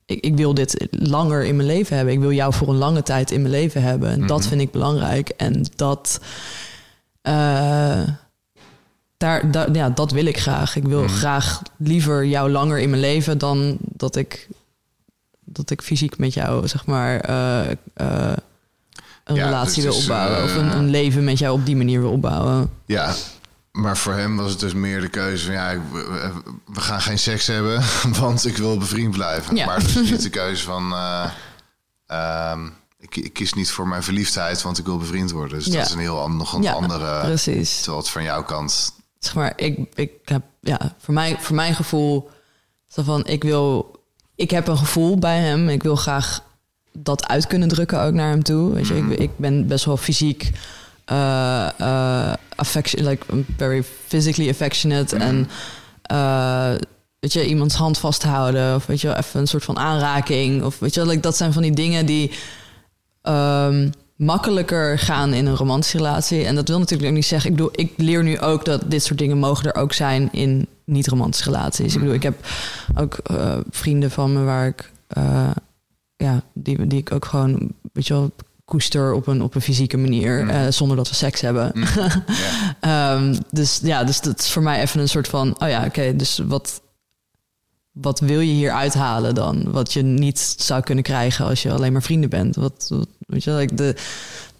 [0.05, 2.13] Ik, ik wil dit langer in mijn leven hebben.
[2.13, 4.09] Ik wil jou voor een lange tijd in mijn leven hebben.
[4.09, 4.47] En dat Mhm.
[4.47, 5.29] vind ik belangrijk.
[5.29, 6.19] En dat.
[7.21, 8.01] eh,
[9.17, 10.75] daar, daar, ja, dat wil ik graag.
[10.75, 11.09] Ik wil Mhm.
[11.13, 14.47] graag liever jou langer in mijn leven dan dat ik,
[15.43, 17.19] dat ik fysiek met jou, zeg maar,
[19.27, 20.43] een Ja, relatie dus wil opbouwen.
[20.43, 22.69] of een, eh, een leven met jou op die manier wil opbouwen.
[22.85, 23.13] Ja,
[23.71, 25.53] maar voor hem was het dus meer de keuze van...
[25.53, 26.31] ja, ik- we,
[26.65, 27.83] we gaan geen seks hebben,
[28.19, 29.55] want ik wil bevriend blijven.
[29.55, 29.65] Ja.
[29.65, 30.91] Maar dus niet de keuze van...
[30.93, 31.29] eh,
[32.05, 32.65] ehm,
[32.99, 35.57] ik, ik kies niet voor mijn verliefdheid, want ik wil bevriend worden.
[35.57, 35.73] Dus Ja.
[35.77, 37.21] dat is een heel nog een Ja, andere...
[37.21, 37.77] Precies.
[37.77, 38.93] Terwijl het van jouw kant...
[39.19, 42.29] Zeg maar, ik, ik heb, ja, voor, mij, voor mijn gevoel,
[42.87, 43.95] zo van, ik wil,
[44.35, 45.69] ik heb een gevoel bij hem.
[45.69, 46.43] Ik wil graag
[47.03, 48.73] dat uit kunnen drukken ook naar hem toe.
[48.73, 50.51] Weet je, ik, ik ben best wel fysiek,
[51.05, 55.49] eh eh, affection, like I'm very physically affectionate en
[56.01, 56.71] eh,
[57.19, 60.93] weet je, iemands hand vasthouden of weet je, even een soort van aanraking of weet
[60.93, 62.31] je, like, dat zijn van die dingen die
[63.21, 66.45] ehm, makkelijker gaan in een romantische relatie.
[66.45, 67.49] En dat wil natuurlijk ook niet zeggen.
[67.49, 70.67] Ik bedoel, ik leer nu ook dat dit soort dingen mogen er ook zijn in
[70.85, 71.93] niet-romantische relaties.
[71.93, 72.47] Ik bedoel, ik heb
[72.95, 73.17] ook
[73.69, 74.91] vrienden van me waar ik,
[76.17, 78.31] ja, die, die ik ook gewoon, weet je wel,
[78.65, 80.49] koester op een, op een fysieke manier, Mm.
[80.49, 81.71] eh, zonder dat we seks hebben.
[82.25, 82.75] Ja.
[82.79, 86.15] Ehm, dus ja, dus dat is voor mij even een soort van, oh ja, oké,
[86.15, 86.81] dus wat,
[87.91, 89.71] wat wil je hier uithalen dan?
[89.71, 92.55] Wat je niet zou kunnen krijgen als je alleen maar vrienden bent.
[92.55, 93.95] Wat, wat- weet je, like de,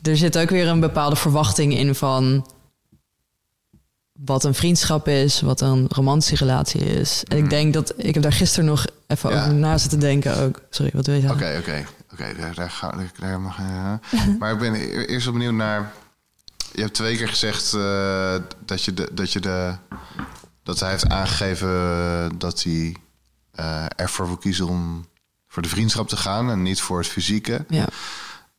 [0.02, 2.48] er zit ook weer een bepaalde verwachting in van
[4.26, 7.24] wat een vriendschap is, wat een romantische relatie is.
[7.28, 9.42] En ik denk dat ik heb daar gisteren nog even Ja.
[9.42, 10.62] over na zitten denken ook.
[10.70, 11.60] Sorry, wat wil je Oké, zeggen?
[11.60, 11.86] oké.
[12.14, 13.58] Oké, daar, daar, ga, daar, daar mag.
[14.40, 15.92] Maar ik ben e- eerst benieuwd naar...
[16.74, 19.76] Je hebt twee keer gezegd eh, dat, je de, dat je de...
[20.64, 22.96] Dat hij heeft aangegeven dat hij
[23.52, 25.06] eh, ervoor wil kiezen om
[25.48, 27.66] voor de vriendschap te gaan en niet voor het fysieke.
[27.70, 27.86] Ja.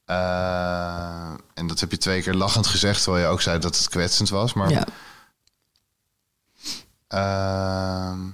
[0.05, 3.89] Eh, en dat heb je twee keer lachend gezegd, terwijl je ook zei dat het
[3.89, 4.53] kwetsend was.
[4.53, 4.87] Maar ja.
[7.09, 8.29] Ehm,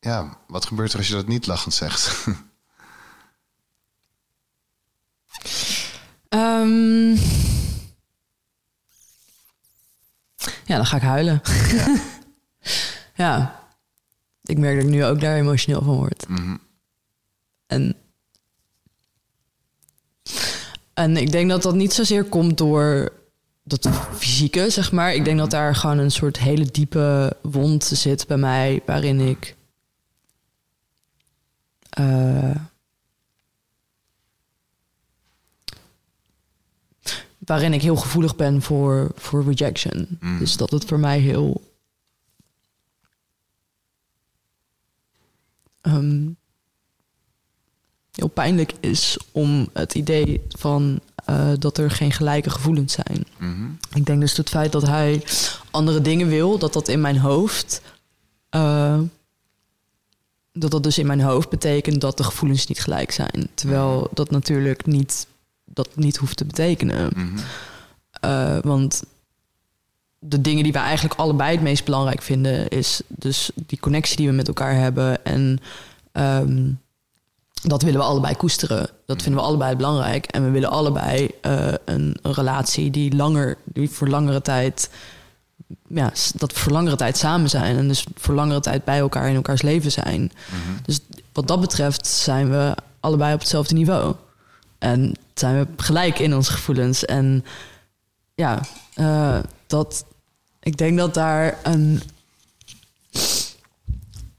[0.00, 2.26] ja, wat gebeurt er als je dat niet lachend zegt?
[6.28, 7.14] Ehm,
[10.64, 11.42] ja, dan ga ik huilen.
[13.14, 13.60] ja.
[14.42, 16.28] Ik merk dat ik nu ook daar emotioneel van word.
[16.28, 16.56] Mhm.
[17.66, 17.96] En,
[20.94, 23.12] en ik denk dat dat niet zozeer komt door
[23.70, 25.14] dat fysieke, zeg maar.
[25.14, 29.56] Ik denk dat daar gewoon een soort hele diepe wond zit bij mij, waarin ik.
[31.90, 32.54] eh,
[37.38, 40.06] waarin ik heel gevoelig ben voor, voor rejection.
[40.20, 40.38] Mm.
[40.38, 41.68] Dus dat het voor mij heel.
[45.80, 46.28] ehm,
[48.14, 51.00] heel pijnlijk is om het idee van
[51.30, 53.24] eh, dat er geen gelijke gevoelens zijn.
[53.36, 53.68] Mhm.
[53.94, 55.22] Ik denk dus het feit dat hij
[55.70, 57.82] andere dingen wil, dat dat in mijn hoofd.
[58.50, 58.98] eh,
[60.52, 63.48] dat dat dus in mijn hoofd betekent dat de gevoelens niet gelijk zijn.
[63.54, 65.26] Terwijl dat natuurlijk niet,
[65.64, 67.10] dat niet hoeft te betekenen.
[67.14, 67.38] Mhm.
[68.10, 69.02] Eh, want
[70.18, 74.28] de dingen die wij eigenlijk allebei het meest belangrijk vinden, is dus die connectie die
[74.28, 75.24] we met elkaar hebben.
[75.24, 75.58] En
[76.12, 76.70] ehm,
[77.62, 78.88] dat willen we allebei koesteren.
[79.06, 80.26] Dat vinden we allebei belangrijk.
[80.26, 84.90] En we willen allebei eh, een, een relatie die langer, die voor langere tijd.
[85.88, 87.76] Ja, dat voor langere tijd samen zijn.
[87.76, 90.20] En dus voor langere tijd bij elkaar in elkaars leven zijn.
[90.20, 90.82] Mhm.
[90.82, 91.00] Dus
[91.32, 94.14] wat dat betreft zijn we allebei op hetzelfde niveau.
[94.78, 97.04] En zijn we gelijk in onze gevoelens.
[97.04, 97.44] En
[98.34, 98.60] ja,
[98.94, 100.04] eh, dat,
[100.60, 102.02] ik denk dat daar een.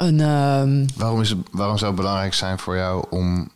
[0.01, 3.51] Een ehm, Waarom, is het, waarom zou het belangrijk zijn voor jou om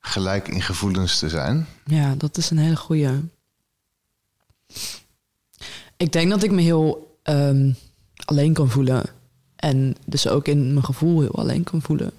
[0.00, 1.66] gelijk in gevoelens te zijn?
[1.84, 3.10] ja, dat is een hele goeie.
[5.96, 7.72] Ik denk dat ik me heel ehm,
[8.24, 9.04] alleen kan voelen.
[9.56, 12.12] En dus ook in mijn gevoel heel alleen kan voelen.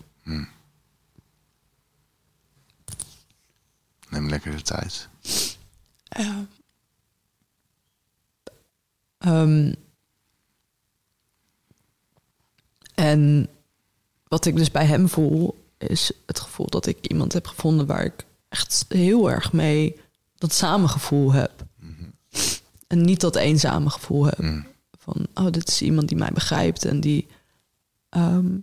[4.10, 5.08] Neem lekker de tijd.
[6.04, 6.46] Ja.
[9.18, 9.74] Ehm,
[12.98, 13.48] en
[14.28, 18.04] wat ik dus bij hem voel, is het gevoel dat ik iemand heb gevonden waar
[18.04, 20.00] ik echt heel erg mee
[20.36, 21.66] dat samengevoel heb.
[22.88, 24.38] En niet dat eenzame gevoel heb.
[24.38, 24.66] Mm.
[25.00, 27.28] Van, oh, dit is iemand die mij begrijpt en die,
[28.10, 28.58] ehm,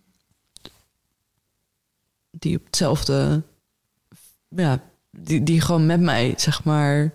[2.31, 3.43] die op hetzelfde,
[4.49, 4.81] ja,
[5.11, 7.15] die, die gewoon met mij, zeg maar,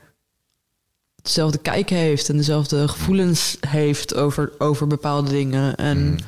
[1.15, 5.75] hetzelfde kijk heeft en dezelfde gevoelens heeft over, over bepaalde dingen.
[5.75, 6.19] En,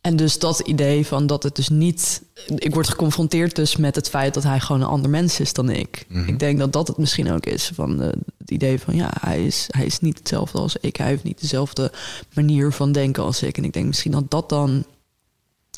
[0.00, 2.22] en dus dat idee van dat het dus niet.
[2.56, 5.70] Ik word geconfronteerd dus met het feit dat hij gewoon een ander mens is dan
[5.70, 6.06] ik.
[6.26, 7.70] Ik denk dat dat het misschien ook is.
[7.74, 10.96] Van de, het idee van ja, hij is, hij is niet hetzelfde als ik.
[10.96, 11.92] Hij heeft niet dezelfde
[12.34, 13.56] manier van denken als ik.
[13.56, 14.84] En ik denk misschien dat dat dan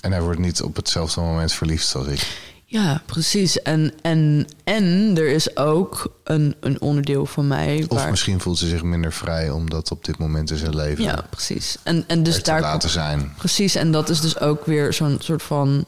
[0.00, 2.51] En hij wordt niet op hetzelfde moment verliefd als ik.
[2.72, 3.62] Ja, precies.
[3.62, 7.84] En, en, en er is ook een, een onderdeel van mij.
[7.88, 11.04] Of waar, misschien voelt ze zich minder vrij omdat op dit moment in zijn leven
[11.04, 11.76] Ja, precies.
[11.82, 12.60] En, en dus te daar.
[12.60, 13.32] laten zijn.
[13.36, 13.74] Precies.
[13.74, 15.84] En dat is dus ook weer zo'n soort van.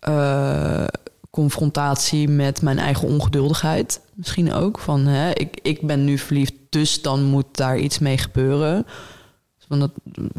[0.00, 0.84] eh,
[1.30, 4.00] confrontatie met mijn eigen ongeduldigheid.
[4.14, 4.78] Misschien ook.
[4.78, 8.86] Van hè, ik, ik ben nu verliefd, dus dan moet daar iets mee gebeuren.
[9.68, 9.90] Van dat,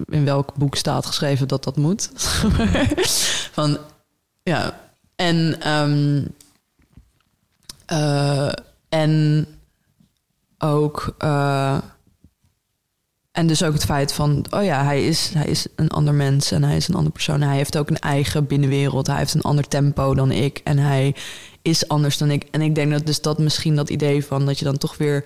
[0.05, 2.09] in welk boek staat geschreven dat dat moet?
[3.57, 3.77] van
[4.43, 4.79] ja.
[5.21, 6.25] En, ehm,
[7.85, 8.51] eh,
[8.89, 9.45] en
[10.59, 11.15] ook.
[11.17, 11.77] eh,
[13.31, 16.51] en dus ook het feit van, oh ja, hij is, hij is een ander mens
[16.51, 17.41] en hij is een andere persoon.
[17.41, 19.07] Hij heeft ook een eigen binnenwereld.
[19.07, 21.15] Hij heeft een ander tempo dan ik en hij
[21.61, 22.47] is anders dan ik.
[22.51, 25.25] En ik denk dat dus dat misschien dat idee van dat je dan toch weer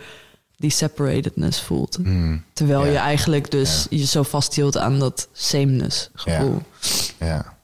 [0.56, 1.98] die separatedness voelt.
[1.98, 6.62] Mm, Terwijl je eigenlijk dus je zo vasthield aan dat sameness gevoel.
[7.20, 7.55] ja.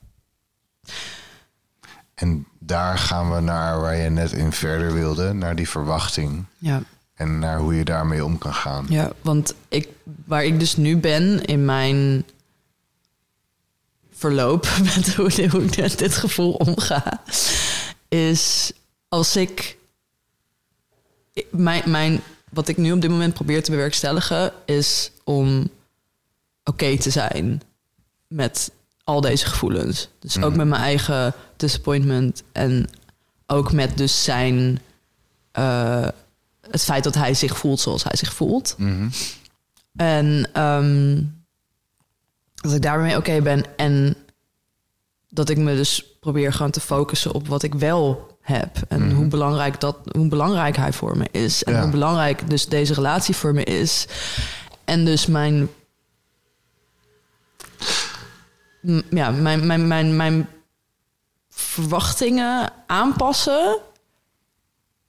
[2.21, 6.45] En daar gaan we naar waar je net in verder wilde, naar die verwachting.
[6.57, 6.83] Ja.
[7.13, 8.85] En naar hoe je daarmee om kan gaan.
[8.89, 9.87] Ja, want ik,
[10.25, 12.25] waar ik dus nu ben in mijn
[14.11, 17.21] verloop met hoe, hoe ik met dit gevoel omga,
[18.07, 18.71] is
[19.07, 19.77] als ik
[21.49, 25.69] mijn, mijn wat ik nu op dit moment probeer te bewerkstelligen, is om
[26.63, 27.61] oké te zijn
[28.27, 28.71] met
[29.03, 30.09] al deze gevoelens.
[30.19, 32.89] Dus ook met mijn eigen disappointment en
[33.47, 34.79] ook met dus zijn
[35.51, 36.07] eh,
[36.69, 38.75] het feit dat hij zich voelt zoals hij zich voelt.
[38.77, 39.09] Mhm.
[39.95, 41.21] En ehm,
[42.55, 44.15] dat ik daarmee oké ben en
[45.29, 49.27] dat ik me dus probeer gewoon te focussen op wat ik wel heb en hoe
[49.27, 51.81] belangrijk dat, hoe belangrijk hij voor me is en Ja.
[51.81, 54.07] hoe belangrijk dus deze relatie voor me is.
[54.85, 55.69] En dus mijn
[59.09, 60.47] ja, mijn, mijn, mijn, mijn
[61.71, 63.77] verwachtingen aanpassen.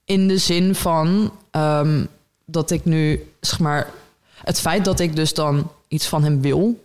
[0.05, 2.05] In de zin van ehm,
[2.45, 3.89] dat ik nu, zeg maar,
[4.43, 6.81] het feit dat ik dus dan iets van hem wil.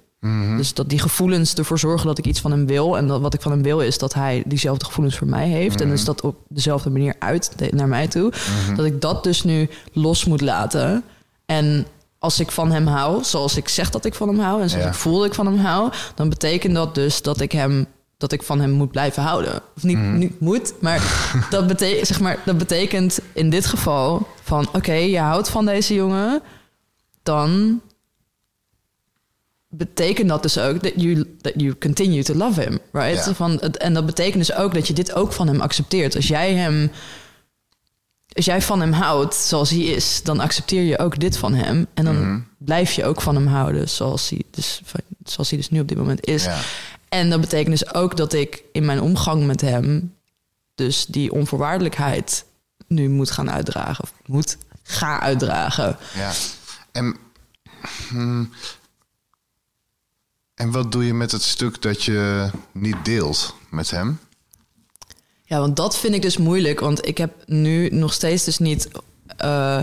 [0.57, 2.97] Dus dat die gevoelens ervoor zorgen dat ik iets van hem wil.
[2.97, 5.81] En dat wat ik van hem wil is dat hij diezelfde gevoelens voor mij heeft.
[5.81, 8.33] En dus dat op dezelfde manier uit naar mij toe.
[8.77, 11.05] Dat ik dat dus nu los moet laten.
[11.47, 11.87] En
[12.19, 14.63] als ik van hem hou, zoals ik zeg dat ik van hem hou...
[14.63, 14.91] en zoals Ja.
[14.91, 15.93] ik voel dat ik van hem hou...
[16.15, 17.87] dan betekent dat dus dat ik hem
[18.19, 19.63] dat ik van hem moet blijven houden.
[19.77, 21.03] Of niet, niet moet, maar
[21.51, 24.69] dat, betekent, zeg maar dat betekent in dit geval van...
[24.73, 26.43] oké, je houdt van deze jongen,
[27.23, 27.81] dan
[29.69, 33.25] betekent dat dus ook dat you, that you continue to love him, right?
[33.25, 33.35] Ja.
[33.35, 36.17] Van, en dat betekent dus ook dat je dit ook van hem accepteert.
[36.17, 36.91] Als jij hem,
[38.33, 41.87] als jij van hem houdt zoals hij is, dan accepteer je ook dit van hem.
[41.95, 42.41] En dan Mhm.
[42.59, 44.81] blijf je ook van hem houden zoals hij dus,
[45.25, 46.45] zoals hij dus nu op dit moment is.
[46.45, 46.59] Ja.
[47.09, 50.17] En dat betekent dus ook dat ik in mijn omgang met hem
[50.75, 52.45] dus die onvoorwaardelijkheid
[52.87, 54.05] nu moet gaan uitdragen.
[54.05, 55.97] Of moet gaan uitdragen.
[56.15, 56.33] Ja.
[56.93, 57.17] En,
[58.09, 58.53] hmm,
[60.55, 64.21] en wat doe je met het stuk dat je niet deelt met hem?
[65.45, 66.81] Ja, want dat vind ik dus moeilijk.
[66.81, 68.89] Want ik heb nu nog steeds dus niet
[69.37, 69.81] eh,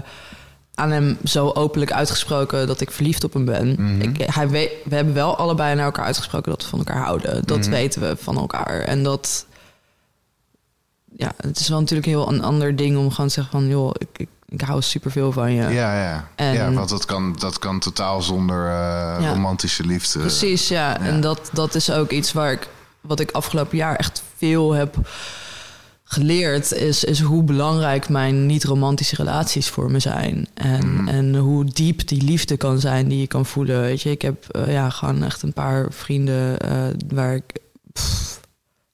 [0.75, 3.99] aan hem zo openlijk uitgesproken dat ik verliefd op hem ben.
[4.01, 7.45] ik, hij weet, we hebben wel allebei naar elkaar uitgesproken dat we van elkaar houden.
[7.45, 8.79] Dat weten we van elkaar.
[8.79, 9.45] En dat...
[11.17, 13.67] Ja, het is wel natuurlijk heel een ander ding om gewoon te zeggen van...
[13.67, 15.61] joh, ik, ik, ik hou superveel van je.
[15.63, 16.27] Ja, ja.
[16.35, 18.71] En- ja want dat kan, dat kan totaal zonder eh,
[19.21, 19.29] Ja.
[19.29, 20.19] romantische liefde.
[20.19, 20.99] Precies, ja.
[20.99, 22.67] En dat, dat is ook iets waar ik,
[23.01, 24.95] wat ik afgelopen jaar echt veel heb
[26.07, 30.47] geleerd, is, is hoe belangrijk mijn niet-romantische relaties voor me zijn.
[30.53, 33.81] En, en hoe diep die liefde kan zijn die je kan voelen.
[33.81, 36.83] Weet je, ik heb eh, ja, gewoon echt een paar vrienden eh,
[37.13, 37.43] waar ik.
[37.93, 38.39] pff,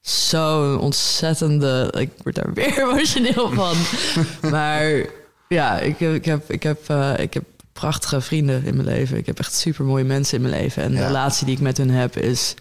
[0.01, 1.93] Zo'n ontzettende.
[1.97, 3.75] Ik word daar weer emotioneel van.
[4.51, 5.05] maar
[5.47, 7.43] ja, ik, heb- ik heb, ik, heb, eh, ik heb
[7.73, 9.17] prachtige vrienden in mijn leven.
[9.17, 10.83] Ik heb echt super mooie mensen in mijn leven.
[10.83, 12.53] En de relatie die ik met hun heb is.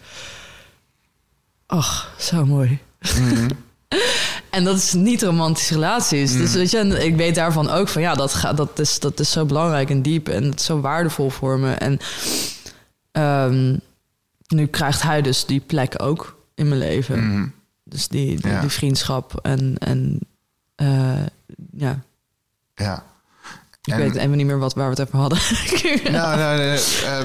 [1.66, 2.78] Ach, zo mooi.
[4.50, 6.32] en dat is niet romantische relaties.
[6.36, 9.20] Dus weet je, en ik weet daarvan ook van ja, dat, gaat, dat, is, dat
[9.20, 11.72] is zo belangrijk en diep en het is zo waardevol voor me.
[11.72, 11.98] En
[13.12, 13.76] ehm,
[14.48, 17.26] nu krijgt hij dus die plek ook in mijn leven.
[17.28, 17.46] Mhm.
[17.84, 18.60] Dus die, die, Ja.
[18.60, 20.18] die vriendschap en, en
[20.74, 21.22] eh,
[21.76, 21.98] ja,
[22.74, 23.04] Ja.
[23.84, 25.38] ik En- weet even niet meer wat, waar we het over hadden.
[26.12, 27.24] Nou, nou, nee, eh,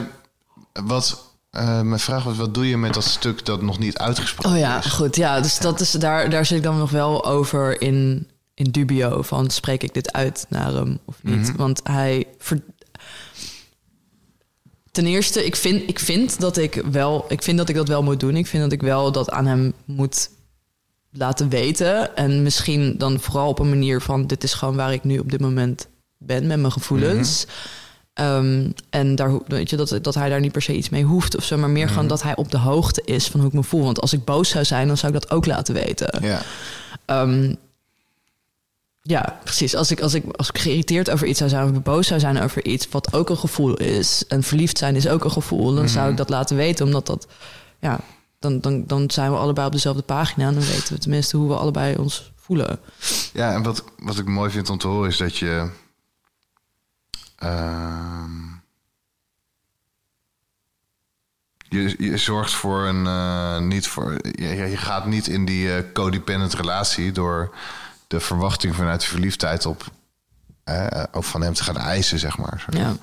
[0.83, 1.23] wat
[1.55, 4.57] eh, mijn vraag was, wat doe je met dat stuk dat nog niet uitgesproken Oh
[4.57, 4.85] ja, is?
[4.85, 5.15] goed.
[5.15, 9.21] Ja, dus Dat is, daar, daar zit ik dan nog wel over in, in dubio.
[9.21, 11.47] Van spreek ik dit uit naar hem of niet?
[11.47, 11.55] Mhm.
[11.57, 12.27] Want hij.
[12.37, 12.63] ver-
[14.91, 17.25] Ten eerste, ik vind, ik vind dat ik wel.
[17.27, 18.35] Ik vind dat ik dat wel moet doen.
[18.35, 20.29] Ik vind dat ik wel dat aan hem moet
[21.11, 22.15] laten weten.
[22.15, 25.31] En misschien dan vooral op een manier van: dit is gewoon waar ik nu op
[25.31, 25.87] dit moment
[26.17, 27.45] ben met mijn gevoelens.
[28.15, 31.37] Ehm, en daar, weet je, dat, dat hij daar niet per se iets mee hoeft
[31.37, 33.63] of zo, maar meer gewoon dat hij op de hoogte is van hoe ik me
[33.63, 33.83] voel.
[33.83, 36.23] Want als ik boos zou zijn, dan zou ik dat ook laten weten.
[36.23, 36.41] Ja.
[37.05, 37.53] Ehm,
[39.01, 39.75] ja, precies.
[39.75, 42.41] Als ik, als, ik, als ik geïrriteerd over iets zou zijn of boos zou zijn
[42.41, 45.89] over iets, wat ook een gevoel is, en verliefd zijn is ook een gevoel, dan
[45.89, 47.27] zou ik dat laten weten, omdat dat,
[47.79, 47.99] ja,
[48.39, 51.47] dan, dan, dan zijn we allebei op dezelfde pagina en dan weten we tenminste hoe
[51.47, 52.79] we allebei ons voelen.
[53.33, 55.69] Ja, en wat, wat ik mooi vind om te horen is dat je.
[57.45, 58.31] Ehm,
[61.69, 63.05] je, je zorgt voor een.
[63.07, 67.55] eh, niet voor, je, je gaat niet in die eh, codependent relatie door
[68.07, 69.83] de verwachting vanuit de verliefdheid op.
[70.63, 72.65] eh, ook van hem te gaan eisen, zeg maar.
[72.69, 72.93] Ja.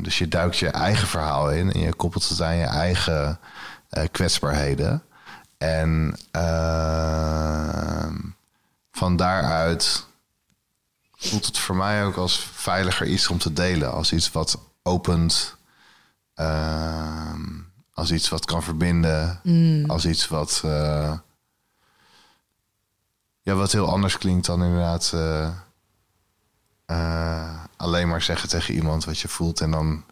[0.00, 3.38] Dus je duikt je eigen verhaal in en je koppelt het aan je eigen
[4.10, 5.02] kwetsbaarheden.
[5.58, 8.16] En ehm,
[8.92, 10.07] van daaruit
[11.18, 13.92] voelt het voor mij ook als veiliger iets om te delen.
[13.92, 15.56] Als iets wat opent.
[16.34, 17.42] ehm,
[17.92, 19.40] als iets wat kan verbinden.
[19.90, 20.60] Als iets wat.
[20.64, 21.18] eh,
[23.42, 25.10] ja, wat heel anders klinkt dan inderdaad.
[25.14, 25.50] eh,
[26.86, 30.04] eh, alleen maar zeggen tegen iemand wat je voelt en dan.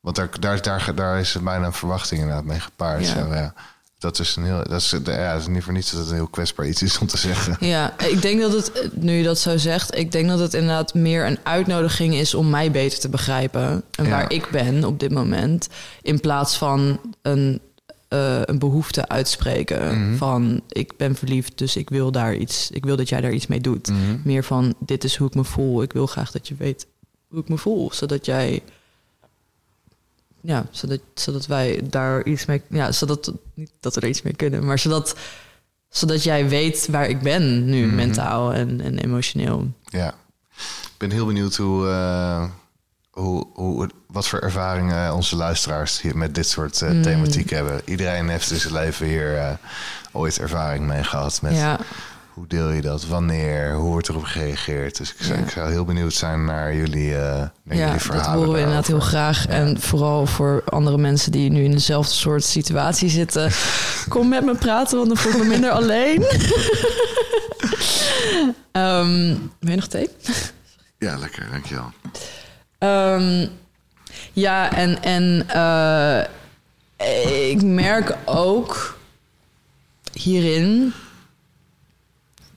[0.00, 3.06] Want daar, daar, daar, daar is bijna een verwachting inderdaad mee gepaard.
[3.06, 3.12] Ja.
[3.14, 3.54] Zo, ja.
[3.98, 4.56] Dat is een heel.
[4.68, 6.98] Dat is, ja, dat is niet voor niets dat het een heel kwetsbaar iets is
[6.98, 7.56] om te zeggen.
[7.60, 10.94] Ja, ik denk dat het, nu je dat zo zegt, ik denk dat het inderdaad
[10.94, 13.82] meer een uitnodiging is om mij beter te begrijpen.
[13.90, 14.10] En Ja.
[14.10, 15.68] waar ik ben op dit moment.
[16.02, 17.60] In plaats van een,
[18.08, 22.96] eh, een behoefte uitspreken van ik ben verliefd, dus ik wil daar iets, ik wil
[22.96, 23.90] dat jij daar iets mee doet.
[24.24, 25.82] Meer van dit is hoe ik me voel.
[25.82, 26.86] Ik wil graag dat je weet
[27.28, 28.62] hoe ik me voel, zodat jij.
[30.48, 32.62] Ja, zodat, zodat wij daar iets mee.
[32.68, 33.32] Ja, zodat.
[33.54, 35.16] Niet dat we er iets mee kunnen, maar zodat
[35.88, 39.66] zodat jij weet waar ik ben nu, mentaal en, en emotioneel.
[39.84, 40.08] Ja.
[40.82, 42.44] Ik ben heel benieuwd hoe, eh,
[43.10, 47.80] hoe, hoe, wat voor ervaringen onze luisteraars hier met dit soort eh, thematiek hebben.
[47.84, 49.52] Iedereen heeft in zijn leven hier eh,
[50.12, 51.78] ooit ervaring mee gehad met Ja,
[52.38, 54.96] hoe deel je dat, wanneer, hoe wordt erop gereageerd.
[54.96, 55.44] Dus ik zou, Ja.
[55.44, 57.20] ik zou heel benieuwd zijn naar jullie, eh
[57.62, 59.46] naar ja jullie dat horen we inderdaad heel graag.
[59.46, 63.50] En vooral voor andere mensen die nu in dezelfde soort situatie zitten.
[64.08, 66.24] Kom met me praten, want dan voel ik me minder alleen.
[68.72, 70.08] Ehm wil je nog thee?
[70.98, 71.92] Ja, lekker, dankjewel.
[72.78, 73.46] Ehm,
[74.32, 75.44] Ja, en, en
[76.96, 78.96] eh, ik merk ook
[80.12, 80.92] hierin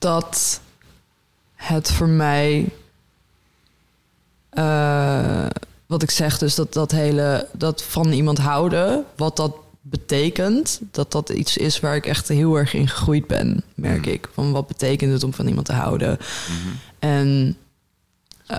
[0.02, 0.62] dat
[1.56, 2.70] het voor mij,
[4.50, 5.46] eh,
[5.86, 11.12] wat ik zeg, dus dat, dat hele, dat van iemand houden, wat dat betekent, dat
[11.12, 14.12] dat iets is waar ik echt heel erg in gegroeid ben, merk Mm.
[14.12, 14.30] ik.
[14.34, 16.18] Van wat betekent het om van iemand te houden?
[16.20, 16.76] Mhm.
[17.00, 17.58] En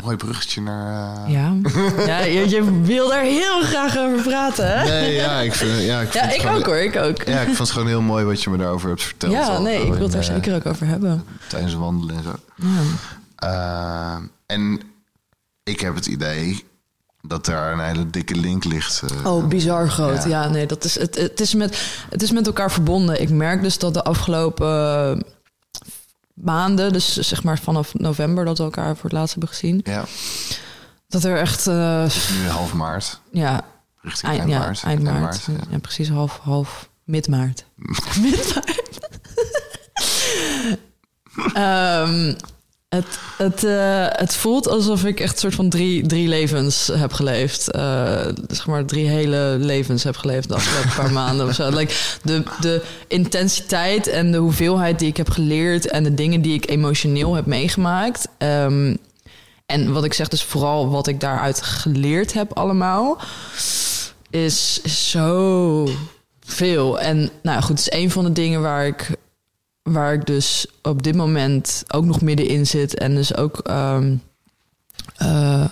[0.05, 1.17] Mooi bruggetje naar...
[1.27, 1.55] eh, ja,
[2.07, 4.85] ja je, je wil daar heel graag over praten, hè?
[4.85, 7.23] Nee, ja, ik vind, ja, ik, vind Ja, ik gewoon- ook hoor, ik ook.
[7.23, 9.33] Ja, ik vond het gewoon heel mooi wat je me daarover hebt verteld.
[9.33, 11.25] Ja, al, nee, al ik wil het daar eh, zeker ook over hebben.
[11.49, 12.33] Tijdens wandelen en zo.
[12.57, 12.81] Ja.
[13.37, 14.17] Eh,
[14.47, 14.81] en
[15.63, 16.65] ik heb het idee
[17.23, 19.03] dat daar een hele dikke link ligt.
[19.25, 19.33] eh.
[19.33, 20.23] Oh, bizar groot.
[20.23, 20.29] Ja.
[20.29, 23.21] Ja, nee, dat is, het, het, is met, het is met elkaar verbonden.
[23.21, 25.25] Ik merk dus dat de afgelopen
[26.35, 30.05] maanden, dus zeg maar vanaf november dat we elkaar voor het laatst hebben gezien, Ja,
[31.09, 33.65] dat er echt, eh, nu half maart, ja,
[34.01, 34.83] richting eind, eind, ja, maart.
[34.83, 35.45] eind maart.
[35.45, 35.53] ja.
[35.71, 35.79] ja.
[35.79, 37.65] precies half, half mid maart.
[38.23, 38.91] mid maart.
[41.55, 42.35] Ehm,
[42.97, 47.13] het, het, eh, het voelt alsof ik echt een soort van drie, drie levens heb
[47.13, 47.71] geleefd.
[47.71, 51.71] Eh, zeg maar drie hele levens heb geleefd de afgelopen paar maanden of zo.
[51.71, 56.55] Like, de, de intensiteit en de hoeveelheid die ik heb geleerd en de dingen die
[56.55, 58.29] ik emotioneel heb meegemaakt.
[58.39, 58.97] Ehm,
[59.67, 63.19] en wat ik zeg, dus vooral wat ik daaruit geleerd heb allemaal,
[64.31, 65.89] is zo
[66.45, 67.01] veel.
[67.01, 69.11] En nou goed, het is een van de dingen waar ik,
[69.83, 72.95] waar ik dus op dit moment ook nog middenin zit.
[72.99, 74.15] En dus ook, ehm,
[75.17, 75.65] eh,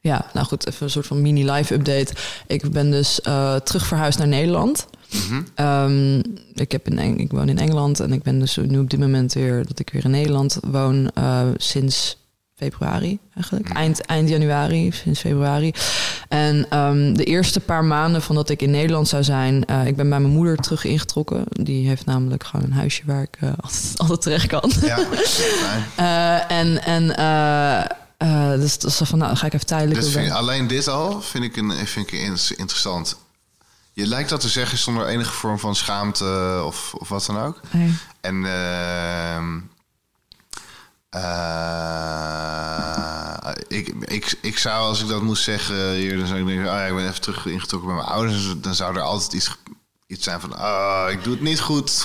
[0.00, 2.12] ja, nou goed, even een soort van mini-live update.
[2.46, 4.86] Ik ben dus eh, terug verhuisd naar Nederland.
[5.12, 5.42] Mhm.
[5.54, 6.18] Ehm,
[6.54, 9.00] ik, heb in Eng- ik woon in Engeland en ik ben dus nu op dit
[9.00, 12.16] moment weer dat ik weer in Nederland woon eh, sinds
[12.60, 13.68] februari eigenlijk.
[13.68, 15.72] Eind, eind januari, sinds februari.
[16.28, 19.96] En ehm, de eerste paar maanden van dat ik in Nederland zou zijn, eh, ik
[19.96, 21.44] ben bij mijn moeder terug ingetrokken.
[21.48, 24.72] Die heeft namelijk gewoon een huisje waar ik eh, altijd, altijd terecht kan.
[24.82, 24.98] Ja.
[25.96, 27.06] Eh, en en
[28.60, 30.00] dus dat is van, nou, ga ik even tijdelijk.
[30.00, 33.16] Dus vind, alleen dit al vind ik, een, vind ik in- interessant.
[33.92, 37.60] Je lijkt dat te zeggen zonder enige vorm van schaamte of, of wat dan ook.
[37.70, 37.94] Nee.
[38.20, 38.44] En
[42.10, 46.64] eh, ik, ik, ik zou, als ik dat moest zeggen hier, dan zou ik denken,
[46.66, 48.54] oh ja, ik ben even terug ingetrokken bij mijn ouders.
[48.60, 49.56] Dan zou er altijd iets,
[50.06, 52.02] iets zijn van, oh, ik doe het niet goed.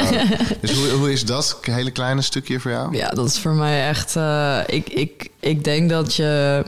[0.60, 2.96] dus hoe, hoe is dat hele kleine stukje voor jou?
[2.96, 4.16] Ja, dat is voor mij echt.
[4.16, 6.62] eh, ik, ik, ik denk dat je.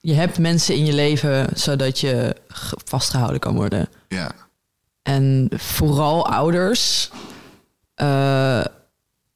[0.00, 3.88] Je hebt mensen in je leven zodat je ge- vastgehouden kan worden.
[4.08, 4.30] Ja,
[5.02, 7.10] En vooral ouders
[7.94, 8.64] eh,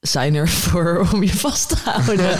[0.01, 2.31] zijn er voor om je vast te houden.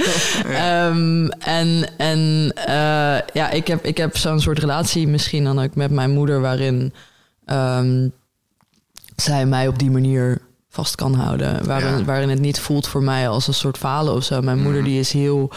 [0.57, 5.75] Ehm, en en eh, ja, ik heb, ik heb zo'n soort relatie misschien dan ook
[5.75, 6.93] met mijn moeder, waarin
[7.45, 8.09] ehm,
[9.17, 10.41] zij mij op die manier
[10.71, 11.67] vast kan houden.
[11.67, 12.05] Waarin, Ja.
[12.05, 14.41] waarin het niet voelt voor mij als een soort falen of zo.
[14.43, 15.51] Mijn moeder die is heel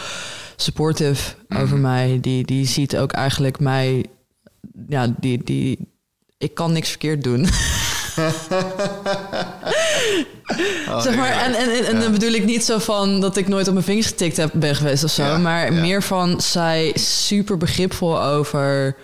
[0.56, 2.18] supportive over mij.
[2.20, 4.04] Die, die ziet ook eigenlijk mij...
[4.88, 5.78] Ja, die, die,
[6.38, 7.46] ik kan niks verkeerd doen.
[10.88, 13.48] Oh, zeg maar, en, en, en, en dan bedoel ik niet zo van dat ik
[13.48, 15.38] nooit op mijn vingers getikt heb, ben geweest of zo.
[15.38, 18.96] Maar meer van zij super begripvol over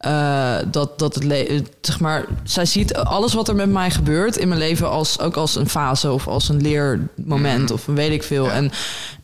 [0.00, 4.36] eh, dat, dat het le- zeg maar, zij ziet alles wat er met mij gebeurt
[4.36, 8.10] in mijn leven als ook als een fase of als een leermoment of een weet
[8.10, 8.44] ik veel.
[8.44, 8.54] Mhm.
[8.54, 8.60] Ja.
[8.60, 8.70] En,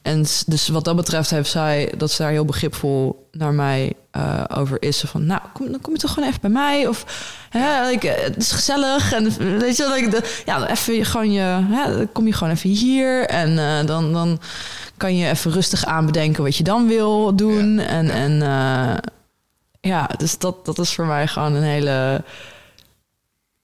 [0.02, 4.44] en dus wat dat betreft heeft zij dat ze daar heel begripvol naar mij eh,
[4.56, 5.04] over is.
[5.06, 7.04] Van, nou, kom, dan kom je toch gewoon even bij mij of
[7.50, 11.04] hè, ik, eh, het is gezellig en weet je dat ik de, ja, dan even
[11.04, 14.40] gewoon je, hè, dan kom je gewoon even hier en dan dan
[14.96, 18.42] kan je even rustig aanbedenken wat je dan wil doen en en
[19.86, 22.24] ja, dus dat, dat is voor mij gewoon een hele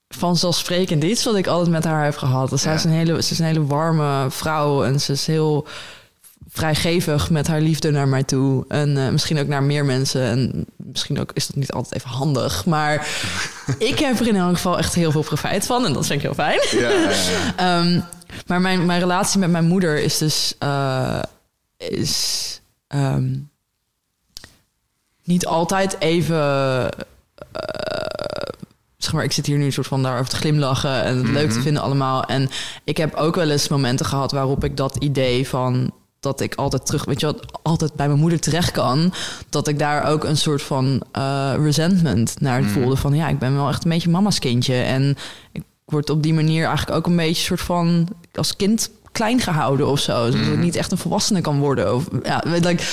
[0.07, 2.49] vanzelfsprekend iets wat ik altijd met haar heb gehad.
[2.49, 5.67] Dus zij is een hele, ze is een hele warme vrouw en ze is heel
[6.49, 8.65] vrijgevig met haar liefde naar mij toe.
[8.67, 10.21] En eh, misschien ook naar meer mensen.
[10.21, 12.65] En misschien ook is dat niet altijd even handig.
[12.65, 13.07] Maar
[13.77, 15.85] ik heb er in elk geval echt heel veel profijt van.
[15.85, 16.59] En dat vind ik heel fijn.
[16.71, 17.55] ja, ja, ja.
[17.81, 17.99] Ehm,
[18.47, 21.21] maar mijn, mijn relatie met mijn moeder is dus eh,
[21.77, 23.33] is, ehm,
[25.23, 26.37] niet altijd even.
[27.51, 28.53] eh,
[28.97, 31.51] zeg maar, ik zit hier nu een soort van daarover te glimlachen en het leuk
[31.51, 32.23] te vinden allemaal.
[32.23, 32.49] En
[32.83, 36.85] ik heb ook wel eens momenten gehad waarop ik dat idee van dat ik altijd
[36.85, 39.13] terug, weet je wat, altijd bij mijn moeder terecht kan,
[39.49, 43.55] dat ik daar ook een soort van eh, resentment naar voelde van ja, ik ben
[43.55, 45.17] wel echt een beetje mama's kindje en
[45.51, 49.87] ik word op die manier eigenlijk ook een beetje soort van als kind klein gehouden
[49.87, 51.95] of zo, zodat ik niet echt een volwassene kan worden.
[51.95, 52.83] Of, ja, weet, like,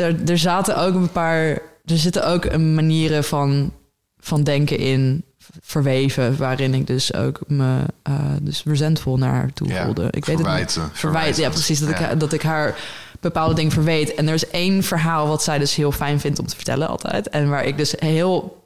[0.00, 1.58] er, er zaten ook een paar.
[1.84, 3.72] Er zitten ook een manieren van,
[4.18, 5.24] van denken in
[5.60, 7.78] verweven, waarin ik dus ook me
[8.08, 10.08] uh, dus resentvol naar haar toe voelde.
[10.10, 10.78] ik weet het niet.
[10.92, 11.80] Verwijten, ja, precies.
[11.80, 12.74] Dat, Ik, dat ik haar
[13.20, 14.14] bepaalde dingen verweet.
[14.14, 17.28] En er is één verhaal wat zij dus heel fijn vindt om te vertellen altijd.
[17.28, 18.64] En waar ik dus heel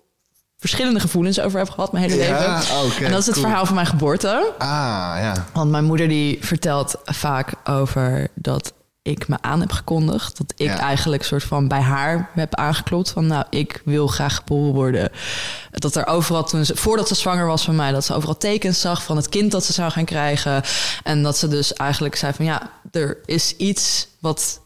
[0.58, 3.04] verschillende gevoelens over heb gehad mijn hele ja, leven.
[3.04, 4.52] en dat is het verhaal van mijn geboorte.
[4.58, 4.68] Ah,
[5.18, 5.46] ja.
[5.52, 8.72] Want mijn moeder die vertelt vaak over dat
[9.02, 10.36] ik me aan heb gekondigd.
[10.36, 14.74] Dat ik eigenlijk soort van bij haar heb aangeklopt van nou, ik wil graag geboren
[14.74, 15.10] worden.
[15.70, 18.80] Dat er overal toen ze, voordat ze zwanger was van mij, dat ze overal tekens
[18.80, 20.62] zag van het kind dat ze zou gaan krijgen.
[21.02, 24.60] En dat ze dus eigenlijk zei van ja, er is iets wat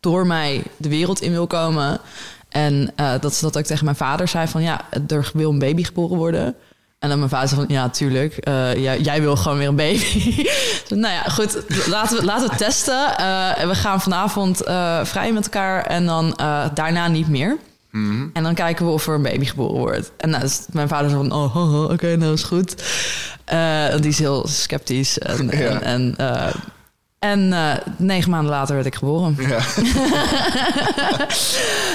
[0.00, 2.00] door mij de wereld in wil komen.
[2.48, 5.58] En uh, dat ze dat ook tegen mijn vader zei van ja, er wil een
[5.58, 6.54] baby geboren worden.
[6.98, 8.48] En dan mijn vader zei van, ja, tuurlijk.
[8.48, 10.46] Uh, jij, jij, wil gewoon weer een baby.
[10.88, 11.62] nou ja, goed.
[11.88, 13.14] Laten we, laten we testen.
[13.20, 16.38] Uh, we gaan vanavond uh, vrij met elkaar en dan
[16.74, 17.56] daarna niet meer.
[17.90, 20.12] Mm En dan kijken we of er een baby geboren wordt.
[20.16, 22.74] En nou, dus mijn vader zei van, oh, oh, oh oké, okay, nou is goed.
[24.00, 25.18] die is heel sceptisch.
[25.18, 25.80] En, ja.
[25.80, 26.16] en, en
[27.26, 29.36] en uh, negen maanden later werd ik geboren.
[29.38, 29.48] Ja.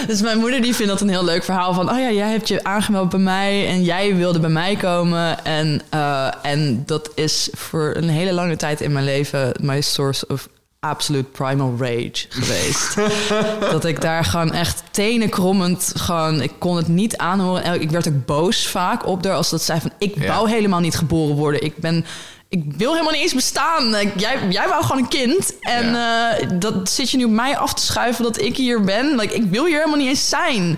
[0.07, 1.91] dus mijn moeder die vindt dat een heel leuk verhaal van...
[1.91, 5.45] oh ja, jij hebt je aangemeld bij mij en jij wilde bij mij komen.
[5.45, 9.51] En, uh, en dat is voor een hele lange tijd in mijn leven...
[9.61, 10.47] my source of
[10.79, 12.95] absolute primal rage geweest.
[13.71, 16.41] dat ik daar gewoon echt tenenkrommend gewoon...
[16.41, 17.82] Ik kon het niet aanhoren.
[17.82, 19.91] Ik werd ook boos vaak op haar als dat zei van...
[19.97, 21.63] ik wou helemaal niet geboren worden.
[21.63, 22.05] Ik ben
[22.52, 23.89] ik wil helemaal niet eens bestaan.
[24.18, 25.54] Jij, jij wou gewoon een kind.
[25.60, 29.16] En eh, dat zit je nu op mij af te schuiven dat ik hier ben.
[29.16, 30.72] Like, ik wil hier helemaal niet eens zijn.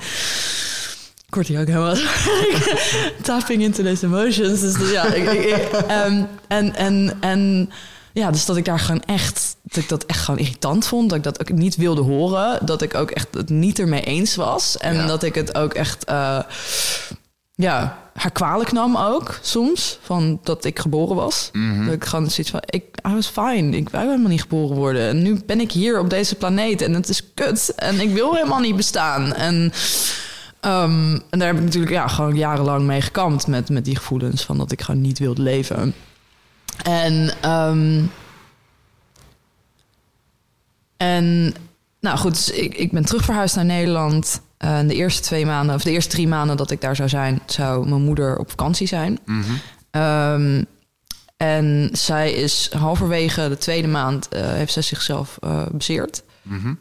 [1.28, 1.96] Ik word hier ook helemaal
[3.22, 4.62] tapping into these emotions.
[4.62, 5.28] Dus ja, ik,
[5.88, 7.72] ehm, en, en, en
[8.12, 11.10] ja, dus dat ik daar gewoon echt, dat ik dat echt gewoon irritant vond.
[11.10, 12.66] Dat ik dat ook niet wilde horen.
[12.66, 14.78] Dat ik ook echt het niet ermee eens was.
[14.78, 16.40] En dat ik het ook echt, uh,
[17.56, 20.00] ja, haar kwalijk nam ook soms.
[20.02, 21.50] Van dat ik geboren was.
[21.54, 21.86] Mhm.
[21.86, 23.78] Dat ik gewoon zoiets van, ik I was fine.
[23.78, 25.08] Ik wou helemaal niet geboren worden.
[25.08, 27.74] En nu ben ik hier op deze planeet en het is kut.
[27.76, 29.34] En ik wil helemaal niet bestaan.
[29.34, 29.56] En,
[30.62, 33.48] um, en daar heb ik natuurlijk ja, gewoon jarenlang mee gekampt.
[33.48, 35.94] Met, met die gevoelens van dat ik gewoon niet wilde leven.
[36.84, 38.12] En, um,
[40.98, 41.54] en
[42.00, 44.42] nou goed, dus ik, ik ben terug verhuisd naar Nederland.
[44.64, 47.42] Uh, de eerste twee maanden, of de eerste drie maanden dat ik daar zou zijn,
[47.46, 49.20] zou mijn moeder op vakantie zijn.
[49.26, 50.66] Mm -hmm.
[51.38, 56.24] en zij is halverwege de tweede maand, uh, heeft zij zichzelf uh, bezeerd.
[56.42, 56.78] Mm -hmm.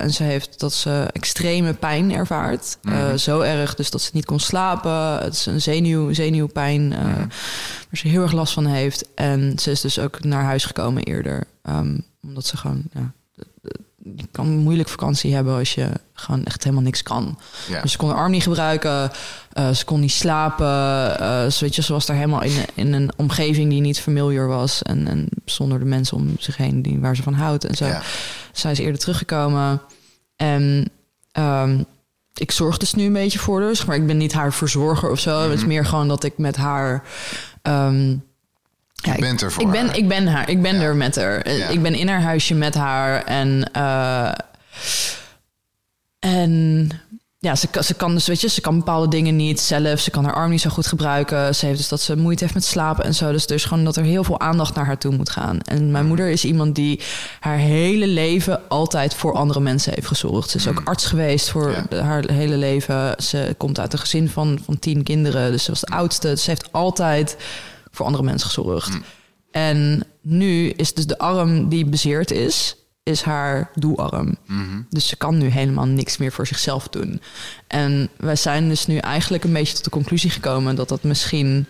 [0.00, 2.78] en ze heeft dat ze extreme pijn ervaart.
[2.82, 3.18] Mm -hmm.
[3.18, 5.18] zo erg dus dat ze niet kon slapen.
[5.18, 7.18] Het is een zenuw, zenuwpijn mhm.
[7.18, 9.14] waar ze heel erg last van heeft.
[9.14, 11.44] En ze is dus ook naar huis gekomen eerder.
[11.62, 13.12] Um, omdat ze gewoon ja,
[14.16, 17.38] je kan moeilijk vakantie hebben als je gewoon echt helemaal niks kan.
[17.82, 19.10] Dus ze kon haar arm niet gebruiken,
[19.58, 20.66] uh, ze kon niet slapen.
[21.20, 24.82] Uh, weet je, ze was daar helemaal in, in een omgeving die niet familiar was.
[24.82, 27.86] En, en zonder de mensen om zich heen die, waar ze van houdt en zo.
[27.86, 28.02] Ja.
[28.52, 29.80] Zij is eerder teruggekomen.
[30.36, 30.90] En
[31.38, 31.84] um,
[32.34, 35.18] ik zorg dus nu een beetje voor dus, maar ik ben niet haar verzorger of
[35.18, 35.42] zo.
[35.42, 35.68] Het is mhm.
[35.68, 37.02] meer gewoon dat ik met haar...
[37.62, 38.22] Um,
[39.04, 40.48] ja, bent er voor ik ben, Ik ben haar.
[40.50, 41.46] Ik ben er met haar.
[41.46, 43.24] Ik ben in haar huisje met haar.
[43.24, 44.32] En, uh,
[46.18, 46.90] en
[47.44, 50.00] ja, ze, ze kan dus, weet je, ze kan bepaalde dingen niet zelf.
[50.00, 51.54] Ze kan haar arm niet zo goed gebruiken.
[51.54, 53.32] Ze heeft dus dat ze moeite heeft met slapen en zo.
[53.32, 55.60] Dus dus gewoon dat er heel veel aandacht naar haar toe moet gaan.
[55.60, 57.00] En mijn moeder is iemand die
[57.40, 60.50] haar hele leven altijd voor andere mensen heeft gezorgd.
[60.50, 60.86] Ze is ook mm.
[60.86, 63.14] arts geweest voor haar hele leven.
[63.22, 65.50] Ze komt uit een gezin van, van tien kinderen.
[65.50, 66.28] Dus ze was de oudste.
[66.28, 67.36] Dus ze heeft altijd
[67.94, 68.94] voor andere mensen gezorgd.
[68.94, 69.04] Mm.
[69.50, 74.36] En nu is dus de arm die bezeerd is, is haar doearm.
[74.46, 77.20] Mm Dus ze kan nu helemaal niks meer voor zichzelf doen.
[77.66, 81.66] En wij zijn dus nu eigenlijk een beetje tot de conclusie gekomen dat dat misschien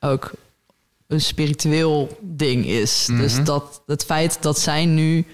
[0.00, 0.30] ook
[1.06, 3.06] een spiritueel ding is.
[3.06, 3.20] Mhm.
[3.20, 5.26] Dus dat het feit dat zij nu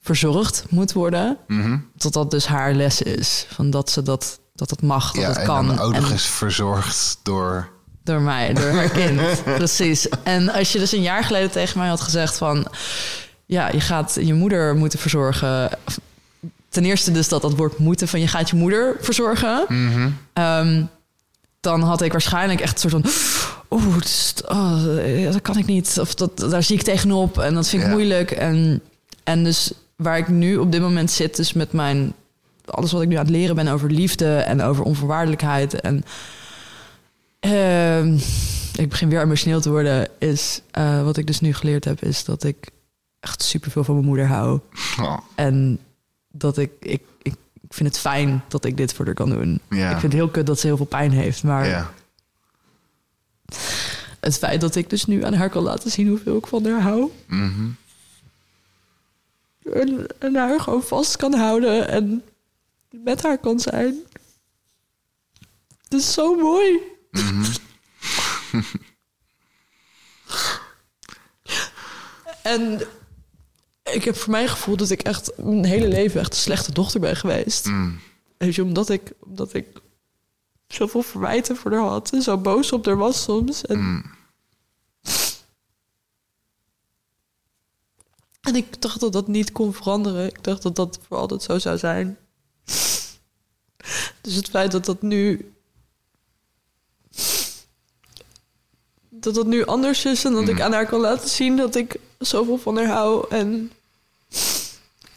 [0.00, 3.46] verzorgd moet worden, mm dat dat dus haar les is.
[3.48, 5.70] Van dat ze dat, dat het mag, dat het kan.
[5.70, 7.70] En nog eens verzorgd door
[8.02, 9.42] door mij, door haar kind.
[9.56, 10.08] Precies.
[10.22, 12.66] En als je dus een jaar geleden tegen mij had gezegd van...
[13.46, 15.70] ja, je gaat je moeder moeten verzorgen...
[16.68, 19.64] Ten eerste dus dat dat woord moeten van je gaat je moeder verzorgen.
[19.68, 20.88] Mm
[21.60, 23.12] dan had ik waarschijnlijk echt een soort van...
[23.70, 23.96] Oeh,
[24.48, 25.96] oh, dat kan ik niet.
[26.00, 28.30] Of dat, daar zie ik tegenop en dat vind ik moeilijk.
[28.30, 28.80] En,
[29.24, 32.12] en dus waar ik nu op dit moment zit, dus met mijn...
[32.64, 35.80] alles wat ik nu aan het leren ben over liefde en over onvoorwaardelijkheid...
[35.80, 36.04] en
[37.46, 38.04] Uh,
[38.76, 40.08] ik begin weer emotioneel te worden.
[40.18, 42.70] Is uh, wat ik dus nu geleerd heb, is dat ik
[43.20, 44.60] echt superveel van mijn moeder hou.
[45.00, 45.18] Oh.
[45.34, 45.78] En
[46.28, 49.60] dat ik, ik, ik, ik vind het fijn dat ik dit voor haar kan doen.
[49.70, 49.84] Ja.
[49.90, 51.42] Ik vind het heel kut dat ze heel veel pijn heeft.
[51.42, 51.92] Maar Ja.
[54.20, 56.80] het feit dat ik dus nu aan haar kan laten zien hoeveel ik van haar
[56.80, 57.10] hou.
[57.26, 57.68] Mhm.
[59.72, 62.22] En, en haar gewoon vast kan houden en
[62.90, 63.94] met haar kan zijn.
[65.88, 66.78] Dat is zo mooi.
[72.42, 72.80] En
[73.82, 77.00] ik heb voor mijn gevoel dat ik echt mijn hele leven echt een slechte dochter
[77.00, 77.66] ben geweest.
[77.66, 78.00] Mm.
[78.36, 79.66] Weet je, omdat ik, omdat ik
[80.66, 83.64] zoveel verwijten voor haar had en zo boos op haar was soms.
[83.66, 84.18] En, Mm.
[88.40, 90.26] en ik dacht dat dat niet kon veranderen.
[90.26, 92.18] Ik dacht dat dat voor altijd zo zou zijn.
[94.20, 95.52] Dus het feit dat dat nu.
[99.20, 101.96] Dat dat nu anders is en dat ik aan haar kan laten zien dat ik
[102.18, 103.24] zoveel van haar hou.
[103.28, 103.72] En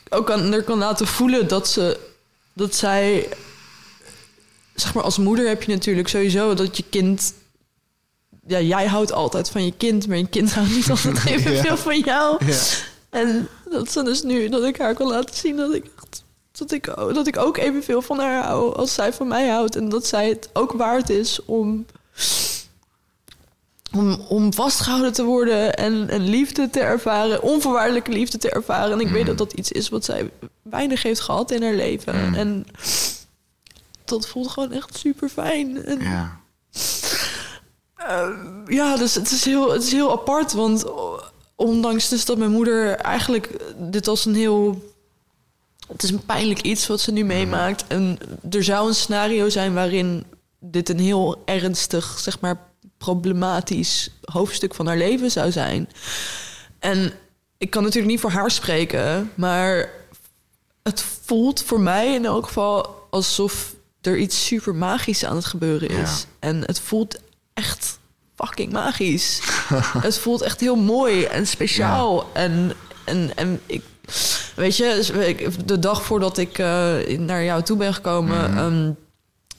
[0.10, 2.00] ook aan haar kan laten voelen dat ze.
[2.54, 3.30] dat zij.
[4.76, 7.34] zeg maar, als moeder heb je natuurlijk sowieso dat je kind.
[8.48, 11.78] Ja, jij houdt altijd van je kind, maar je kind houdt niet altijd evenveel Ja.
[11.78, 12.46] van jou.
[12.46, 12.60] Ja.
[13.10, 15.86] En dat ze dus nu, dat ik haar kan laten zien dat ik,
[16.52, 19.76] dat ik, dat ik ook evenveel van haar hou als zij van mij houdt.
[19.76, 21.86] En dat zij het ook waard is om,
[23.94, 28.92] om, om vastgehouden te worden en, en liefde te ervaren, onvoorwaardelijke liefde te ervaren.
[28.92, 30.30] En ik weet dat dat iets is wat zij
[30.62, 32.28] weinig heeft gehad in haar leven.
[32.28, 32.34] Mm.
[32.34, 32.66] En
[34.06, 35.86] dat voelt gewoon echt super fijn.
[35.86, 36.42] En, Ja.
[38.68, 40.54] ja, dus het is heel, het is heel apart.
[40.54, 40.86] Want
[41.56, 44.92] ondanks dus dat mijn moeder eigenlijk dit als een heel...
[45.88, 47.88] Het is een pijnlijk iets wat ze nu meemaakt.
[47.88, 48.18] En
[48.50, 50.24] er zou een scenario zijn waarin
[50.60, 52.73] dit een heel ernstig, zeg maar,
[53.04, 55.90] problematisch hoofdstuk van haar leven zou zijn.
[56.80, 57.14] En
[57.58, 59.90] ik kan natuurlijk niet voor haar spreken, maar
[60.84, 65.90] het voelt voor mij in elk geval alsof er iets super magisch aan het gebeuren
[65.90, 66.20] is.
[66.20, 66.48] Ja.
[66.50, 67.20] En het voelt
[67.54, 68.00] echt
[68.36, 69.42] fucking magisch.
[70.08, 72.30] het voelt echt heel mooi en speciaal.
[72.34, 72.74] En,
[73.06, 73.84] en, en ik,
[74.56, 75.12] weet je, dus
[75.66, 78.56] de dag voordat ik eh, naar jou toe ben gekomen,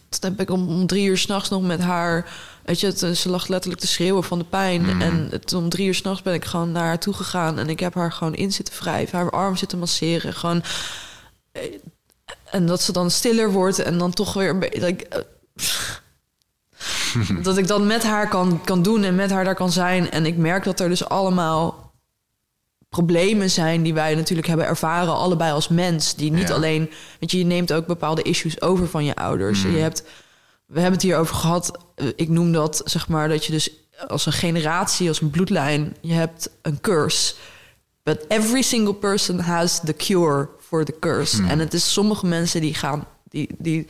[0.08, 2.26] toen heb ik om, om drie uur s'nachts nog met haar.
[2.64, 4.82] Weet je, het- ze lag letterlijk te schreeuwen van de pijn.
[4.82, 5.00] Mhm.
[5.00, 7.58] En het, om drie uur s'nachts ben ik gewoon naar haar toe gegaan.
[7.58, 10.32] En ik heb haar gewoon in zitten wrijven, haar arm zitten masseren.
[10.34, 10.62] Gewoon.
[11.52, 11.62] eh,
[12.50, 14.80] En dat ze dan stiller wordt en dan toch weer een beetje.
[14.80, 15.20] dat ik, eh,
[17.42, 20.10] dat ik dat met haar kan, kan doen en met haar daar kan zijn.
[20.10, 21.92] En ik merk dat er dus allemaal
[22.88, 26.14] problemen zijn die wij natuurlijk hebben ervaren, allebei als mens.
[26.14, 26.54] Die niet Ja.
[26.54, 26.90] alleen,
[27.20, 29.62] weet je, je neemt ook bepaalde issues over van je ouders.
[29.62, 30.04] Je hebt,
[30.74, 31.78] we hebben het hier over gehad.
[31.94, 33.70] eh, Ik noem dat zeg maar dat je dus
[34.08, 37.34] als een generatie, als een bloedlijn, je hebt een curse.
[38.02, 41.42] But every single person has the cure for the curse.
[41.46, 43.86] En het is sommige mensen die gaan, die, die,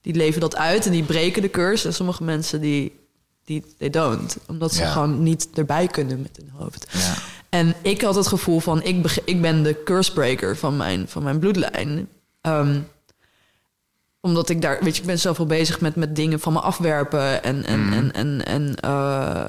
[0.00, 1.86] die leven dat uit en die breken de curse.
[1.86, 2.96] En sommige mensen die,
[3.44, 4.36] die they don't.
[4.46, 4.90] Omdat ze Ja.
[4.92, 6.86] gewoon niet erbij kunnen met hun hoofd.
[6.92, 7.14] Ja.
[7.48, 11.38] En ik had het gevoel van, ik, ik ben de cursebreaker van mijn, van mijn
[11.38, 12.08] bloedlijn.
[12.40, 12.80] Ehm,
[14.24, 17.42] omdat ik daar, weet je, ik ben zoveel bezig met, met dingen van me afwerpen
[17.42, 19.46] en, en, en, en, en eh,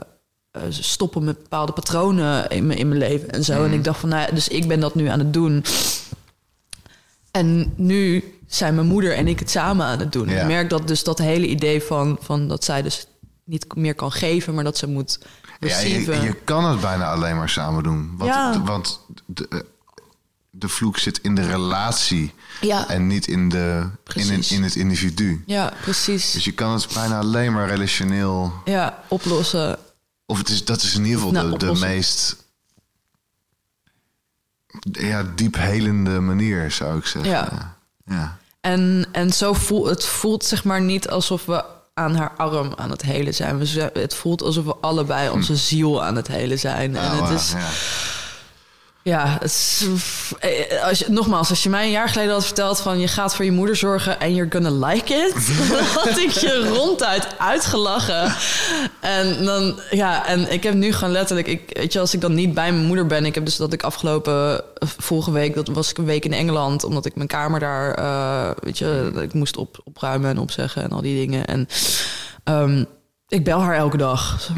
[0.51, 3.63] eh, stoppen met bepaalde patronen in, mijn- in mijn leven en zo.
[3.63, 5.63] En ik dacht van, nou ja, dus ik ben dat nu aan het doen.
[7.31, 10.29] En nu zijn mijn moeder en ik het samen aan het doen.
[10.29, 10.41] Ja.
[10.41, 13.07] Ik merk dat dus dat hele idee van, van dat zij dus
[13.43, 15.19] niet meer kan geven, maar dat ze moet
[15.59, 18.13] Ja, je kan het bijna alleen maar samen doen.
[18.17, 18.61] Want, Ja.
[18.63, 19.59] want de, eh,
[20.57, 22.87] de vloek zit in de relatie Ja.
[22.89, 25.43] en niet in, de, in, in het individu.
[25.45, 26.31] Ja, precies.
[26.31, 28.53] Dus je kan het bijna alleen maar relationeel...
[28.65, 29.77] Ja, oplossen.
[30.25, 32.35] Of het is, dat is in ieder geval Nou, de, de meest
[34.91, 37.31] ja, diep helende manier, zou ik zeggen.
[37.31, 37.75] Ja.
[38.05, 38.37] ja.
[38.61, 41.63] En, en zo voelt het voelt zeg maar niet alsof we
[41.93, 43.59] aan haar arm aan het helen zijn.
[43.59, 46.95] We, het voelt alsof we allebei onze ziel aan het helen zijn.
[46.95, 47.69] en Oh, het is, ja.
[49.09, 49.85] Ja, is,
[50.39, 53.35] eh, als je, nogmaals, als je mij een jaar geleden had verteld van je gaat
[53.35, 55.33] voor je moeder zorgen en you're gonna like it,
[55.69, 58.35] dan had ik je ronduit uitgelachen.
[58.99, 62.33] En dan, ja, en ik heb nu gewoon letterlijk, ik, weet je, als ik dan
[62.33, 65.67] niet bij mijn moeder ben, ik heb dus dat ik afgelopen eh, vorige week, dat
[65.67, 69.33] was ik een week in Engeland, omdat ik mijn kamer daar, eh, weet je, ik
[69.33, 71.45] moest op, opruimen en opzeggen en al die dingen.
[71.45, 71.67] En
[72.43, 72.83] ehm,
[73.27, 74.49] ik bel haar elke dag.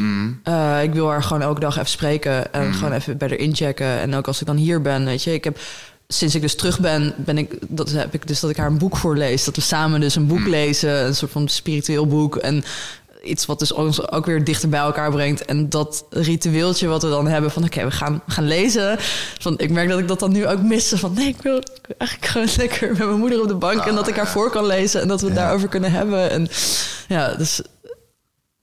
[0.43, 3.99] Eh, ik wil haar gewoon elke dag even spreken en gewoon even bij haar inchecken.
[3.99, 5.59] En ook als ik dan hier ben, weet je, ik heb
[6.07, 8.77] sinds ik dus terug ben, ben ik dat heb ik dus dat ik haar een
[8.77, 12.35] boek voorlees, dat we samen dus een boek lezen, een soort van spiritueel boek.
[12.35, 12.63] En
[13.23, 15.45] iets wat dus ons ook weer dichter bij elkaar brengt.
[15.45, 18.95] En dat ritueeltje wat we dan hebben van oké, we gaan, gaan lezen.
[19.39, 20.97] Van, ik merk dat ik dat dan nu ook miste.
[20.97, 21.61] Van nee, ik wil,
[21.97, 23.85] eigenlijk gewoon lekker met mijn moeder op de bank.
[23.85, 25.41] en dat ik haar voor kan lezen en dat we het Ja.
[25.43, 26.29] daarover kunnen hebben.
[26.29, 26.47] En
[27.07, 27.61] ja, dus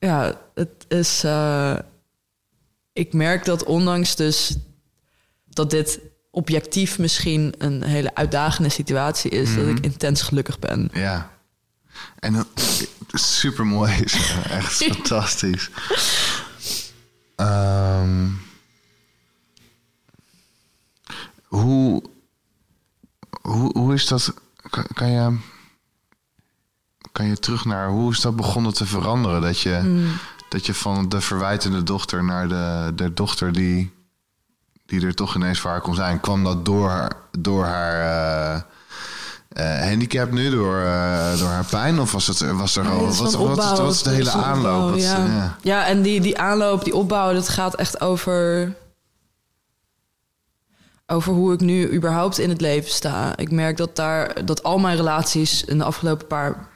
[0.05, 1.25] ja, het is.
[1.25, 1.79] eh,
[2.93, 4.57] ik merk dat ondanks dus
[5.45, 6.01] dat dit
[6.31, 10.91] objectief misschien een hele uitdagende situatie is, dat ik intens gelukkig ben.
[10.93, 11.31] Ja.
[12.19, 12.45] En
[13.13, 14.13] super mooi is
[14.49, 15.71] echt fantastisch.
[17.37, 18.29] Ehm,
[21.45, 22.03] hoe,
[23.41, 24.35] hoe, hoe is dat?
[24.71, 25.37] Kan, kan je,
[27.15, 29.41] kan je terug naar hoe is dat begonnen te veranderen?
[29.41, 30.07] Dat je,
[30.49, 33.93] dat je van de verwijtende dochter naar de, de dochter die,
[34.87, 36.21] die er toch ineens voor haar kon zijn.
[36.21, 38.61] Kwam dat door, haar- door haar eh,
[39.49, 42.01] eh, handicap nu, door, eh, door haar pijn?
[42.01, 43.05] Of was, het, was er al.
[43.07, 43.77] Wat, wat, opbouw.
[43.77, 44.75] wat is de hele aanloop?
[44.77, 45.25] opbouw, Wat- ja.
[45.27, 45.57] ja.
[45.63, 48.73] Ja, en die, die aanloop, die opbouw, dat gaat echt over.
[51.07, 53.37] Over hoe ik nu überhaupt in het leven sta.
[53.37, 56.73] Ik merk dat daar dat al mijn relaties in de afgelopen paar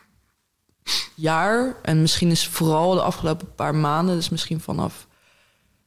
[1.15, 1.77] jaar.
[1.83, 5.07] En misschien is vooral de afgelopen paar maanden, dus misschien vanaf,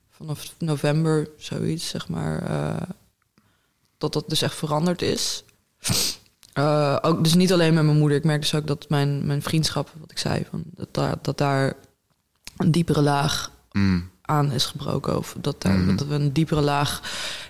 [0.09, 2.41] vanaf november, zoiets, zeg maar.
[2.43, 2.87] eh,
[3.97, 5.43] dat dat dus echt veranderd is.
[6.53, 8.17] Eh, ook, dus niet alleen met mijn moeder.
[8.17, 11.37] Ik merk dus ook dat mijn, mijn vriendschap, wat ik zei, van, dat, daar, dat
[11.37, 11.73] daar
[12.57, 15.17] een diepere laag Mm, aan is gebroken.
[15.17, 17.01] Of dat, daar, dat we een diepere laag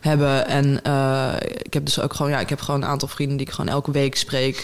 [0.02, 0.48] hebben.
[0.48, 3.45] En eh, ik heb dus ook gewoon, ja, ik heb gewoon een aantal vrienden die
[3.48, 4.57] ik gewoon elke week spreek.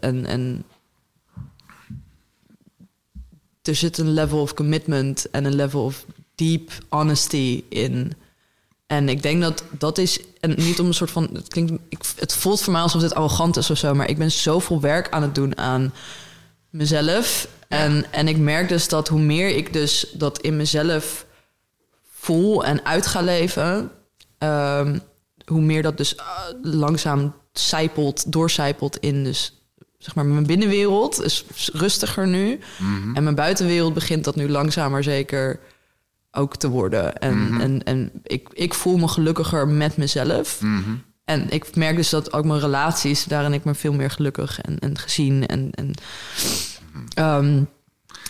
[0.00, 0.64] en, en
[3.68, 6.04] er zit een level of commitment en een level of
[6.34, 8.12] deep honesty in.
[8.86, 11.98] En ik denk dat dat is, en niet om een soort van, het klinkt, ik,
[12.16, 15.10] het voelt voor mij alsof dit arrogant is of zo, maar ik ben zoveel werk
[15.10, 15.92] aan het doen aan
[16.70, 17.48] mezelf.
[17.68, 21.26] En, en ik merk dus dat hoe meer ik dus dat in mezelf
[22.12, 23.90] voel en uit ga leven,
[24.38, 24.98] ehm,
[25.44, 29.63] hoe meer dat dus ah, langzaam zijpelt, doorcijpelt in dus
[30.04, 32.58] zeg maar mijn binnenwereld is rustiger nu
[33.14, 35.60] en mijn buitenwereld begint dat nu langzaam maar zeker
[36.30, 37.18] ook te worden.
[37.18, 40.60] En, en, en ik, ik voel me gelukkiger met mezelf.
[41.24, 44.78] En ik merk dus dat ook mijn relaties, daarin ik me veel meer gelukkig en,
[44.78, 45.46] en gezien.
[45.46, 45.94] En, en,
[47.14, 47.62] ehm,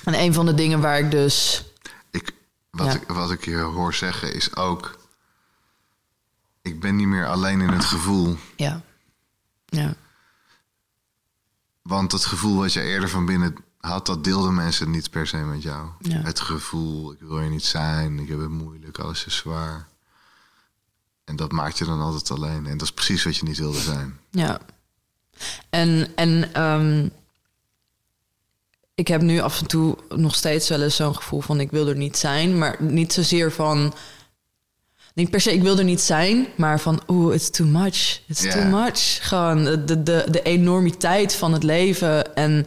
[0.05, 1.65] en een van de dingen waar ik dus.
[2.11, 2.31] Ik,
[2.71, 2.93] wat, Ja.
[2.93, 4.99] ik, wat ik je hoor zeggen is ook...
[6.63, 8.37] Ik ben niet meer alleen in het gevoel.
[8.57, 8.83] Ja.
[9.67, 9.95] Ja.
[11.89, 14.07] Want het gevoel wat je eerder van binnen had...
[14.07, 15.89] dat deelden mensen niet per se met jou.
[15.99, 16.21] Ja.
[16.21, 18.19] Het gevoel, ik wil er niet zijn.
[18.19, 19.89] Ik heb het moeilijk, alles is zwaar.
[21.25, 22.67] En dat maakt je dan altijd alleen.
[22.67, 24.19] En dat is precies wat je niet wilde zijn.
[24.31, 24.61] Ja.
[25.71, 27.09] En, en ehm,
[28.95, 31.89] ik heb nu af en toe nog steeds wel eens zo'n gevoel van ik wil
[31.89, 33.95] er niet zijn, maar niet zozeer van.
[35.15, 38.21] Niet per se, ik wil er niet zijn, maar van oeh, it's too much.
[38.27, 39.29] It's too much.
[39.29, 42.67] Gewoon de, de, de, de enormiteit van het leven en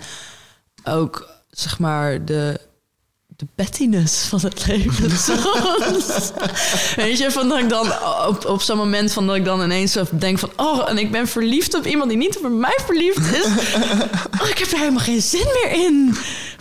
[0.83, 2.59] ook zeg maar de,
[3.37, 5.17] de pettiness van het leven.
[5.17, 6.31] soms.
[6.95, 7.91] Weet je, van dat ik dan
[8.27, 10.51] op, op zo'n moment van dat ik dan ineens denk van...
[10.55, 13.45] oh, en ik ben verliefd op iemand die niet op mij verliefd is.
[14.41, 16.15] Oh, ik heb er helemaal geen zin meer in.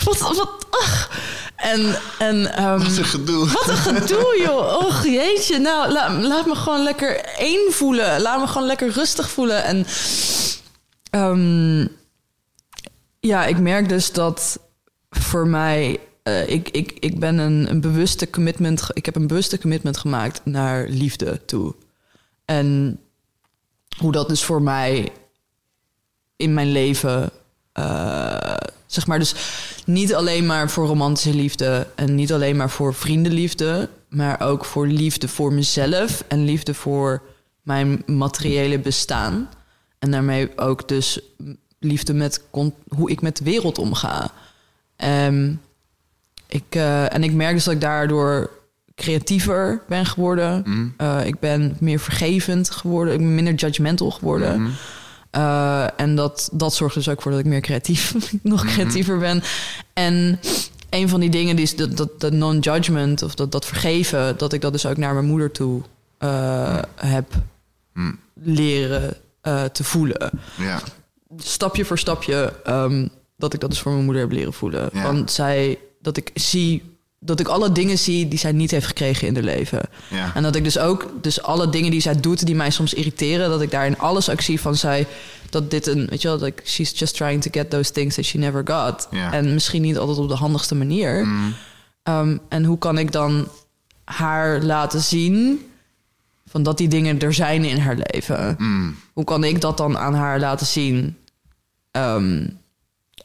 [0.04, 1.10] Wat, wat, ach.
[1.56, 3.46] En, en ehm, Wat een gedoe.
[3.48, 4.76] wat een gedoe, joh.
[4.86, 5.58] Och, jeetje.
[5.58, 8.20] Nou, la- laat me gewoon lekker één voelen.
[8.20, 9.64] Laat me gewoon lekker rustig voelen.
[9.64, 9.86] En
[11.10, 11.86] ehm,
[13.20, 14.58] ja, ik merk dus dat
[15.10, 16.00] voor mij...
[16.26, 18.88] eh, ik, ik, ik ben een, een bewuste commitment...
[18.92, 21.74] Ik heb een bewuste commitment gemaakt naar liefde toe.
[22.44, 22.98] En
[23.98, 25.12] hoe dat dus voor mij
[26.36, 27.30] in mijn leven...
[27.72, 29.34] eh, zeg maar, dus
[29.84, 31.86] niet alleen maar voor romantische liefde...
[31.94, 33.88] en niet alleen maar voor vriendenliefde...
[34.08, 36.24] maar ook voor liefde voor mezelf...
[36.28, 37.22] en liefde voor
[37.62, 39.48] mijn materiële bestaan.
[39.98, 41.20] En daarmee ook dus
[41.78, 42.42] liefde met
[42.88, 44.30] hoe ik met de wereld omga.
[44.96, 45.54] Ehm,
[46.46, 48.50] ik, eh, en ik merk dus dat ik daardoor
[48.94, 50.64] creatiever ben geworden.
[50.96, 53.14] Eh, ik ben meer vergevend geworden.
[53.14, 54.70] Ik ben minder judgmental geworden.
[55.30, 59.42] Eh, en dat, dat zorgt dus ook voor dat ik meer creatief, nog creatiever ben.
[59.92, 60.40] En
[60.90, 64.52] een van die dingen die is dat, dat, dat non-judgment of dat, dat vergeven, dat
[64.52, 65.82] ik dat dus ook naar mijn moeder toe
[66.96, 67.26] heb
[68.42, 70.80] leren eh, te voelen Ja.
[71.36, 74.88] stapje voor stapje ehm, dat ik dat dus voor mijn moeder heb leren voelen.
[74.92, 75.02] Ja.
[75.02, 76.82] Want zij, dat ik zie
[77.18, 79.82] dat ik alle dingen zie die zij niet heeft gekregen in haar leven.
[80.10, 80.34] Ja.
[80.34, 83.48] En dat ik dus ook, dus alle dingen die zij doet, die mij soms irriteren,
[83.50, 85.06] dat ik daarin alles ook zie van zij,
[85.50, 88.14] dat dit een, weet je wel, dat ik, she's just trying to get those things
[88.14, 89.08] that she never got.
[89.10, 89.32] Ja.
[89.32, 91.24] En misschien niet altijd op de handigste manier.
[91.24, 91.54] Mm.
[92.02, 93.48] Um, en hoe kan ik dan
[94.04, 95.66] haar laten zien
[96.46, 98.54] van dat die dingen er zijn in haar leven?
[98.58, 98.96] Mm.
[99.12, 101.16] Hoe kan ik dat dan aan haar laten zien?
[101.92, 102.58] Um,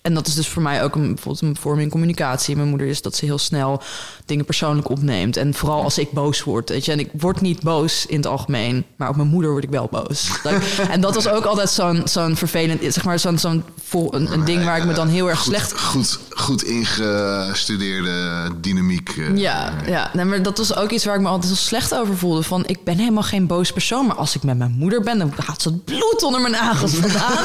[0.01, 2.55] en dat is dus voor mij ook een, bijvoorbeeld een vorm in communicatie.
[2.55, 3.81] Mijn moeder is dat ze heel snel
[4.25, 5.37] dingen persoonlijk opneemt.
[5.37, 6.69] En vooral als ik boos word.
[6.69, 6.91] Weet je?
[6.91, 8.85] En ik word niet boos in het algemeen.
[8.95, 10.29] Maar op mijn moeder word ik wel boos.
[10.89, 12.93] En dat was ook altijd zo'n zo'n vervelend...
[12.93, 15.79] zeg maar zo'n zo'n een, een ding waar ik me dan heel erg goed, slecht...
[15.81, 19.09] Goed, goed ingestudeerde dynamiek.
[19.17, 19.37] eh.
[19.37, 20.09] Ja, ja.
[20.13, 22.43] Nee, maar dat was ook iets waar ik me altijd zo slecht over voelde.
[22.43, 24.05] Van, ik ben helemaal geen boos persoon.
[24.05, 26.93] Maar als ik met mijn moeder ben, dan gaat ze het bloed onder mijn nagels
[26.93, 27.37] vandaan.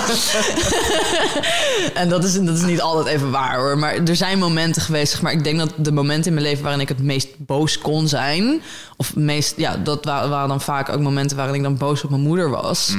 [2.03, 3.79] en dat is, dat is niet altijd even waar hoor.
[3.79, 5.13] Maar er zijn momenten geweest.
[5.13, 7.79] zeg Maar ik denk dat de momenten in mijn leven waarin ik het meest boos
[7.79, 8.61] kon zijn.
[8.97, 12.05] Of het meest, ja, dat wa- waren dan vaak ook momenten waarin ik dan boos
[12.05, 12.95] op mijn moeder was.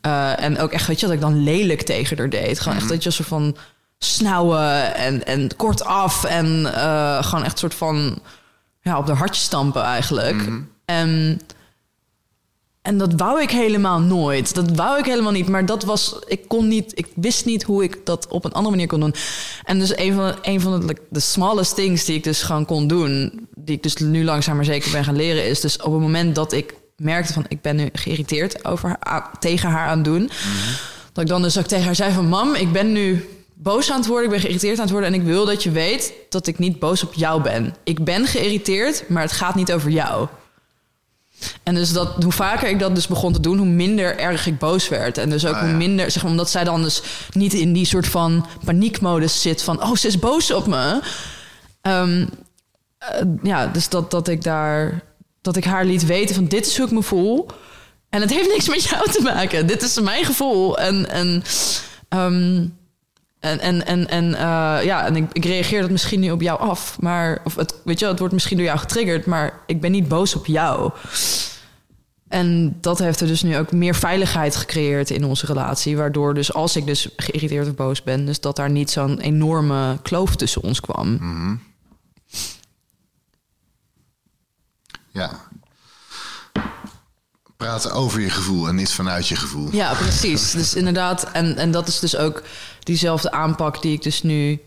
[0.00, 2.60] Eh, en ook echt, weet je, dat ik dan lelijk tegen haar deed.
[2.60, 3.56] Gewoon echt dat je soort van
[3.98, 6.24] snauwen en, en kortaf.
[6.24, 8.18] En eh, gewoon echt soort van
[8.82, 10.42] ja, op de hartje stampen eigenlijk.
[10.84, 11.40] En,
[12.82, 14.54] en dat wou ik helemaal nooit.
[14.54, 15.48] Dat wou ik helemaal niet.
[15.48, 18.70] Maar dat was, ik kon niet, ik wist niet hoe ik dat op een andere
[18.70, 19.14] manier kon doen.
[19.64, 22.86] En dus een van, een van de, de smallest things die ik dus gewoon kon
[22.86, 26.00] doen, die ik dus nu langzaam maar zeker ben gaan leren, is dus op het
[26.02, 30.04] moment dat ik merkte van ik ben nu geïrriteerd over haar, tegen haar aan het
[30.04, 30.30] doen.
[31.12, 32.26] Dat ik dan dus ook tegen haar zei van...
[32.26, 35.12] mam, ik ben nu boos aan het worden, ik ben geïrriteerd aan het worden...
[35.12, 37.74] en ik wil dat je weet dat ik niet boos op jou ben.
[37.84, 40.28] Ik ben geïrriteerd, maar het gaat niet over jou.
[41.62, 44.58] En dus dat, hoe vaker ik dat dus begon te doen, hoe minder erg ik
[44.58, 45.18] boos werd.
[45.18, 47.02] En dus ook Ah, hoe minder, zeg maar, omdat zij dan dus
[47.32, 51.00] niet in die soort van paniekmodus zit van, oh, ze is boos op me.
[51.80, 52.26] Ehm,
[52.98, 55.02] eh, ja, dus dat, dat ik daar,
[55.40, 57.46] dat ik haar liet weten van, dit is hoe ik me voel.
[58.08, 59.66] En het heeft niks met jou te maken.
[59.66, 60.78] Dit is mijn gevoel.
[60.78, 61.42] En, en,
[62.08, 62.66] ehm,
[63.42, 66.60] en, en, en, en eh, ja, en ik, ik reageer dat misschien nu op jou
[66.60, 66.96] af.
[67.00, 70.08] Maar, of het, weet je, het wordt misschien door jou getriggerd, maar ik ben niet
[70.08, 70.90] boos op jou.
[72.28, 75.96] En dat heeft er dus nu ook meer veiligheid gecreëerd in onze relatie.
[75.96, 79.98] Waardoor dus als ik dus geïrriteerd of boos ben, dus dat daar niet zo'n enorme
[80.02, 81.12] kloof tussen ons kwam.
[81.12, 81.54] Mhm.
[85.10, 85.30] Ja.
[87.62, 89.68] Praten over je gevoel en niet vanuit je gevoel.
[89.72, 90.50] Ja, precies.
[90.60, 92.42] Dus inderdaad, en, en dat is dus ook
[92.82, 94.60] diezelfde aanpak die ik dus nu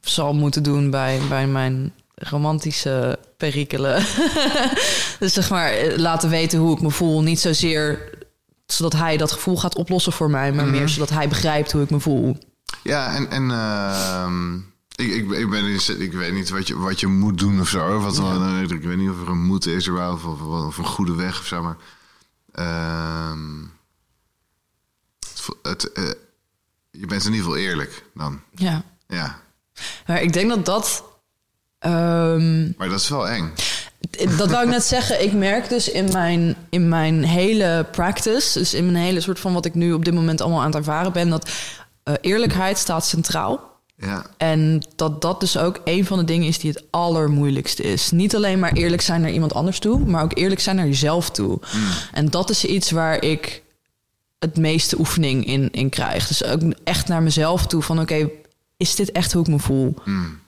[0.00, 4.04] zal moeten doen bij, bij mijn romantische perikelen.
[5.20, 7.22] dus zeg maar, eh, laten weten hoe ik me voel.
[7.22, 8.10] Niet zozeer
[8.66, 11.90] zodat hij dat gevoel gaat oplossen voor mij, maar meer zodat hij begrijpt hoe ik
[11.90, 12.38] me voel.
[12.82, 14.58] Ja, en, en ehm,
[14.94, 17.68] ik, ik, ik, ben, in- ik weet niet wat je, wat je moet doen of
[17.68, 18.00] zo.
[18.00, 20.84] Wat, wel- ik weet niet of er een moeten is er of, of, of een
[20.84, 21.62] goede weg of zo.
[21.62, 21.76] Maar
[22.52, 23.62] ehm,
[25.62, 26.04] het, eh,
[26.90, 28.40] je bent in ieder geval eerlijk dan.
[28.54, 28.82] Ja.
[29.08, 29.40] Ja,
[30.06, 31.04] Maar ik denk dat dat.
[31.78, 33.52] ehm, maar dat is wel eng.
[34.36, 35.22] Dat wou ik net zeggen.
[35.24, 39.52] Ik merk dus in mijn, in mijn hele practice, dus in mijn hele soort van
[39.52, 41.50] wat ik nu op dit moment allemaal aan het ervaren ben, dat
[42.02, 43.73] eh, eerlijkheid staat centraal.
[43.96, 48.10] Ja, En dat dat dus ook een van de dingen is die het allermoeilijkste is.
[48.10, 51.30] Niet alleen maar eerlijk zijn naar iemand anders toe, maar ook eerlijk zijn naar jezelf
[51.30, 51.58] toe.
[52.12, 53.62] En dat is iets waar ik
[54.38, 56.26] het meeste oefening in, in krijg.
[56.26, 58.28] Dus ook echt naar mezelf toe van oké,
[58.84, 59.94] is dit echt hoe ik me voel?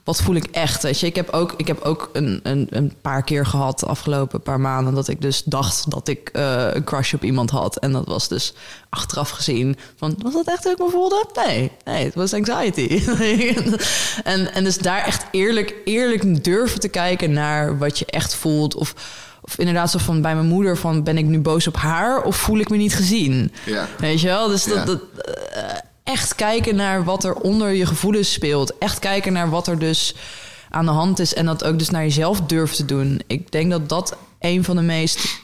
[0.03, 0.83] Wat voel ik echt?
[0.83, 3.85] Weet je, ik heb ook, ik heb ook een, een, een paar keer gehad de
[3.85, 7.77] afgelopen paar maanden dat ik dus dacht dat ik eh, een crush op iemand had.
[7.77, 8.53] En dat was dus
[8.89, 11.25] achteraf gezien van was dat echt hoe ik me voelde?
[11.45, 13.03] Nee, nee, het was anxiety.
[14.23, 18.75] en, en dus daar echt eerlijk, eerlijk durven te kijken naar wat je echt voelt.
[18.75, 18.93] Of,
[19.41, 22.35] of inderdaad zo van bij mijn moeder van ben ik nu boos op haar of
[22.35, 23.51] voel ik me niet gezien?
[23.65, 23.87] ja.
[23.97, 24.47] Weet je wel?
[24.47, 24.85] Dus dat, Ja.
[24.85, 24.99] dat,
[25.51, 25.63] eh,
[26.07, 28.77] echt kijken naar wat er onder je gevoelens speelt.
[28.77, 30.15] Echt kijken naar wat er dus
[30.69, 31.33] aan de hand is.
[31.33, 33.21] En dat ook dus naar jezelf durft te doen.
[33.27, 35.41] Ik denk dat dat een van de meest...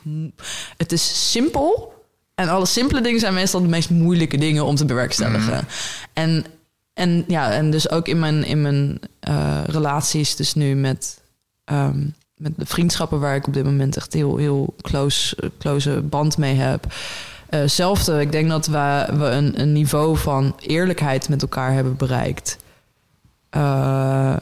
[0.78, 1.94] Het is simpel.
[2.36, 5.68] En alle simpele dingen zijn meestal de meest moeilijke dingen om te bewerkstelligen.
[6.14, 6.46] En,
[6.94, 11.22] en ja, en dus ook in mijn, in mijn eh, relaties, dus nu met,
[11.64, 12.00] ehm,
[12.36, 16.56] met de vriendschappen waar ik op dit moment echt heel, heel close, close band mee
[16.56, 16.94] heb.
[17.54, 21.96] Eh, Hetzelfde, ik denk dat we, we een, een niveau van eerlijkheid met elkaar hebben
[21.96, 22.58] bereikt.
[23.50, 24.36] Eh,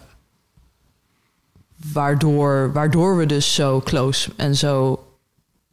[1.93, 5.03] waardoor, waardoor we dus zo close en zo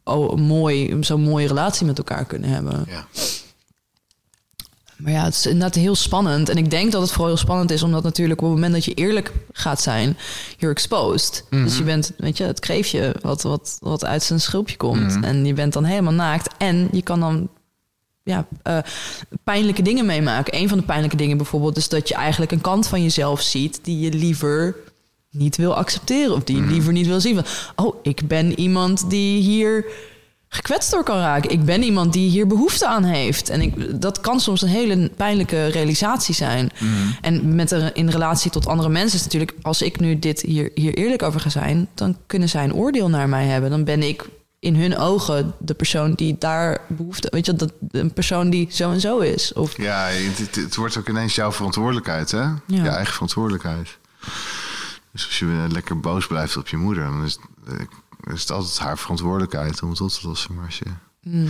[0.03, 2.85] oh, mooi, zo'n mooie relatie met elkaar kunnen hebben.
[2.87, 3.05] ja.
[4.99, 6.49] Maar ja, het is inderdaad heel spannend.
[6.49, 8.85] En ik denk dat het vooral heel spannend is, omdat natuurlijk op het moment dat
[8.85, 10.17] je eerlijk gaat zijn,
[10.57, 11.45] you're exposed.
[11.49, 15.17] Dus je bent, weet je, het kreefje wat, wat, wat uit zijn schulpje komt.
[15.21, 16.53] En je bent dan helemaal naakt.
[16.57, 17.49] En je kan dan
[18.23, 18.77] ja, eh,
[19.43, 20.55] pijnlijke dingen meemaken.
[20.55, 23.79] Een van de pijnlijke dingen bijvoorbeeld is dat je eigenlijk een kant van jezelf ziet
[23.83, 24.75] die je liever
[25.31, 26.35] niet wil accepteren.
[26.35, 27.35] Of die je liever niet wil zien.
[27.35, 27.45] Van,
[27.85, 29.85] oh, ik ben iemand die hier
[30.49, 31.51] gekwetst door kan raken.
[31.51, 33.49] Ik ben iemand die hier behoefte aan heeft.
[33.49, 36.69] En ik, dat kan soms een hele pijnlijke realisatie zijn.
[37.21, 39.53] En met in relatie tot andere mensen is natuurlijk...
[39.61, 41.87] als ik nu dit hier, hier eerlijk over ga zijn...
[41.93, 43.69] dan kunnen zij een oordeel naar mij hebben.
[43.69, 47.27] Dan ben ik in hun ogen de persoon die daar behoefte...
[47.31, 49.53] weet je, dat een persoon die zo en zo is.
[49.53, 52.45] Of, Ja, het, het wordt ook ineens jouw verantwoordelijkheid, hè?
[52.65, 53.97] Je eigen verantwoordelijkheid.
[55.11, 57.73] Dus als je lekker boos blijft op je moeder, dan is, eh,
[58.33, 60.55] is het altijd haar verantwoordelijkheid om het op te lossen.
[60.55, 60.85] Maar als je,
[61.21, 61.47] Mm.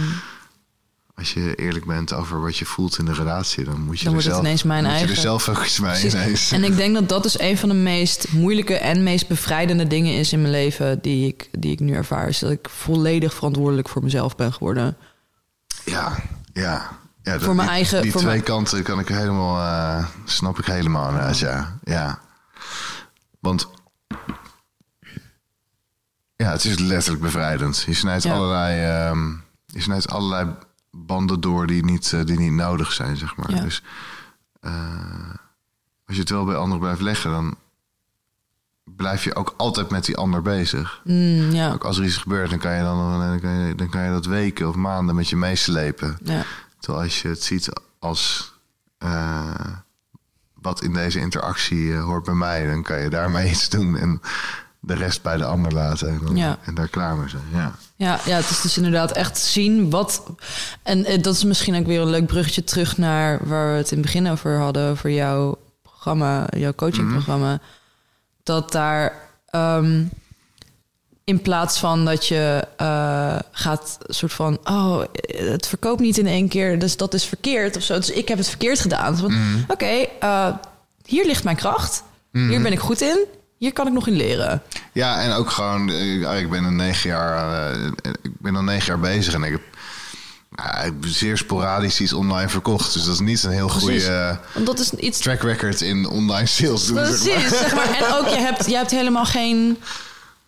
[1.15, 4.15] als je eerlijk bent over wat je voelt in de relatie, dan moet je, Dan
[4.15, 5.21] er, zelf, ineens mijn moet je er eigen.
[5.21, 6.51] zelf ook iets mee ineens.
[6.51, 10.13] En ik denk dat dat dus een van de meest moeilijke en meest bevrijdende dingen
[10.13, 12.27] is in mijn leven die ik, die ik nu ervaar.
[12.27, 14.97] Is dat ik volledig verantwoordelijk voor mezelf ben geworden.
[15.85, 16.15] Ja,
[16.53, 16.89] ja.
[17.23, 19.57] ja dat- Voor mijn die, eigen- Die voor twee mijn- kanten kan ik helemaal,
[19.99, 21.77] eh, snap ik helemaal ja.
[21.83, 22.19] ja.
[23.39, 23.67] Want
[26.43, 27.81] ja, het is letterlijk bevrijdend.
[27.81, 28.33] Je snijdt, Ja.
[28.33, 29.29] allerlei, ehm,
[29.65, 30.49] je snijdt allerlei
[30.91, 33.55] banden door die niet, eh, die niet nodig zijn, zeg maar.
[33.55, 33.61] Ja.
[33.61, 33.83] Dus
[34.59, 34.73] eh,
[36.05, 37.55] als je het wel bij anderen blijft leggen, dan
[38.95, 41.01] blijf je ook altijd met die ander bezig.
[41.03, 41.71] Mm, ja.
[41.73, 44.11] Ook als er iets gebeurt, dan kan je, dan, dan, kan je, dan kan je
[44.11, 46.17] dat weken of maanden met je meeslepen.
[46.23, 46.43] Ja.
[46.79, 48.53] Terwijl als je het ziet als
[48.97, 49.75] eh,
[50.53, 54.21] wat in deze interactie hoort bij mij, dan kan je daarmee iets doen en
[54.79, 56.57] de rest bij de ander laten en, dan- Ja.
[56.65, 57.43] en daar klaar mee zijn.
[57.53, 57.71] Ja.
[57.95, 60.23] Ja, ja, het is dus inderdaad echt zien wat.
[60.83, 63.91] En eh, dat is misschien ook weer een leuk bruggetje terug naar waar we het
[63.91, 67.59] in het begin over hadden, over jouw programma, jouw coachingprogramma.
[68.43, 69.13] Dat daar
[69.49, 70.03] ehm,
[71.23, 75.01] in plaats van dat je eh, gaat soort van, oh,
[75.37, 77.95] het verkoopt niet in één keer, dus dat is verkeerd of zo.
[77.95, 79.11] Dus ik heb het verkeerd gedaan.
[79.11, 79.33] Dus van,
[79.67, 80.47] Oké, eh,
[81.05, 83.25] hier ligt mijn kracht, hier ben ik goed in,
[83.59, 84.61] hier kan ik nog in leren.
[84.93, 85.89] ja, en ook gewoon,
[86.37, 87.85] ik ben een negen jaar, eh,
[88.21, 89.61] ik ben al negen jaar bezig en ik heb,
[90.55, 92.93] ja, ik heb zeer sporadisch iets online verkocht.
[92.93, 94.39] Dus dat is niet een heel goede
[94.75, 97.05] is iets track record in online sales doen.
[97.05, 97.33] zeg maar.
[97.33, 97.93] Precies, zeg maar.
[97.93, 99.77] En ook, je hebt, je hebt helemaal geen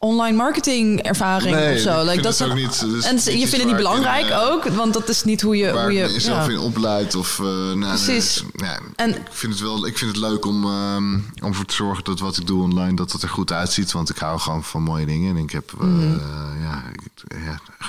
[0.04, 2.00] online marketing ervaring Nee, of zo.
[2.02, 4.64] ik Like, dat het ook niet- dus en je vindt het niet belangrijk in, ook,
[4.68, 5.72] want dat is niet hoe je...
[5.82, 6.52] hoe je ik mezelf ja.
[6.52, 7.16] in opleid.
[7.16, 8.44] Of, eh, nou, Precies.
[8.54, 11.74] nee, En- ik, vind het wel, ik vind het leuk om, ehm, om ervoor te
[11.76, 13.92] zorgen dat wat ik doe online, dat het er goed uitziet.
[13.92, 15.36] Want ik hou gewoon van mooie dingen.
[15.38, 16.18] En ik heb, eh, Mhm.
[16.62, 16.84] ja,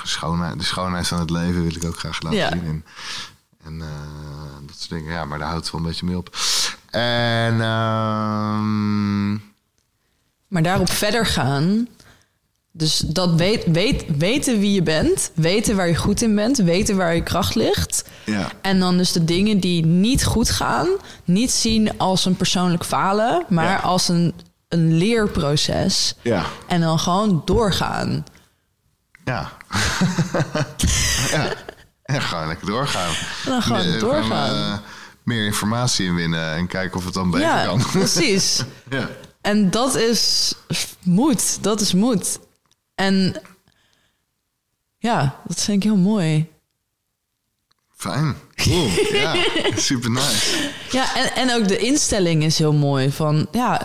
[0.03, 2.49] schoonheid, de schoonheid van het leven wil ik ook graag laten Ja.
[2.49, 2.63] zien.
[2.65, 2.83] En,
[3.65, 3.87] en eh,
[4.67, 5.11] dat soort dingen.
[5.13, 6.35] Ja, maar daar houdt het wel een beetje mee op.
[6.89, 9.31] En ehm,
[10.47, 11.87] Maar daarop verder gaan...
[12.75, 16.97] Dus dat weet, weet, weten wie je bent, weten waar je goed in bent, weten
[16.97, 18.03] waar je kracht ligt.
[18.25, 20.87] ja, En dan dus de dingen die niet goed gaan,
[21.23, 23.75] niet zien als een persoonlijk falen, maar Ja.
[23.77, 24.33] als een,
[24.67, 26.13] een leerproces.
[26.21, 28.23] ja, En dan gewoon doorgaan.
[29.25, 29.51] ja.
[31.31, 31.53] ja.
[32.03, 33.09] Ja, gewoon lekker doorgaan.
[33.45, 34.55] En dan gewoon Nee, doorgaan.
[34.55, 34.77] eh,
[35.23, 37.81] meer informatie inwinnen en kijken of het dan beter ja, kan.
[37.91, 38.63] precies.
[38.89, 39.09] ja.
[39.41, 40.53] En dat is
[41.03, 41.57] moed.
[41.63, 42.39] Dat is moed.
[42.95, 43.41] En
[44.97, 46.51] ja, dat vind ik heel mooi.
[47.95, 48.35] Fijn.
[48.55, 48.87] Cool.
[49.21, 49.35] ja,
[49.75, 50.69] super nice.
[50.91, 53.11] Ja, en, en ook de instelling is heel mooi.
[53.11, 53.81] Van ja,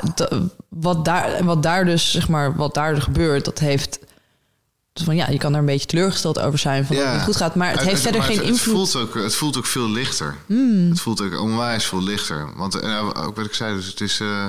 [0.68, 3.98] wat daar, wat daar dus, zeg maar, wat daar gebeurt, dat heeft.
[4.92, 7.22] Dus van ja, je kan er een beetje teleurgesteld over zijn van dat het niet
[7.22, 7.54] goed gaat.
[7.54, 8.64] Maar het heeft verder geen invloed.
[8.64, 8.80] Hmm.
[8.80, 10.36] Het voelt, ook, het voelt ook veel lichter.
[10.88, 12.56] Het voelt ook onwijs veel lichter.
[12.56, 14.20] Want eh, ook wat ik zei, dus het is...
[14.20, 14.46] eh,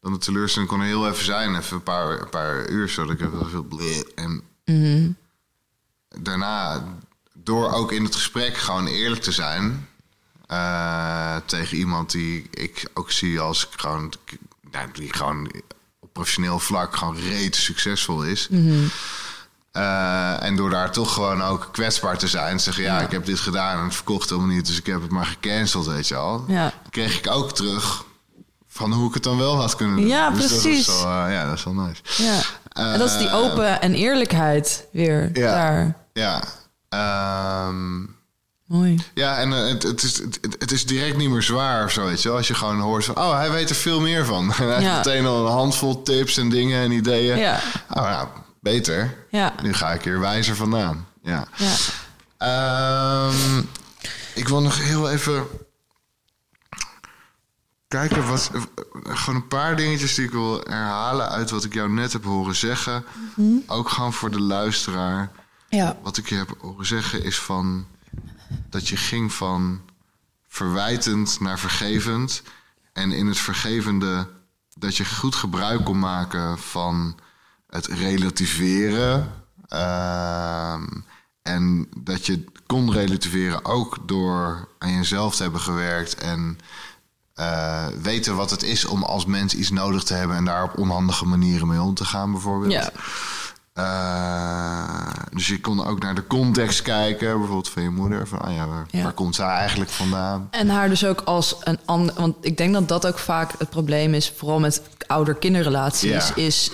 [0.00, 1.56] dan de teleurstelling kon er heel even zijn.
[1.56, 3.62] Even een paar, een paar uur, zodat ik even veel...
[3.62, 4.02] bleh.
[4.14, 5.10] En Mhm.
[6.18, 6.84] daarna,
[7.34, 9.88] door ook in het gesprek gewoon eerlijk te zijn...
[10.46, 14.12] eh, tegen iemand die ik ook zie als gewoon...
[14.70, 15.50] Nou, die gewoon
[16.00, 18.48] op professioneel vlak gewoon reet succesvol is...
[19.72, 22.60] Eh, en door daar toch gewoon ook kwetsbaar te zijn.
[22.60, 23.04] Zeggen, ja, Ja.
[23.04, 24.66] ik heb dit gedaan en het verkocht helemaal niet.
[24.66, 26.44] Dus ik heb het maar gecanceld, weet je al.
[26.48, 26.72] Ja.
[26.90, 28.04] Kreeg ik ook terug
[28.78, 30.06] van hoe ik het dan wel had kunnen doen.
[30.06, 30.86] Ja, Dus precies.
[30.86, 32.00] Dat is wel, eh, ja, dat is wel nice.
[32.22, 32.40] Ja.
[32.72, 35.52] En dat is die open en eerlijkheid weer ja.
[35.54, 35.96] daar.
[36.12, 36.42] Ja.
[36.88, 38.00] Ehm,
[38.66, 39.02] Mooi.
[39.14, 42.04] ja, en eh, het, het, is, het, het is direct niet meer zwaar of zo,
[42.04, 42.36] weet je wel.
[42.36, 44.52] Als je gewoon hoort van, oh, hij weet er veel meer van.
[44.52, 44.94] En hij Ja.
[44.94, 47.36] heeft meteen al een handvol tips en dingen en ideeën.
[47.38, 47.54] Ja.
[47.90, 48.28] Oh, ja,
[48.60, 49.14] beter.
[49.30, 49.52] Ja.
[49.62, 51.06] Nu ga ik hier wijzer vandaan.
[51.22, 51.44] Ja.
[51.56, 51.72] Ja.
[52.38, 53.58] Ehm,
[54.34, 55.46] ik wil nog heel even
[57.88, 58.50] kijken, wat,
[59.02, 62.56] gewoon een paar dingetjes die ik wil herhalen uit wat ik jou net heb horen
[62.56, 63.04] zeggen.
[63.66, 65.30] Ook gewoon voor de luisteraar.
[65.68, 65.96] Ja.
[66.02, 67.86] Wat ik je heb horen zeggen is van
[68.70, 69.80] dat je ging van
[70.48, 72.42] verwijtend naar vergevend.
[72.92, 74.28] En in het vergevende
[74.74, 77.18] dat je goed gebruik kon maken van
[77.66, 79.32] het relativeren.
[79.68, 80.86] Ehm,
[81.42, 86.58] en dat je kon relativeren ook door aan jezelf te hebben gewerkt en
[87.38, 90.78] eh, weten wat het is om als mens iets nodig te hebben en daar op
[90.78, 92.72] onhandige manieren mee om te gaan, bijvoorbeeld.
[92.72, 92.90] Ja.
[93.72, 98.28] Eh, dus je kon ook naar de context kijken, bijvoorbeeld van je moeder.
[98.28, 99.02] Van, ah ja, waar, Ja.
[99.02, 100.48] waar komt zij eigenlijk vandaan?
[100.50, 102.14] En haar dus ook als een ander.
[102.16, 106.34] Want ik denk dat dat ook vaak het probleem is, vooral met ouder-kinderrelaties, Ja.
[106.34, 106.70] is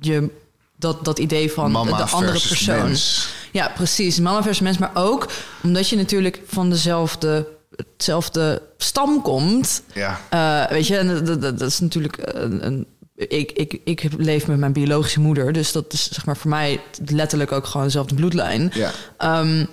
[0.00, 0.30] je
[0.76, 2.82] dat, dat idee van Mama de andere versus persoon.
[2.82, 3.28] mens.
[3.52, 4.18] Ja, precies.
[4.20, 5.28] Mama versus mens, maar ook
[5.62, 7.48] omdat je natuurlijk van dezelfde,
[7.86, 9.82] hetzelfde stam komt.
[9.92, 12.66] Ja, Eh, weet je, en dat, dat, dat is natuurlijk een.
[12.66, 16.50] een ik, ik, ik leef met mijn biologische moeder, dus dat is zeg maar voor
[16.50, 18.70] mij letterlijk ook gewoon dezelfde bloedlijn.
[18.74, 19.64] ja, Ehm,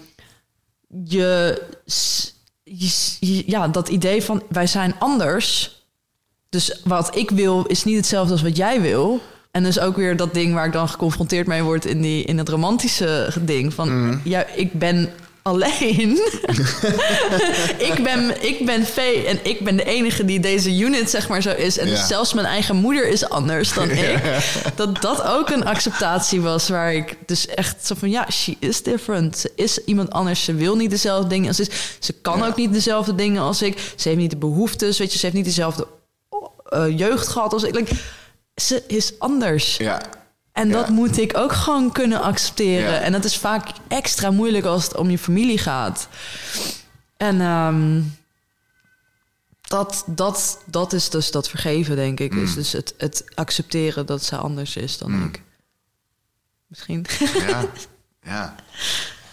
[1.05, 1.61] je,
[2.63, 5.75] je, ja, dat idee van wij zijn anders.
[6.49, 9.21] Dus wat ik wil is niet hetzelfde als wat jij wil.
[9.51, 12.37] En dus ook weer dat ding waar ik dan geconfronteerd mee word in, die, in
[12.37, 13.73] het romantische ding.
[13.73, 15.09] Van ja, ik ben
[15.47, 16.11] alleen.
[17.89, 21.41] ik, ben, ik ben Vee en ik ben de enige die deze unit zeg maar
[21.41, 21.77] zo is.
[21.77, 21.95] En Ja.
[21.95, 24.19] dus zelfs mijn eigen moeder is anders dan ik.
[24.75, 28.09] Dat dat ook een acceptatie was waar ik dus echt zo van...
[28.09, 29.37] ja, she is different.
[29.37, 30.43] Ze is iemand anders.
[30.43, 31.95] Ze wil niet dezelfde dingen als ik.
[31.99, 32.47] Ze kan Ja.
[32.47, 33.77] ook niet dezelfde dingen als ik.
[33.95, 35.17] Ze heeft niet de behoeftes, weet je.
[35.19, 35.87] Ze heeft niet dezelfde
[36.65, 37.75] eh, jeugd gehad als ik.
[37.75, 37.95] Like,
[38.55, 39.77] ze is anders.
[39.77, 40.01] ja.
[40.55, 40.93] En dat Ja.
[40.93, 42.91] moet ik ook gewoon kunnen accepteren.
[42.93, 42.99] Ja.
[42.99, 46.07] En dat is vaak extra moeilijk als het om je familie gaat.
[47.17, 48.01] En ehm,
[49.61, 52.33] dat, dat, dat is dus dat vergeven, denk ik.
[52.33, 52.43] Mm.
[52.43, 55.41] Is dus het, het accepteren dat ze anders is dan ik.
[56.67, 57.05] Misschien.
[57.47, 57.65] ja.
[58.31, 58.55] ja.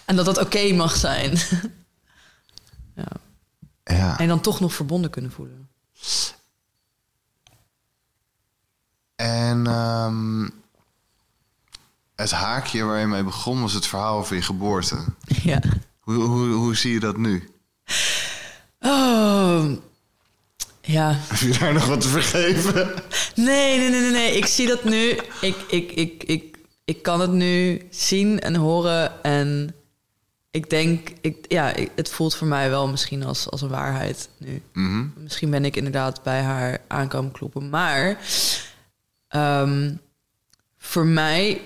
[0.04, 1.38] en dat dat oké mag zijn.
[2.96, 3.08] ja.
[3.84, 4.18] ja.
[4.18, 5.68] En dan toch nog verbonden kunnen voelen.
[9.16, 10.48] En ehm,
[12.14, 14.96] het haakje waar je mee begon was het verhaal over je geboorte.
[15.42, 15.60] ja.
[16.00, 17.50] Hoe, hoe, hoe zie je dat nu?
[18.80, 19.64] Oh.
[20.80, 21.16] Ja.
[21.18, 22.94] Heb je daar nog wat te vergeven?
[23.34, 24.36] Nee, nee, nee, nee, nee.
[24.36, 25.18] Ik zie dat nu.
[25.40, 29.22] Ik, ik, ik, ik, ik kan het nu zien en horen.
[29.22, 29.74] En
[30.50, 34.62] ik denk, ik, ja, het voelt voor mij wel misschien als, als een waarheid nu.
[34.72, 35.06] Mhm.
[35.16, 37.70] Misschien ben ik inderdaad bij haar aankomen kloppen.
[37.70, 38.18] Maar
[39.28, 39.94] ehm,
[40.78, 41.60] voor mij,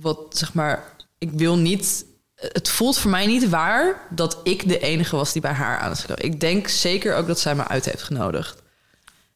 [0.00, 2.04] wat zeg maar, ik wil niet.
[2.34, 5.90] Het voelt voor mij niet waar dat ik de enige was die bij haar aan
[5.92, 6.24] is gekomen.
[6.24, 8.62] Ik denk zeker ook dat zij me uit heeft genodigd.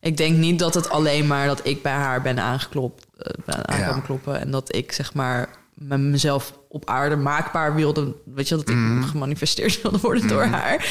[0.01, 3.68] Ik denk niet dat het alleen maar dat ik bij haar ben aangeklopt, eh, ben
[3.68, 4.01] aankomen Ja.
[4.01, 8.68] kloppen en dat ik zeg maar met mezelf op aarde maakbaar wilde, weet je, dat
[8.68, 8.76] ik
[9.10, 10.86] gemanifesteerd wilde worden door haar.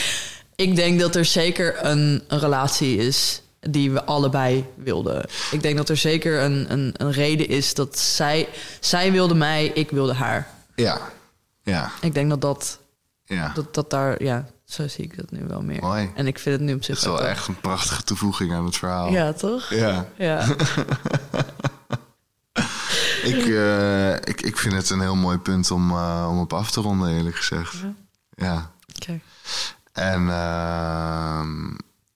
[0.55, 5.25] Ik denk dat er zeker een, een relatie is die we allebei wilden.
[5.51, 8.47] Ik denk dat er zeker een, een, een reden is dat zij,
[8.79, 10.47] zij wilde mij, ik wilde haar.
[10.75, 11.01] Ja.
[11.63, 11.91] Ja.
[12.01, 12.79] Ik denk dat dat,
[13.25, 13.51] Ja.
[13.53, 15.81] dat, dat daar, ja, zo zie ik dat nu wel meer.
[15.81, 16.11] Mooi.
[16.15, 18.65] En ik vind het nu op Dat zich is wel echt een prachtige toevoeging aan
[18.65, 19.11] het verhaal.
[19.11, 19.69] Ja, toch?
[19.69, 20.07] Ja.
[20.17, 20.45] Ja.
[23.23, 26.71] Ik, eh, ik, ik vind het een heel mooi punt om, eh, om op af
[26.71, 27.73] te ronden, eerlijk gezegd.
[27.81, 27.93] Ja.
[28.45, 28.71] Ja.
[28.95, 29.19] Oké.
[29.93, 31.67] En ehm,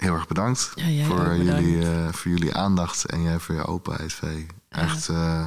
[0.06, 1.44] heel erg bedankt Ja, voor, bedankt.
[1.46, 4.46] jullie, eh, voor jullie aandacht en jij voor je openheid, Vee.
[4.70, 5.46] Echt, eh,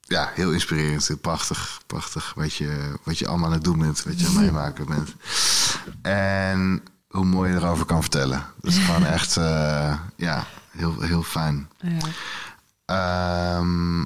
[0.00, 1.08] ja, heel inspirerend.
[1.08, 4.32] Heel Prachtig, prachtig wat je, wat je allemaal aan het doen bent, wat je aan
[4.32, 5.14] het meemaken bent.
[6.02, 8.44] En hoe mooi je erover kan vertellen.
[8.60, 11.68] Dat is gewoon echt, eh, ja, heel, heel fijn.
[11.78, 11.98] Ja.
[12.86, 14.00] Ehm,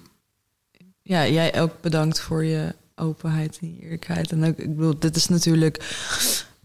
[1.02, 4.32] ja, jij ook bedankt voor je openheid en eerlijkheid.
[4.32, 5.96] En ook, ik bedoel, dit is natuurlijk...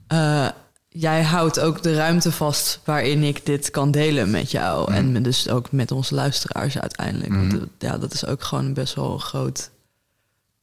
[0.08, 0.48] eh,
[0.94, 4.92] jij houdt ook de ruimte vast waarin ik dit kan delen met jou.
[4.94, 7.34] En met- dus ook met onze luisteraars uiteindelijk.
[7.34, 7.64] Want Mhm.
[7.78, 9.70] ja, dat is ook gewoon best wel een, groot,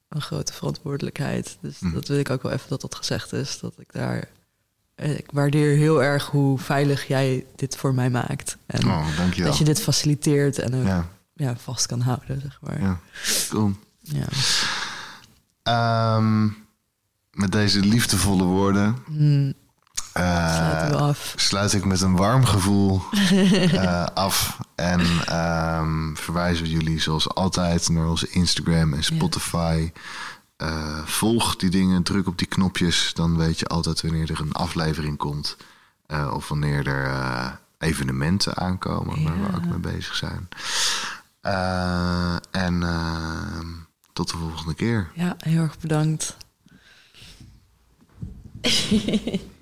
[0.09, 1.57] een grote verantwoordelijkheid.
[1.61, 3.59] Dus dat wil ik ook wel even dat dat gezegd is.
[3.61, 4.28] Dat ik daar...
[4.94, 8.57] eh, Ik waardeer heel erg hoe veilig jij dit voor mij maakt.
[8.66, 9.51] En oh, dankjewel.
[9.51, 12.81] dat je dit faciliteert en ook Ja, ja, vast kan houden, zeg maar.
[12.81, 13.01] ja,
[13.48, 13.73] cool.
[14.01, 14.27] Ja.
[15.62, 16.44] Ehm,
[17.31, 18.97] met deze liefdevolle woorden
[20.12, 21.33] Sluiten we af.
[21.37, 23.03] sluit ik met een warm gevoel
[23.41, 24.59] eh, af.
[24.75, 29.93] En ehm, verwijzen we jullie zoals altijd naar onze Instagram en Spotify.
[30.57, 33.12] Eh, volg die dingen, druk op die knopjes.
[33.15, 35.57] Dan weet je altijd wanneer er een aflevering komt.
[36.33, 40.49] Of wanneer er evenementen aankomen waar we ook mee bezig zijn.
[42.51, 43.59] En eh,
[44.12, 45.11] tot de volgende keer.
[45.15, 46.37] Ja, heel erg bedankt.